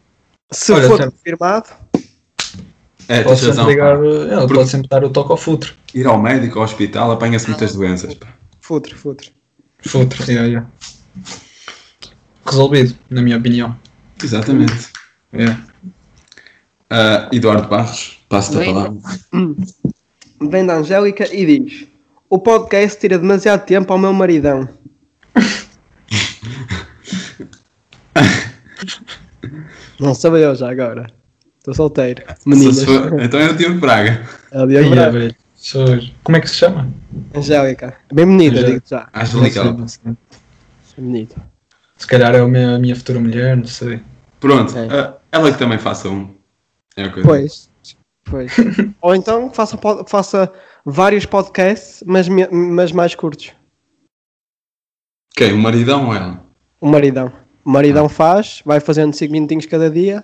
se 0.51 0.71
Olha, 0.73 0.87
for 0.87 0.97
sempre- 0.97 1.11
confirmado, 1.17 1.69
É, 3.09 3.21
Pode 3.21 3.41
tens 3.41 3.47
razão. 3.47 3.65
sempre 3.65 3.71
ligar. 3.73 3.95
Ela 3.97 4.41
Porque- 4.41 4.53
pode 4.55 4.69
sempre 4.69 4.87
dar 4.87 5.03
o 5.03 5.09
toque 5.09 5.31
ao 5.31 5.37
futre. 5.37 5.73
Ir 5.93 6.07
ao 6.07 6.21
médico, 6.21 6.59
ao 6.59 6.65
hospital, 6.65 7.11
apanha-se 7.11 7.49
muitas 7.49 7.73
doenças, 7.75 8.13
pá. 8.15 8.27
futre, 8.61 8.95
futre. 8.95 9.33
Futre, 9.85 10.23
yeah, 10.31 10.47
yeah. 10.47 10.69
Resolvido, 12.45 12.95
na 13.09 13.21
minha 13.21 13.37
opinião. 13.37 13.77
Exatamente. 14.23 14.89
Yeah. 15.33 15.63
Ah, 16.89 17.29
Eduardo 17.31 17.67
Barros, 17.67 18.19
passo-te 18.29 18.57
a 18.57 18.59
Bem. 18.59 18.73
palavra. 18.73 18.99
Vem 20.49 20.65
da 20.65 20.75
Angélica 20.75 21.27
e 21.33 21.45
diz: 21.45 21.87
O 22.29 22.37
podcast 22.39 22.99
tira 22.99 23.17
demasiado 23.17 23.65
tempo 23.65 23.91
ao 23.93 23.99
meu 23.99 24.13
maridão. 24.13 24.67
Não 29.99 30.13
sou 30.13 30.37
eu 30.37 30.55
já 30.55 30.69
agora. 30.69 31.07
Estou 31.59 31.73
solteiro. 31.73 32.23
Meninas. 32.45 32.83
For- 32.83 33.21
Então 33.21 33.39
é 33.39 33.49
o 33.49 33.55
Diogo 33.55 33.79
Braga. 33.79 34.27
É 34.51 34.61
o 34.61 34.67
Diogo 34.67 34.89
Braga. 34.89 35.11
velho. 35.11 35.35
Pessoas- 35.55 36.11
Como 36.23 36.37
é 36.37 36.41
que 36.41 36.49
se 36.49 36.55
chama? 36.55 36.89
Angélica. 37.33 37.95
Bem 38.11 38.25
bonita, 38.25 38.55
Angélica. 38.57 38.71
digo-te 38.73 38.89
já. 38.89 39.09
Angelical. 39.13 39.65
Não 39.77 39.87
sei, 39.87 40.01
não 40.05 40.17
sei. 40.29 40.39
Bem 40.97 41.05
bonita. 41.05 41.35
Se 41.97 42.07
calhar 42.07 42.35
é 42.35 42.39
a 42.39 42.47
minha, 42.47 42.75
a 42.75 42.79
minha 42.79 42.95
futura 42.95 43.19
mulher, 43.19 43.55
não 43.55 43.65
sei. 43.65 44.01
Pronto, 44.43 44.77
É. 44.77 44.99
ah, 44.99 45.13
ela 45.31 45.51
que 45.53 45.57
também 45.57 45.77
faça 45.79 46.09
um. 46.09 46.29
É 46.97 47.05
o 47.05 47.13
que 47.13 47.19
eu 47.19 47.23
digo. 47.23 47.27
Pois. 47.27 47.69
Pois. 48.29 48.51
Ou 49.01 49.15
então 49.15 49.49
faça, 49.51 49.77
faça 50.05 50.51
vários 50.85 51.25
podcasts, 51.25 52.03
mas, 52.05 52.27
mas 52.27 52.91
mais 52.91 53.15
curtos. 53.15 53.53
Quem? 55.33 55.53
O 55.53 55.57
maridão 55.57 56.07
ou 56.07 56.13
ela? 56.13 56.43
O 56.81 56.87
maridão. 56.87 57.31
O 57.63 57.69
maridão 57.69 58.09
faz, 58.09 58.61
vai 58.65 58.79
fazendo 58.81 59.13
5 59.15 59.31
minutinhos 59.31 59.65
cada 59.65 59.89
dia 59.89 60.23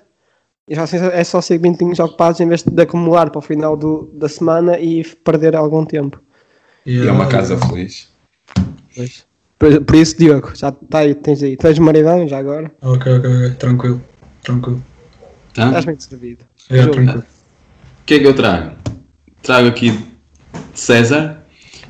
E 0.70 0.76
já 0.76 0.84
assim 0.84 0.97
é 0.97 1.24
só 1.24 1.39
ser 1.41 1.57
20 1.57 1.80
minutos 1.80 1.99
ocupados 1.99 2.39
em 2.41 2.47
vez 2.47 2.61
de 2.61 2.82
acumular 2.82 3.30
para 3.30 3.39
o 3.39 3.41
final 3.41 3.78
do, 3.78 4.11
da 4.13 4.28
semana 4.28 4.78
e 4.78 5.03
perder 5.03 5.55
algum 5.55 5.86
tempo. 5.86 6.22
E 6.86 7.07
é 7.07 7.11
uma 7.11 7.28
casa 7.28 7.57
feliz. 7.57 8.09
Pois. 8.93 9.26
Por, 9.57 9.84
por 9.84 9.95
isso, 9.95 10.17
Diogo, 10.17 10.51
já 10.55 10.72
tá 10.72 10.99
aí, 10.99 11.15
tens 11.15 11.41
aí. 11.43 11.57
Tu 11.57 11.67
és 11.67 11.80
maridão 11.80 12.28
já 12.28 12.38
agora? 12.38 12.72
Ok, 12.82 13.17
ok, 13.17 13.30
ok. 13.30 13.49
Tranquilo. 13.55 14.01
Tranquilo. 14.43 14.83
Tá? 15.53 15.67
Estás 15.67 15.85
bem 15.85 15.99
servido. 15.99 16.45
É, 16.69 16.77
Jogo. 16.77 16.93
tranquilo. 16.93 17.19
O 17.19 18.05
que 18.05 18.13
é 18.15 18.19
que 18.19 18.25
eu 18.25 18.35
trago? 18.35 18.75
Trago 19.41 19.67
aqui 19.67 19.91
de 19.91 20.79
César 20.79 21.43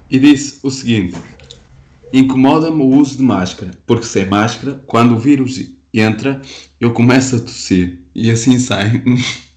e 0.09 0.19
disse 0.19 0.59
o 0.63 0.69
seguinte: 0.69 1.17
Incomoda-me 2.11 2.81
o 2.81 2.87
uso 2.87 3.17
de 3.17 3.23
máscara, 3.23 3.71
porque 3.85 4.05
sem 4.05 4.25
máscara, 4.25 4.81
quando 4.85 5.15
o 5.15 5.19
vírus 5.19 5.59
entra, 5.93 6.41
eu 6.79 6.93
começo 6.93 7.35
a 7.35 7.39
tossir 7.39 8.05
e 8.13 8.31
assim 8.31 8.59
sai. 8.59 9.03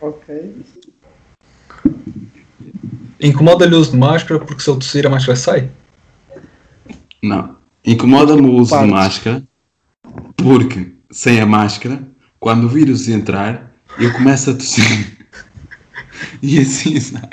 Ok. 0.00 0.64
Incomoda-lhe 3.20 3.74
o 3.74 3.78
uso 3.78 3.90
de 3.90 3.98
máscara 3.98 4.40
porque 4.40 4.62
se 4.62 4.70
ele 4.70 4.78
tossir 4.78 5.06
a 5.06 5.10
máscara 5.10 5.36
sai? 5.36 5.70
Não. 7.22 7.59
Incomoda-me 7.84 8.42
o 8.48 8.52
uso 8.54 8.78
de 8.78 8.86
máscara, 8.86 9.42
porque 10.36 10.92
sem 11.10 11.40
a 11.40 11.46
máscara, 11.46 12.02
quando 12.38 12.64
o 12.64 12.68
vírus 12.68 13.08
entrar, 13.08 13.72
eu 13.98 14.12
começo 14.12 14.50
a 14.50 14.54
tossir 14.54 15.26
e 16.42 16.58
assim 16.58 17.00
sai. 17.00 17.30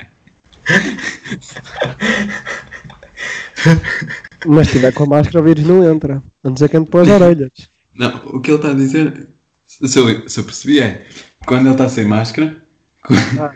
Mas 4.46 4.66
se 4.68 4.72
tiver 4.74 4.92
com 4.92 5.04
a 5.04 5.06
máscara, 5.06 5.40
o 5.40 5.44
vírus 5.44 5.64
não 5.64 5.90
entra. 5.92 6.22
A 6.44 6.48
não 6.48 6.56
ser 6.56 6.68
que 6.68 6.76
entre 6.76 6.90
pelas 6.90 7.08
orelhas. 7.08 7.50
Não, 7.94 8.16
o 8.26 8.40
que 8.40 8.50
ele 8.50 8.56
está 8.58 8.70
a 8.70 8.74
dizer, 8.74 9.28
se 9.66 9.98
eu, 9.98 10.28
se 10.28 10.40
eu 10.40 10.44
percebi, 10.44 10.80
é 10.80 11.06
quando 11.46 11.62
ele 11.66 11.70
está 11.72 11.88
sem 11.88 12.04
máscara, 12.04 12.62
Ah. 13.38 13.54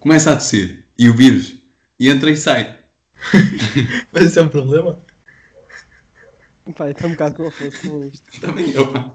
começa 0.00 0.32
a 0.32 0.36
tossir 0.36 0.84
e 0.98 1.08
o 1.08 1.14
vírus 1.14 1.58
entra 1.98 2.30
e 2.30 2.36
sai. 2.36 2.78
Mas 4.12 4.24
isso 4.26 4.38
é 4.38 4.42
um 4.42 4.48
problema? 4.48 4.98
Pai, 6.76 6.90
estou 6.92 7.08
um 7.08 7.12
bocado 7.12 7.34
confuso 7.36 7.80
com 7.80 8.04
isto. 8.04 8.22
Também 8.40 8.70
eu, 8.72 8.92
pá. 8.92 9.14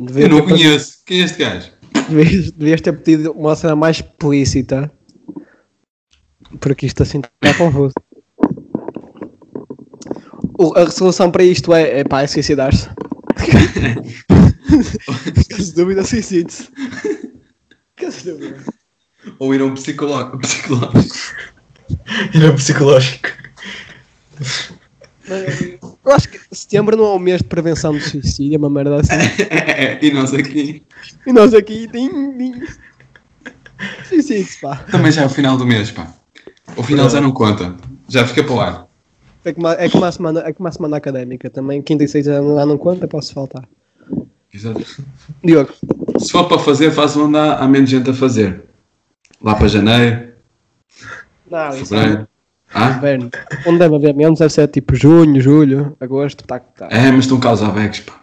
Devia 0.00 0.24
Eu 0.24 0.28
não 0.28 0.40
ter 0.42 0.48
conheço. 0.48 0.98
Quem 1.06 1.20
é 1.20 1.24
este 1.24 1.38
gajo? 1.38 1.70
Devias, 2.08 2.50
devias 2.52 2.80
ter 2.80 2.92
pedido 2.92 3.32
uma 3.32 3.54
cena 3.56 3.74
mais 3.76 3.96
explícita. 3.96 4.90
Porque 6.60 6.86
isto 6.86 7.02
assim 7.02 7.20
está 7.20 7.54
confuso. 7.58 7.94
O- 10.58 10.74
a 10.76 10.84
resolução 10.84 11.30
para 11.30 11.42
isto 11.44 11.72
é, 11.74 12.00
é 12.00 12.04
pá, 12.04 12.22
é 12.22 12.26
suicidar-se. 12.26 12.88
Caso 15.48 15.64
de 15.70 15.74
dúvida, 15.74 16.04
suicide-se. 16.04 16.68
Caso 17.96 18.18
de 18.22 18.30
dúvida. 18.32 18.64
Ou 19.38 19.54
ir 19.54 19.60
a 19.60 19.64
um 19.64 19.74
psicólogo. 19.74 20.38
psicológico. 20.38 21.16
Ir 22.34 22.46
ao 22.46 22.54
psicológico. 22.54 23.28
Eu 25.28 26.12
acho 26.12 26.28
que 26.28 26.40
setembro 26.50 26.96
não 26.96 27.04
é 27.04 27.14
o 27.14 27.18
mês 27.18 27.38
de 27.38 27.44
prevenção 27.44 27.92
de 27.92 28.02
suicídio, 28.02 28.56
é 28.56 28.58
uma 28.58 28.70
merda 28.70 28.96
assim. 28.96 29.12
e 30.02 30.10
nós 30.10 30.34
aqui. 30.34 30.82
E 31.26 31.32
nós 31.32 31.54
aqui, 31.54 31.86
ding, 31.86 32.36
ding. 32.36 32.62
Suicide-se, 34.08 34.60
pá. 34.60 34.76
Também 34.90 35.12
já 35.12 35.22
é 35.22 35.26
o 35.26 35.30
final 35.30 35.56
do 35.56 35.66
mês, 35.66 35.90
pá. 35.90 36.12
O 36.76 36.82
final 36.82 37.08
já 37.08 37.20
não 37.20 37.32
conta. 37.32 37.76
Já 38.08 38.26
fica 38.26 38.44
para 38.44 38.54
lá. 38.54 38.86
É 39.44 39.52
como, 39.52 39.66
a, 39.66 39.72
é, 39.72 39.88
como 39.88 40.04
a 40.04 40.12
semana, 40.12 40.40
é 40.40 40.52
como 40.52 40.68
a 40.68 40.72
semana 40.72 40.96
académica 40.96 41.50
também. 41.50 41.82
Quinta 41.82 42.04
e 42.04 42.08
sexta 42.08 42.40
lá 42.40 42.64
não 42.64 42.78
conta, 42.78 43.08
posso 43.08 43.32
faltar. 43.32 43.68
Exato. 44.52 44.84
Diogo, 45.42 45.72
Se 46.18 46.30
for 46.30 46.46
para 46.46 46.58
fazer, 46.58 46.90
faz 46.90 47.16
onde 47.16 47.36
há, 47.38 47.56
há 47.56 47.68
menos 47.68 47.90
gente 47.90 48.10
a 48.10 48.14
fazer. 48.14 48.62
Lá 49.40 49.54
para 49.56 49.66
janeiro, 49.66 50.32
não, 51.52 51.68
isso 51.68 51.94
é 51.94 51.98
fevereiro. 51.98 52.28
Ah? 52.74 52.90
inverno. 52.96 53.30
Onde 53.66 53.78
deve 53.78 53.94
haver 53.96 54.14
menos 54.14 54.38
deve 54.38 54.52
ser 54.52 54.68
tipo 54.68 54.94
junho, 54.96 55.40
julho, 55.40 55.96
agosto, 56.00 56.44
tá, 56.46 56.58
tá. 56.58 56.88
É, 56.90 57.10
mas 57.10 57.20
estão 57.24 57.38
cá 57.38 57.52
os 57.52 57.62
avex, 57.62 58.00
pá. 58.00 58.20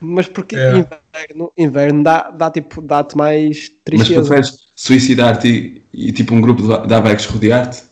Mas 0.00 0.26
porque 0.28 0.56
É. 0.56 0.70
inverno, 0.78 1.52
inverno 1.56 2.02
dá, 2.04 2.30
dá 2.30 2.50
tipo, 2.50 2.80
dá-te 2.80 3.16
mais 3.16 3.68
Mas 3.68 3.70
tristeza. 3.84 4.20
preferes 4.20 4.66
suicidar-te 4.76 5.48
e, 5.92 6.08
e 6.08 6.12
tipo 6.12 6.34
um 6.34 6.40
grupo 6.40 6.62
de, 6.62 6.86
de 6.86 6.94
avex 6.94 7.26
rodear-te? 7.26 7.82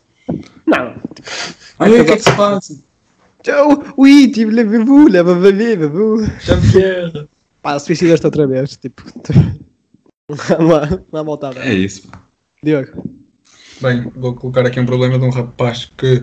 Não. 0.66 0.94
Olha, 1.78 2.02
o 2.02 2.04
que 2.04 2.12
é 2.12 2.16
que 2.16 2.22
se 2.22 2.32
passa? 2.36 2.78
Tchau, 3.42 3.82
ui, 3.96 4.28
tipo, 4.28 4.50
leva-vu, 4.50 5.08
leva-vu, 5.08 5.50
leva-vu. 5.50 6.26
Jean-Pierre. 6.40 7.28
Pá, 7.62 7.78
suicidas-te 7.78 8.26
outra 8.26 8.46
vez, 8.46 8.76
tipo. 8.76 9.02
Não 10.58 10.74
há, 10.76 10.86
não 11.12 11.20
há 11.20 11.22
volta 11.22 11.48
a 11.48 11.52
dar. 11.52 11.66
É 11.66 11.72
isso, 11.74 12.08
pá. 12.08 12.20
Diogo, 12.62 13.04
Bem, 13.80 14.10
vou 14.16 14.34
colocar 14.34 14.66
aqui 14.66 14.80
um 14.80 14.86
problema 14.86 15.18
de 15.18 15.24
um 15.24 15.30
rapaz 15.30 15.90
que 15.96 16.22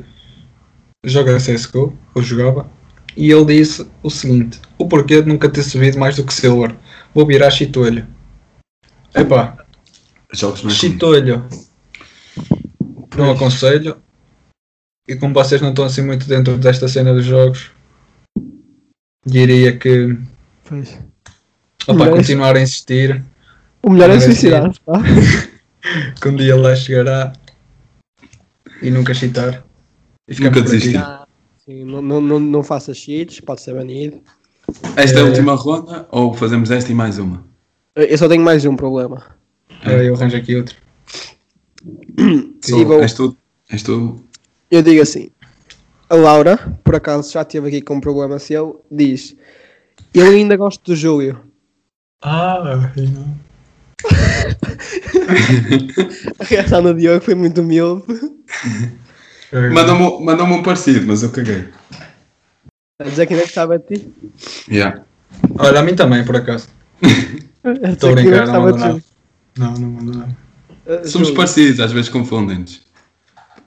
joga 1.05 1.37
CSGO, 1.37 1.95
ou 2.15 2.21
jogava, 2.23 2.69
e 3.15 3.31
ele 3.31 3.45
disse 3.45 3.87
o 4.01 4.09
seguinte: 4.09 4.59
o 4.77 4.87
porquê 4.87 5.21
de 5.21 5.27
nunca 5.27 5.49
ter 5.49 5.63
subido 5.63 5.99
mais 5.99 6.15
do 6.15 6.23
que 6.25 6.33
Silver? 6.33 6.75
Vou 7.13 7.25
virar 7.27 7.51
chitolho. 7.51 8.07
Epá, 9.15 9.57
Jogos 10.33 10.63
não 10.63 10.71
é 10.71 10.73
comigo. 10.75 10.93
chitolho. 10.93 11.45
Não 13.15 13.31
aconselho. 13.31 13.97
E 15.07 15.15
como 15.15 15.33
vocês 15.33 15.61
não 15.61 15.69
estão 15.69 15.85
assim 15.85 16.01
muito 16.01 16.25
dentro 16.27 16.57
desta 16.57 16.87
cena 16.87 17.13
dos 17.13 17.25
jogos, 17.25 17.69
diria 19.25 19.77
que 19.77 20.17
pois. 20.63 20.97
opá, 21.87 22.05
Mas- 22.05 22.09
continuar 22.09 22.55
a 22.55 22.61
insistir, 22.61 23.23
O 23.83 23.91
melhor 23.91 24.05
é 24.09 24.13
Parece 24.13 24.25
suicidar-se, 24.27 24.79
pá. 24.81 24.93
que 26.19 26.27
um 26.29 26.35
dia 26.37 26.55
lá 26.55 26.73
chegará 26.75 27.33
e 28.83 28.91
nunca 28.91 29.13
chitar. 29.13 29.63
E 30.27 30.39
Nunca 30.41 30.61
desistir. 30.61 30.97
Ah, 30.97 31.27
sim, 31.65 31.83
não, 31.83 32.01
não, 32.01 32.21
não, 32.21 32.39
não 32.39 32.63
faças 32.63 32.97
cheats, 32.97 33.39
pode 33.39 33.61
ser 33.61 33.73
banido. 33.73 34.21
Esta 34.95 35.19
é 35.19 35.21
a 35.21 35.25
É. 35.25 35.29
última 35.29 35.53
ronda 35.55 36.07
ou 36.11 36.33
fazemos 36.33 36.71
esta 36.71 36.91
e 36.91 36.95
mais 36.95 37.17
uma? 37.17 37.43
Eu 37.95 38.17
só 38.17 38.27
tenho 38.29 38.43
mais 38.43 38.63
um 38.65 38.75
problema. 38.75 39.23
É, 39.85 40.07
eu 40.07 40.15
arranjo 40.15 40.37
aqui 40.37 40.55
outro. 40.55 40.75
Sou- 42.63 42.79
E 42.79 42.85
vou- 42.85 43.01
És 43.01 43.13
tu? 43.13 43.35
És 43.69 43.83
tu? 43.83 44.23
Eu 44.71 44.81
digo 44.81 45.01
assim: 45.01 45.29
a 46.09 46.15
Laura, 46.15 46.57
por 46.83 46.95
acaso 46.95 47.31
já 47.31 47.41
esteve 47.41 47.67
aqui 47.67 47.81
com 47.81 47.95
um 47.95 48.01
problema 48.01 48.39
seu, 48.39 48.83
diz: 48.89 49.35
Eu 50.13 50.27
ainda 50.27 50.55
gosto 50.55 50.83
do 50.85 50.95
Júlio. 50.95 51.39
Ah, 52.21 52.61
não. 52.95 53.35
A 56.39 56.43
reação 56.43 56.83
do 56.83 56.93
Diogo 56.93 57.23
foi 57.23 57.35
muito 57.35 57.61
humilde. 57.61 58.03
Mandou-me 59.71 60.25
mandou 60.25 60.47
um 60.47 60.63
parecido, 60.63 61.05
mas 61.05 61.21
eu 61.21 61.29
caguei. 61.29 61.67
A 62.99 63.03
dizer 63.03 63.27
que 63.27 63.33
ainda 63.33 63.45
gostava 63.45 63.77
de 63.77 63.85
ti. 63.99 64.11
Yeah. 64.67 65.03
Olha, 65.59 65.79
a 65.79 65.83
mim 65.83 65.95
também, 65.95 66.25
por 66.25 66.35
acaso. 66.35 66.69
Estou 67.83 68.09
a 68.09 68.13
brincar, 68.13 68.47
não 68.47 68.61
mando 68.63 68.77
nada. 68.77 69.03
Não, 69.57 69.73
não 69.75 69.89
mando 69.89 70.17
nada. 70.17 70.35
Uh, 70.87 71.07
Somos 71.07 71.27
Júlio. 71.27 71.35
parecidos, 71.35 71.79
às 71.79 71.91
vezes 71.91 72.09
confundem-nos. 72.09 72.81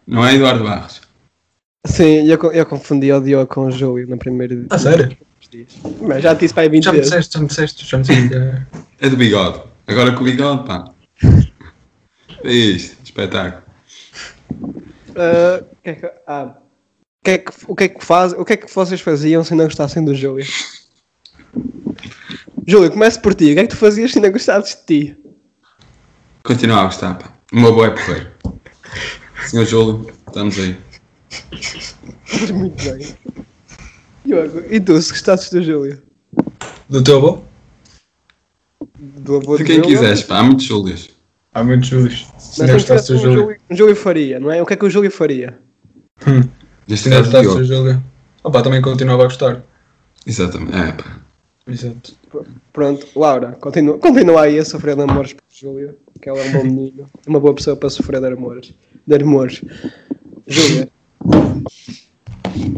Não 0.07 0.27
é 0.27 0.35
Eduardo 0.35 0.65
Barros? 0.65 1.01
Sim, 1.87 2.27
eu, 2.29 2.53
eu 2.53 2.67
confundi 2.67 3.13
o 3.13 3.21
Diogo 3.21 3.47
com 3.47 3.67
o 3.67 3.71
Júlio 3.71 4.09
no 4.09 4.19
primeiro 4.19 4.67
Ah, 4.71 4.79
sério? 4.79 5.17
Mas 6.01 6.23
já 6.23 6.35
te 6.35 6.41
disse 6.41 6.53
para 6.55 6.65
aí 6.65 6.69
20 6.69 6.85
Já 6.85 6.93
me 6.93 6.99
vezes. 6.99 7.13
disseste, 7.13 7.35
já 7.35 7.41
me 7.41 7.47
disseste, 7.47 7.87
já 7.87 7.97
me 7.99 8.03
disseste. 8.03 8.35
É 9.01 9.09
do 9.09 9.17
bigode. 9.17 9.61
Agora 9.87 10.13
com 10.13 10.21
o 10.23 10.25
bigode, 10.25 10.65
pá. 10.67 10.85
É 12.45 12.53
isto, 12.53 12.97
espetáculo. 13.05 13.63
Uh, 14.51 15.65
o 15.73 15.77
que 15.83 15.91
é 15.91 15.95
que- 15.95 16.13
ah, 16.27 16.57
o 16.59 17.25
que 17.25 17.31
é 17.31 17.39
que, 17.39 17.53
o 17.67 17.75
que 17.77 17.85
é 17.85 17.89
que 17.89 18.05
faz, 18.05 18.33
o 18.33 18.45
que 18.45 18.53
é 18.53 18.57
que 18.57 18.73
vocês 18.75 19.01
faziam 19.01 19.43
se 19.43 19.55
não 19.55 19.65
gostassem 19.65 20.05
do 20.05 20.15
Júlio? 20.15 20.47
Júlio, 22.67 22.91
começo 22.91 23.21
por 23.21 23.35
ti. 23.35 23.53
O 23.53 23.55
que 23.55 23.61
é 23.61 23.63
que 23.63 23.69
tu 23.71 23.77
fazias 23.77 24.13
se 24.13 24.21
não 24.21 24.31
gostasses 24.31 24.77
de 24.77 24.87
ti? 25.13 25.17
Continua 26.43 26.81
a 26.81 26.85
gostar, 26.85 27.15
pá. 27.15 27.33
O 27.53 27.61
meu 27.61 27.73
boa 27.75 27.87
é 27.87 27.91
porreiro. 27.91 28.31
Senhor 29.47 29.65
Júlio, 29.65 30.13
estamos 30.27 30.59
aí. 30.59 30.77
Muito 32.53 32.85
bem. 32.85 33.17
Diogo, 34.25 34.63
e 34.69 34.81
tu, 34.81 35.01
se 35.01 35.11
gostasses 35.13 35.51
do 35.51 35.63
Júlio? 35.63 36.03
Do 36.89 37.03
teu 37.03 37.17
avô? 37.19 37.45
Do 38.99 39.37
avô 39.37 39.57
De 39.57 39.63
do 39.63 39.67
quem 39.67 39.77
Júlio? 39.77 39.91
quiseres, 39.99 40.23
pá. 40.23 40.39
Há 40.39 40.43
muitos 40.43 40.65
Júlios. 40.65 41.11
Há 41.53 41.63
muitos 41.65 41.89
Júlios. 41.89 42.27
Se 42.39 42.61
Mas 42.61 42.71
não 42.71 42.79
se 42.79 42.87
gostasse 42.87 43.13
do 43.13 43.19
um 43.19 43.23
Júlio. 43.23 43.41
Júlio, 43.41 43.57
um 43.71 43.77
Júlio 43.77 43.97
faria, 43.97 44.41
não 44.41 44.51
é? 44.51 44.63
O 44.63 44.67
que 44.67 44.73
é 44.75 44.77
que 44.77 44.85
o 44.85 44.91
Júlio 44.91 45.11
faria? 45.11 45.59
Hum, 46.27 46.97
Se 46.97 47.09
não 47.11 47.19
gostasse 47.19 47.45
do 47.47 47.53
Diogo. 47.53 47.65
Júlio. 47.65 48.03
Opa, 48.43 48.63
também 48.63 48.81
continuava 48.81 49.23
a 49.23 49.27
gostar. 49.27 49.63
Exatamente. 50.27 50.75
É, 50.75 50.93
pá. 50.93 51.19
Exato. 51.69 52.15
Pronto, 52.73 53.07
Laura, 53.17 53.53
continua, 53.61 53.99
continua 53.99 54.43
aí 54.43 54.59
a 54.59 54.65
sofrer 54.65 54.95
de 54.97 55.03
amores 55.03 55.33
por 55.33 55.43
Júlio, 55.53 55.97
que 56.23 56.29
ela 56.29 56.39
é 56.39 56.49
um 56.49 56.53
bom 56.53 56.65
menino, 56.65 57.07
uma 57.27 57.41
boa 57.41 57.55
pessoa 57.55 57.77
para 57.77 57.91
sofrer 57.91 58.21
de 58.21 58.29
amores. 58.29 58.73
De 59.07 59.15
amores. 59.17 59.63
Júlia, 60.47 60.89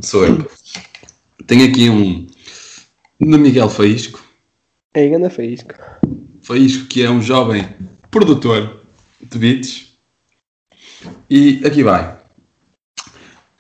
Sou 0.02 0.24
eu. 0.24 0.50
Tenho 1.46 1.68
aqui 1.68 1.88
um, 1.90 2.26
de 3.20 3.38
Miguel 3.38 3.68
Faísco. 3.68 4.20
É 4.94 5.02
ainda 5.02 5.28
faísco. 5.28 5.74
Faísco, 6.42 6.86
que 6.86 7.02
é 7.02 7.10
um 7.10 7.20
jovem 7.20 7.68
produtor 8.10 8.80
de 9.20 9.38
beats. 9.38 9.98
E 11.28 11.60
aqui 11.64 11.82
vai. 11.82 12.18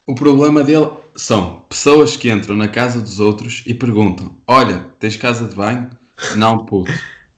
O 0.06 0.14
problema 0.14 0.64
dele 0.64 0.90
são 1.14 1.66
pessoas 1.68 2.16
que 2.16 2.30
entram 2.30 2.56
na 2.56 2.68
casa 2.68 3.00
dos 3.00 3.20
outros 3.20 3.62
e 3.66 3.74
perguntam: 3.74 4.40
Olha, 4.46 4.94
tens 4.98 5.16
casa 5.16 5.46
de 5.46 5.54
banho? 5.54 5.90
Não, 6.36 6.64
puto. 6.64 6.92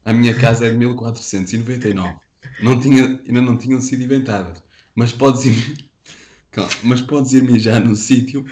A 0.05 0.13
minha 0.13 0.35
casa 0.35 0.67
é 0.67 0.71
de 0.71 0.77
1499. 0.79 2.19
Não 2.63 2.81
tinha, 2.81 3.05
ainda 3.05 3.41
não 3.41 3.59
tinham 3.59 3.81
sido 3.81 4.05
inventadas. 4.05 4.63
Mas 4.95 5.13
podes 5.13 5.45
ir, 5.45 5.91
mas 6.85 7.01
podes 7.03 7.33
ir 7.33 7.43
mijar 7.43 7.81
no 7.81 7.97
sítio 7.97 8.47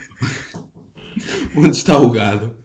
onde 1.57 1.77
está 1.77 1.97
o 1.97 2.11
gado. 2.11 2.57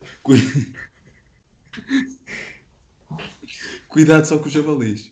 Cu- 3.93 3.99
Cuidado 3.99 4.25
só 4.25 4.37
com 4.39 4.47
os 4.47 4.51
javalis. 4.51 5.11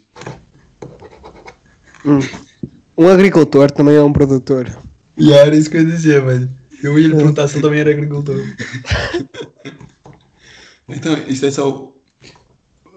Um 2.98 3.08
agricultor 3.08 3.70
também 3.72 3.96
é 3.96 4.02
um 4.02 4.12
produtor. 4.12 4.70
E 5.18 5.32
era 5.32 5.56
isso 5.56 5.70
que 5.70 5.78
eu 5.78 5.82
ia 5.82 5.88
dizer, 5.88 6.24
velho. 6.24 6.50
Eu 6.84 6.98
ia 6.98 7.08
lhe 7.10 7.16
perguntar 7.16 7.48
se 7.48 7.56
ele 7.56 7.62
também 7.64 7.80
era 7.80 7.92
agricultor. 7.92 8.36
Então, 10.94 11.14
isto 11.26 11.46
é 11.46 11.52
só. 11.52 11.96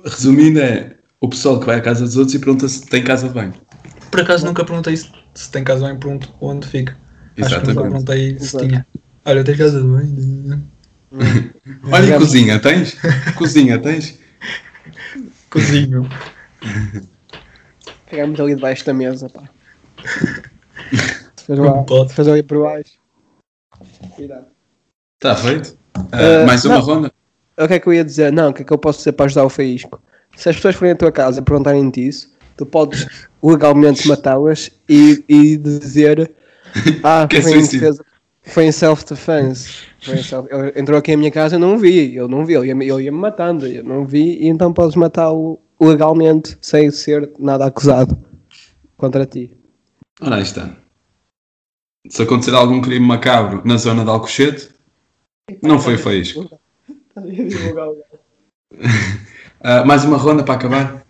Resumindo, 0.05 0.59
é 0.59 0.97
o 1.21 1.29
pessoal 1.29 1.61
que 1.61 1.67
vai 1.67 1.77
à 1.77 1.81
casa 1.81 2.05
dos 2.05 2.17
outros 2.17 2.35
e 2.35 2.41
pergunta 2.41 2.67
se 2.69 2.85
tem 2.87 3.05
casa 3.05 3.29
de 3.29 3.35
banho. 3.35 3.55
Por 4.11 4.21
acaso 4.21 4.45
nunca 4.45 4.65
perguntei 4.65 4.97
se, 4.97 5.09
se 5.33 5.49
tem 5.53 5.63
casa 5.63 5.87
bem, 5.87 5.97
pergunto 5.97 6.29
onde 6.41 6.67
fica. 6.67 6.97
Acho 7.41 7.61
que 7.61 7.69
nunca 7.69 7.71
Exatamente. 7.71 8.05
perguntei 8.05 8.39
se 8.41 8.45
Exato. 8.47 8.67
tinha. 8.67 8.87
Olha, 9.25 9.45
tens 9.45 9.59
casa 9.59 9.81
de 9.81 9.87
banho? 9.87 10.65
Olha, 11.85 11.99
e 12.03 12.05
Digamos- 12.07 12.27
cozinha, 12.27 12.59
tens? 12.59 12.97
cozinha, 13.37 13.79
tens? 13.79 14.19
Cozinho. 15.55 16.09
Pegamos 18.11 18.41
ali 18.41 18.55
debaixo 18.57 18.85
da 18.85 18.93
mesa, 18.93 19.29
pá. 19.31 19.45
Fez 21.47 21.59
lá, 21.59 21.67
Não 21.67 21.85
pode. 21.85 22.13
fez 22.13 22.27
ali 22.29 22.43
por 22.43 22.63
baixo. 22.63 22.93
Cuidado. 24.17 24.47
Está 25.23 25.37
feito? 25.37 25.77
Ah, 26.13 26.43
Ah, 26.43 26.47
mais 26.47 26.65
uma 26.65 26.75
não. 26.77 26.83
ronda? 26.83 27.13
O 27.57 27.69
que 27.69 27.75
é 27.75 27.79
que 27.79 27.87
eu 27.87 27.93
ia 27.95 28.05
dizer? 28.05 28.33
Não, 28.33 28.51
o 28.51 28.53
que 28.53 28.63
é 28.63 28.65
que 28.65 28.73
eu 28.73 28.79
posso 28.79 28.99
dizer 28.99 29.13
para 29.13 29.27
ajudar 29.27 29.45
o 29.45 29.49
Faísco? 29.49 30.03
Se 30.37 30.49
as 30.49 30.57
pessoas 30.57 30.75
forem 30.75 30.93
à 30.93 30.97
tua 30.97 31.13
casa 31.13 31.41
e 31.41 31.45
perguntarem-te 31.45 32.05
isso, 32.09 32.35
tu 32.57 32.67
podes 32.67 33.07
legalmente 33.41 34.09
matá-las 34.09 34.71
e, 34.89 35.23
e 35.29 35.57
dizer 35.57 36.33
Ah, 37.05 37.29
Que 37.31 37.37
é 37.37 37.43
foi 37.43 37.53
em 37.53 37.55
suicídio. 37.61 37.81
defesa. 37.81 38.05
Foi 38.47 38.65
em 38.67 38.73
self-defense. 38.73 39.85
Foi 40.03 40.15
em 40.17 40.23
self- 40.23 40.49
Ele 40.53 40.73
entrou 40.81 40.99
aqui 40.99 41.13
à 41.13 41.17
minha 41.17 41.31
casa 41.31 41.55
e 41.55 41.57
eu 41.57 41.61
não 41.61 41.79
vi. 41.79 42.15
Eu 42.15 42.29
não 42.29 42.45
vi. 42.45 42.55
Ele 42.55 42.69
ia-me 42.69 42.87
ele 42.89 43.03
ia-me 43.05 43.19
matando. 43.19 43.67
Eu 43.67 43.83
não 43.85 44.07
vi. 44.07 44.39
E 44.43 44.49
então 44.49 44.73
podes 44.73 44.97
matá-lo 44.97 45.59
legalmente 45.81 46.57
sem 46.61 46.91
ser 46.91 47.33
nada 47.39 47.67
acusado 47.67 48.17
contra 48.97 49.27
ti. 49.27 49.57
Ora, 50.21 50.37
aí 50.37 50.43
está. 50.43 50.71
Se 52.09 52.23
acontecer 52.23 52.55
algum 52.55 52.81
crime 52.81 53.05
macabro 53.07 53.63
na 53.65 53.77
zona 53.79 54.05
de 54.05 54.11
Alcochete, 54.11 54.69
não 55.63 55.79
foi 55.81 55.97
faísco. 55.99 56.49
Ah, 59.67 59.83
mais 59.85 60.05
uma 60.05 60.19
ronda 60.19 60.43
para 60.45 60.55
acabar? 60.55 61.07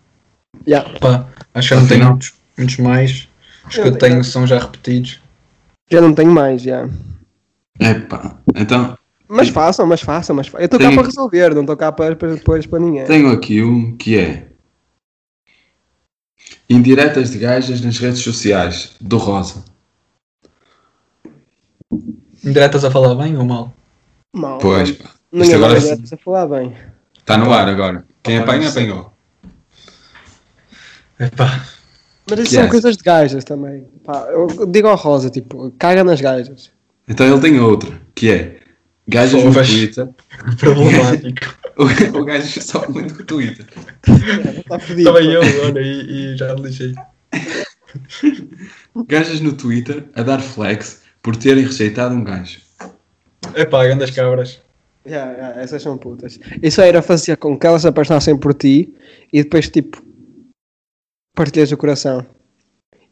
Yeah. 0.66 0.88
Pá, 1.00 1.26
acho 1.54 1.70
que 1.70 1.74
não 1.74 1.88
tenho 1.88 2.04
muitos, 2.06 2.34
muitos 2.56 2.76
mais. 2.78 3.28
Os 3.66 3.74
que 3.74 3.80
Eu 3.80 3.84
tenho. 3.84 3.98
tenho 3.98 4.24
são 4.24 4.46
já 4.46 4.60
repetidos. 4.60 5.20
Já 5.90 6.00
não 6.00 6.14
tenho 6.14 6.30
mais, 6.30 6.62
já. 6.62 6.88
Epá, 7.80 8.38
então 8.54 8.96
Mas 9.28 9.48
façam, 9.48 9.86
mas 9.86 10.00
façam, 10.00 10.36
mas 10.36 10.46
façam. 10.46 10.60
Eu 10.60 10.66
estou 10.66 10.78
cá 10.80 10.92
para 10.92 11.02
resolver, 11.02 11.54
não 11.54 11.62
estou 11.62 11.76
cá 11.76 11.90
para 11.92 12.14
depois 12.14 12.66
para 12.66 12.78
ninguém. 12.78 13.04
tenho 13.04 13.30
aqui 13.32 13.62
um 13.62 13.96
que 13.96 14.18
é 14.18 14.48
Indiretas 16.68 17.30
de 17.30 17.38
gajas 17.38 17.80
nas 17.80 17.98
redes 17.98 18.20
sociais, 18.20 18.94
do 19.00 19.16
Rosa. 19.18 19.64
Indiretas 22.44 22.84
a 22.84 22.90
falar 22.90 23.14
bem 23.14 23.36
ou 23.36 23.44
mal? 23.44 23.72
Mal. 24.34 24.58
Pois, 24.58 24.92
pá. 24.92 25.10
Ninguém 25.32 25.52
Isto 25.52 25.64
agora 25.64 25.80
vai 25.80 25.92
a 25.92 26.16
falar 26.16 26.46
bem. 26.46 26.76
está 27.18 27.36
no 27.36 27.52
ar 27.52 27.68
agora. 27.68 28.06
Quem 28.22 28.38
apanha, 28.38 28.68
apanhou. 28.68 29.12
Epá, 31.18 31.64
Mas 32.28 32.38
isso 32.40 32.54
Yes. 32.54 32.62
são 32.62 32.68
coisas 32.68 32.96
de 32.96 33.02
gajas 33.02 33.44
também. 33.44 33.86
Pá, 34.02 34.26
eu 34.30 34.66
digo 34.66 34.88
ao 34.88 34.96
Rosa, 34.96 35.28
tipo, 35.30 35.70
caga 35.78 36.02
nas 36.04 36.20
gajas. 36.20 36.70
Então 37.08 37.26
ele 37.26 37.40
tem 37.40 37.60
outra, 37.60 38.00
que 38.14 38.30
é 38.30 38.60
Gajas 39.06 39.44
no. 39.44 39.52
Twitter. 39.52 40.08
problemático. 40.58 41.64
O, 41.76 42.18
o 42.20 42.24
gajo 42.24 42.46
só 42.62 42.88
muito 42.88 43.14
com 43.14 43.22
o 43.22 43.26
Twitter. 43.26 43.66
Está 44.58 44.78
fodido. 44.78 45.12
Também 45.12 45.32
eu, 45.32 45.40
olha, 45.64 45.80
e, 45.80 46.34
e 46.34 46.36
já 46.36 46.54
me 46.54 46.62
lixei. 46.62 46.94
Gajas 49.08 49.40
no 49.40 49.54
Twitter 49.54 50.04
a 50.14 50.22
dar 50.22 50.40
flex 50.40 51.02
por 51.20 51.34
terem 51.34 51.64
rejeitado 51.64 52.14
um 52.14 52.22
gajo. 52.22 52.60
Epá, 53.56 53.84
grandes 53.84 54.10
cabras. 54.10 54.60
Já, 55.04 55.34
já, 55.34 55.50
essas 55.60 55.82
são 55.82 55.98
putas. 55.98 56.38
Isso 56.62 56.80
era 56.80 57.02
fazer 57.02 57.36
com 57.38 57.58
que 57.58 57.66
elas 57.66 57.82
se 57.82 57.88
apaixonassem 57.88 58.38
por 58.38 58.54
ti 58.54 58.94
e 59.32 59.42
depois, 59.42 59.68
tipo, 59.68 60.00
partilhas 61.34 61.72
o 61.72 61.76
coração. 61.76 62.24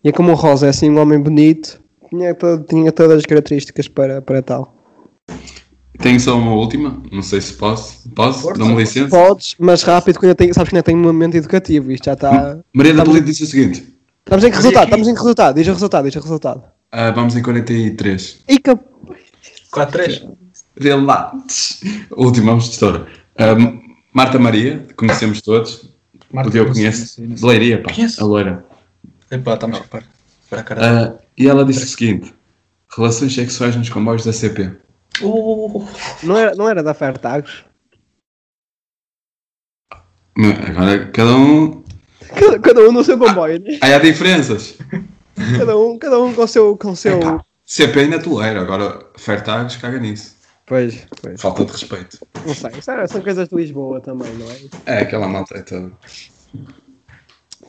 E 0.05 0.09
é 0.09 0.13
como 0.13 0.31
o 0.31 0.37
Rosa 0.37 0.67
é 0.67 0.71
assim 0.71 0.89
um 0.89 1.01
homem 1.01 1.21
bonito, 1.21 1.83
tinha, 2.13 2.35
todo- 2.35 2.65
tinha 2.65 2.93
todas 2.93 3.19
as 3.19 3.25
características 3.27 3.89
para, 3.89 4.21
para 4.21 4.43
tal. 4.43 4.75
Tenho 5.99 6.19
só 6.21 6.37
uma 6.37 6.53
última, 6.55 7.01
não 7.11 7.23
sei 7.23 7.41
se 7.41 7.55
posso. 7.55 8.09
Posso? 8.11 8.53
Dá-me 8.55 8.75
licença? 8.77 9.09
Podes, 9.09 9.55
mas 9.59 9.83
rápido, 9.83 10.19
que 10.19 10.35
tem, 10.35 10.53
sabes 10.53 10.71
que 10.71 10.77
ainda 10.77 10.83
tem 10.83 10.97
um 10.97 11.03
momento 11.03 11.37
educativo. 11.37 11.91
Isto 11.93 12.07
já 12.07 12.13
está. 12.15 12.59
Maria 12.73 12.95
da 12.95 13.05
Polito 13.05 13.27
disse 13.27 13.45
o 13.45 13.47
seguinte: 13.47 13.87
Estamos 14.25 14.45
em 14.45 14.51
que 14.51 14.57
resultado? 14.57 14.85
Estamos 14.85 15.09
em 15.09 15.13
que 15.15 15.21
resultado? 15.21 15.55
Diz 15.55 15.69
o 15.69 15.73
resultado, 15.73 16.05
diz 16.07 16.17
o 16.17 16.21
resultado. 16.21 16.65
ah, 16.91 17.11
vamos 17.13 17.37
em 17.37 17.43
43. 17.43 18.41
E 18.49 18.59
que. 18.59 18.71
4-3. 19.73 20.29
Relates. 20.79 21.81
Último, 22.17 22.47
vamos 22.47 22.65
de 22.65 22.71
história. 22.73 23.07
Ah, 23.39 23.55
Marta 24.13 24.39
Maria, 24.39 24.85
conhecemos 24.97 25.41
todos. 25.41 25.89
o 26.33 26.51
Diogo 26.51 26.73
conhece. 26.73 27.21
De 27.25 27.45
Leiria, 27.47 27.81
pá. 27.83 27.93
Conheço. 27.95 28.23
A 28.23 28.27
loira. 28.27 28.65
Epá, 29.31 29.55
estamos 29.55 29.79
a 29.79 29.83
par. 29.85 30.05
Para 30.51 30.63
caralho. 30.63 31.13
Ah, 31.19 31.22
e 31.37 31.49
ela 31.49 31.65
disse 31.65 31.85
o 31.85 31.89
seguinte: 31.89 32.35
relações 32.89 33.35
sexuais 33.35 33.77
nos 33.77 33.89
comboios 33.89 34.25
da 34.25 34.33
CP. 34.33 34.73
Uh, 35.21 35.87
Não 36.23 36.37
era, 36.39 36.55
não 36.55 36.69
era 36.69 36.83
da 36.83 36.95
Fairtags? 36.95 37.65
Agora, 40.67 41.11
cada 41.11 41.37
um. 41.37 41.83
Cada, 42.35 42.59
cada 42.59 42.81
um 42.89 42.93
no 42.93 43.05
seu 43.05 43.19
comboio, 43.19 43.61
né? 43.61 43.79
Aí 43.83 43.93
há 43.93 43.99
diferenças. 43.99 44.79
Cada 45.59 45.77
um, 45.77 45.99
cada 45.99 46.19
um 46.21 46.33
com 46.33 46.43
o 46.43 46.49
seu. 46.49 46.77
Com 46.77 46.95
seu... 46.97 47.19
Epá, 47.19 47.45
CP 47.67 48.01
ainda 48.01 48.19
tolera, 48.23 48.61
agora 48.63 49.07
Fairtags 49.19 49.77
caga 49.77 49.99
nisso. 49.99 50.37
Pois, 50.67 51.07
pois. 51.21 51.41
Falta 51.41 51.65
de 51.67 51.73
respeito. 51.73 52.19
Não 52.47 52.55
sei. 52.55 52.71
Era- 52.87 53.07
são 53.09 53.21
coisas 53.21 53.49
de 53.49 53.55
Lisboa 53.55 54.01
também, 54.01 54.33
não 54.35 54.51
é? 54.51 54.59
É, 54.87 54.99
aquela 55.03 55.29
malta 55.29 55.59
é 55.59 55.63
toda. 55.63 55.93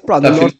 Pronto, 0.05 0.21
Tá 0.21 0.29
nós-. 0.31 0.55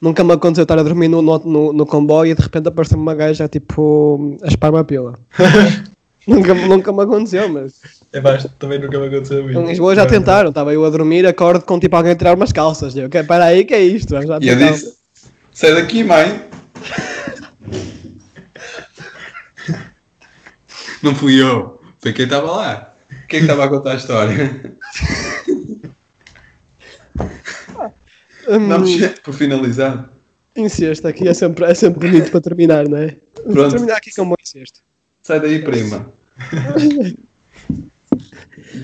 Nunca 0.00 0.22
me 0.24 0.32
aconteceu 0.32 0.62
estar 0.62 0.78
a 0.78 0.82
dormir 0.82 1.08
no, 1.08 1.22
no, 1.22 1.38
no, 1.38 1.72
no 1.72 1.86
comboio 1.86 2.32
e 2.32 2.34
de 2.34 2.42
repente 2.42 2.68
apareceu 2.68 2.98
uma 2.98 3.14
gaja 3.14 3.48
tipo 3.48 4.38
a 4.42 4.48
espar 4.48 4.70
uma 4.70 4.84
pila. 4.84 5.18
nunca, 6.26 6.54
nunca 6.54 6.92
me 6.92 7.02
aconteceu, 7.02 7.48
mas 7.48 7.80
epá, 8.12 8.36
isto 8.36 8.50
também 8.58 8.78
nunca 8.78 8.98
me 8.98 9.06
aconteceu. 9.06 9.50
em 9.50 9.66
Lisboa 9.66 9.94
já 9.94 10.06
tentaram. 10.06 10.50
Estava 10.50 10.72
eu 10.72 10.84
a 10.84 10.90
dormir, 10.90 11.26
acordo 11.26 11.64
com 11.64 11.78
tipo 11.80 11.96
alguém 11.96 12.12
a 12.12 12.16
tirar 12.16 12.36
umas 12.36 12.52
calças. 12.52 12.96
Eu, 12.96 13.06
"Ok, 13.06 13.20
espera 13.20 13.44
aí, 13.44 13.64
que 13.64 13.74
é 13.74 13.82
isto? 13.82 14.12
Lá 14.14 14.20
E 14.40 14.48
eu 14.48 14.58
tentar." 14.58 14.72
disse: 14.72 14.94
sai 15.52 15.74
daqui, 15.74 16.04
mãe. 16.04 16.42
Não 21.02 21.14
fui 21.14 21.40
eu, 21.40 21.80
foi 22.00 22.12
quem 22.12 22.24
estava 22.24 22.50
lá. 22.50 22.94
Quem 23.28 23.38
é 23.38 23.42
que 23.42 23.50
estava 23.50 23.64
a 23.64 23.68
contar 23.68 23.92
a 23.92 23.96
história? 23.96 24.76
Hum, 28.48 28.68
Vamos 28.68 28.90
por 29.22 29.34
finalizar. 29.34 30.10
Incesto 30.56 31.06
aqui 31.08 31.28
é 31.28 31.34
sempre, 31.34 31.64
é 31.64 31.74
sempre 31.74 32.08
bonito 32.08 32.30
para 32.30 32.40
terminar, 32.40 32.88
não 32.88 32.98
é? 32.98 33.16
Pronto. 33.34 33.70
Terminar 33.70 33.96
aqui 33.96 34.10
com 34.14 34.22
um 34.22 34.28
bom 34.30 34.36
incesto. 34.40 34.80
Sai 35.22 35.40
daí, 35.40 35.62
prima. 35.62 36.12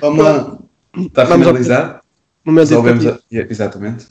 Vamos 0.00 0.24
lá. 0.24 0.58
Está 0.98 1.24
Vamos 1.24 1.46
ao-? 1.46 2.02
Momento 2.44 3.08
a... 3.08 3.20
Exatamente. 3.30 4.06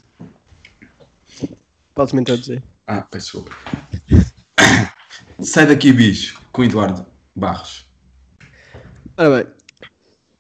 Podes 1.94 2.14
me 2.14 2.22
introduzir. 2.22 2.64
Ah, 2.88 3.02
peço 3.02 3.44
desculpa. 3.44 3.56
Sai 5.42 5.68
daqui, 5.68 5.92
bicho, 5.92 6.42
com 6.52 6.64
Eduardo 6.64 7.06
Barros. 7.36 7.86
Ora 9.18 9.44
bem, 9.44 9.54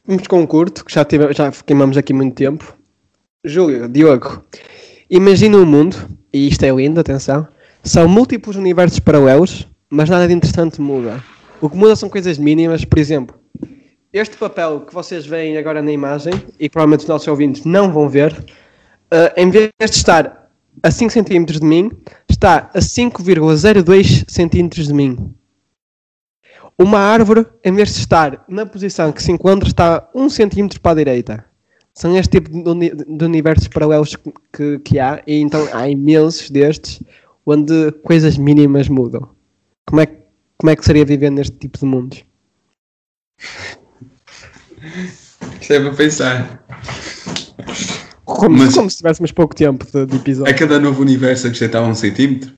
vamos 0.05 0.27
com 0.27 0.41
um 0.41 0.47
curto, 0.47 0.85
que 0.85 0.93
já, 0.93 1.03
tive, 1.03 1.33
já 1.33 1.51
queimamos 1.51 1.97
aqui 1.97 2.13
muito 2.13 2.35
tempo. 2.35 2.75
Júlio, 3.43 3.89
Diogo, 3.89 4.43
imagina 5.11 5.57
um 5.57 5.65
mundo, 5.65 5.97
e 6.33 6.47
isto 6.47 6.63
é 6.63 6.71
lindo, 6.71 6.99
atenção, 6.99 7.47
são 7.83 8.07
múltiplos 8.07 8.55
universos 8.55 8.99
paralelos, 8.99 9.67
mas 9.89 10.09
nada 10.09 10.27
de 10.27 10.33
interessante 10.33 10.79
muda. 10.79 11.21
O 11.59 11.69
que 11.69 11.75
muda 11.75 11.95
são 11.95 12.09
coisas 12.09 12.37
mínimas, 12.37 12.85
por 12.85 12.97
exemplo, 12.97 13.41
este 14.13 14.35
papel 14.35 14.81
que 14.81 14.93
vocês 14.93 15.25
veem 15.25 15.57
agora 15.57 15.81
na 15.81 15.91
imagem 15.91 16.33
e 16.59 16.67
que 16.67 16.69
provavelmente 16.69 17.01
os 17.01 17.07
nossos 17.07 17.27
ouvintes 17.27 17.63
não 17.63 17.91
vão 17.91 18.09
ver, 18.09 18.33
uh, 18.33 19.31
em 19.37 19.49
vez 19.49 19.69
de 19.79 19.85
estar 19.85 20.49
a 20.83 20.91
5 20.91 21.13
cm 21.13 21.45
de 21.45 21.63
mim, 21.63 21.91
está 22.29 22.69
a 22.73 22.79
5,02 22.79 24.25
cm 24.27 24.69
de 24.69 24.93
mim. 24.93 25.33
Uma 26.77 26.99
árvore, 26.99 27.45
em 27.63 27.73
vez 27.73 27.93
de 27.93 27.99
estar 27.99 28.43
na 28.49 28.65
posição 28.65 29.11
que 29.11 29.21
se 29.21 29.31
encontra, 29.31 29.69
está 29.69 30.09
1 30.13 30.29
cm 30.29 30.79
para 30.81 30.91
a 30.91 30.95
direita. 30.95 31.45
São 31.93 32.15
este 32.17 32.39
tipo 32.39 32.49
de, 32.49 32.69
uni 32.69 32.89
de 32.89 33.25
universos 33.25 33.67
paralelos 33.67 34.15
que, 34.15 34.33
que, 34.53 34.79
que 34.79 34.99
há, 34.99 35.21
e 35.27 35.35
então 35.39 35.67
há 35.73 35.89
imensos 35.89 36.49
destes 36.49 37.01
onde 37.45 37.91
coisas 38.03 38.37
mínimas 38.37 38.87
mudam. 38.87 39.29
Como 39.87 40.01
é, 40.01 40.07
como 40.57 40.69
é 40.69 40.75
que 40.75 40.85
seria 40.85 41.03
viver 41.05 41.29
neste 41.31 41.55
tipo 41.57 41.77
de 41.79 41.85
mundos? 41.85 42.23
Isto 45.59 45.73
é 45.73 45.79
para 45.79 45.93
pensar. 45.93 46.63
Como, 48.25 48.57
Mas- 48.57 48.73
como 48.73 48.89
se 48.89 48.97
tivéssemos 48.97 49.31
pouco 49.31 49.55
tempo 49.55 49.85
de, 49.85 50.05
de 50.05 50.13
A 50.15 50.17
episódio. 50.17 50.55
cada 50.57 50.79
novo 50.79 51.01
universo 51.01 51.47
acrescentava 51.47 51.87
um 51.87 51.95
centímetro? 51.95 52.53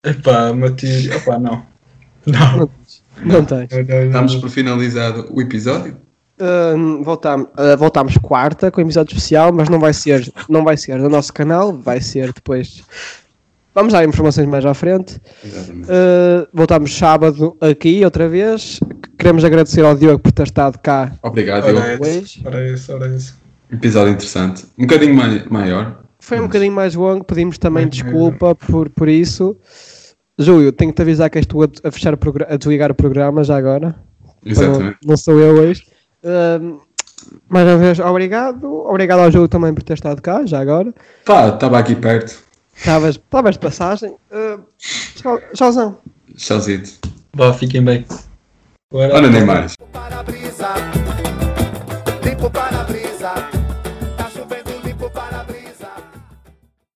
Epá, 0.04 0.52
uma 0.52 0.72
teoria. 0.72 1.16
Epá, 1.16 1.38
não. 1.38 1.64
Não. 2.26 2.70
Não 3.24 3.44
tens. 3.46 3.70
Não, 3.72 4.06
não, 4.06 4.12
Damos 4.12 4.34
não. 4.36 4.42
por 4.42 4.50
finalizado 4.50 5.28
o 5.34 5.42
episódio. 5.42 5.98
Hum, 6.42 7.04
voltamos, 7.04 7.48
uh, 7.48 7.78
voltamos 7.78 8.18
quarta 8.18 8.72
com 8.72 8.80
episódio 8.80 9.12
especial, 9.14 9.52
mas 9.52 9.68
não 9.68 9.78
vai 9.78 9.94
ser, 9.94 10.32
não 10.48 10.64
vai 10.64 10.78
ser 10.78 10.98
no 10.98 11.10
nosso 11.10 11.34
canal, 11.34 11.74
vai 11.74 12.00
ser 12.00 12.32
depois. 12.32 12.82
Vamos 13.76 13.92
dar 13.94 14.06
informações 14.06 14.48
mais 14.48 14.66
à 14.66 14.74
frente. 14.74 15.18
Uh, 15.44 16.48
voltamos 16.54 16.96
sábado 16.98 17.58
aqui 17.60 18.04
outra 18.06 18.28
vez. 18.28 18.80
Queremos 19.18 19.44
agradecer 19.44 19.84
ao 19.84 19.96
Diogo 19.96 20.20
por 20.20 20.32
ter 20.32 20.44
estado 20.44 20.78
cá. 20.80 21.14
Obrigado, 21.22 21.66
Ora 21.66 21.98
Diogo. 21.98 22.06
esse, 22.06 22.42
ora 22.46 22.70
esse, 22.70 22.92
ora 22.92 23.16
esse. 23.16 23.34
Episódio 23.72 24.13
interessante. 24.13 24.65
Um 24.78 24.86
bocadinho 24.86 25.13
mai 25.13 25.45
maior. 25.49 26.03
Foi 26.20 26.39
um 26.39 26.43
bocadinho 26.43 26.74
mais 26.74 26.95
longo, 26.95 27.24
pedimos 27.24 27.57
também 27.57 27.88
desculpa 27.88 28.55
por, 28.55 28.89
por 28.89 29.07
isso. 29.07 29.55
Júlio, 30.38 30.72
tenho 30.72 30.91
que 30.91 30.95
te 30.95 31.01
avisar 31.01 31.30
que 31.30 31.39
estou 31.39 31.63
a, 31.63 31.91
fechar 31.91 32.13
a 32.13 32.57
desligar 32.57 32.91
o 32.91 32.95
programa 32.95 33.43
já 33.43 33.57
agora. 33.57 33.95
Exatamente. 34.45 34.97
Não, 35.03 35.09
não, 35.09 35.17
sou 35.17 35.39
eu 35.39 35.55
hoje. 35.55 35.86
Mais 37.49 37.67
uma 37.67 37.78
vez, 37.78 37.99
obrigado. 37.99 38.65
Obrigado 38.86 39.20
ao 39.20 39.32
Júlio 39.32 39.47
também 39.47 39.74
por 39.74 39.84
ter 39.84 39.93
estado 39.93 40.22
cá, 40.22 40.45
já 40.45 40.59
agora. 40.59 40.93
Pá, 41.26 41.49
estava 41.49 41.80
aqui 41.80 41.95
perto. 41.95 42.43
Estavas 42.76 43.15
de 43.53 43.59
passagem. 43.59 44.15
Uh, 44.32 44.61
tchauzão. 45.53 45.97
Tchauzito. 46.36 46.91
Bom, 47.36 47.53
fiquem 47.53 47.84
bem. 47.84 48.05
Olha 48.91 49.30
nem 49.30 49.45
mais. 49.45 49.76
Para 49.91 50.24
brisa, 50.24 50.74
tempo 52.22 52.49
para 52.49 52.84
brisa. 52.86 52.99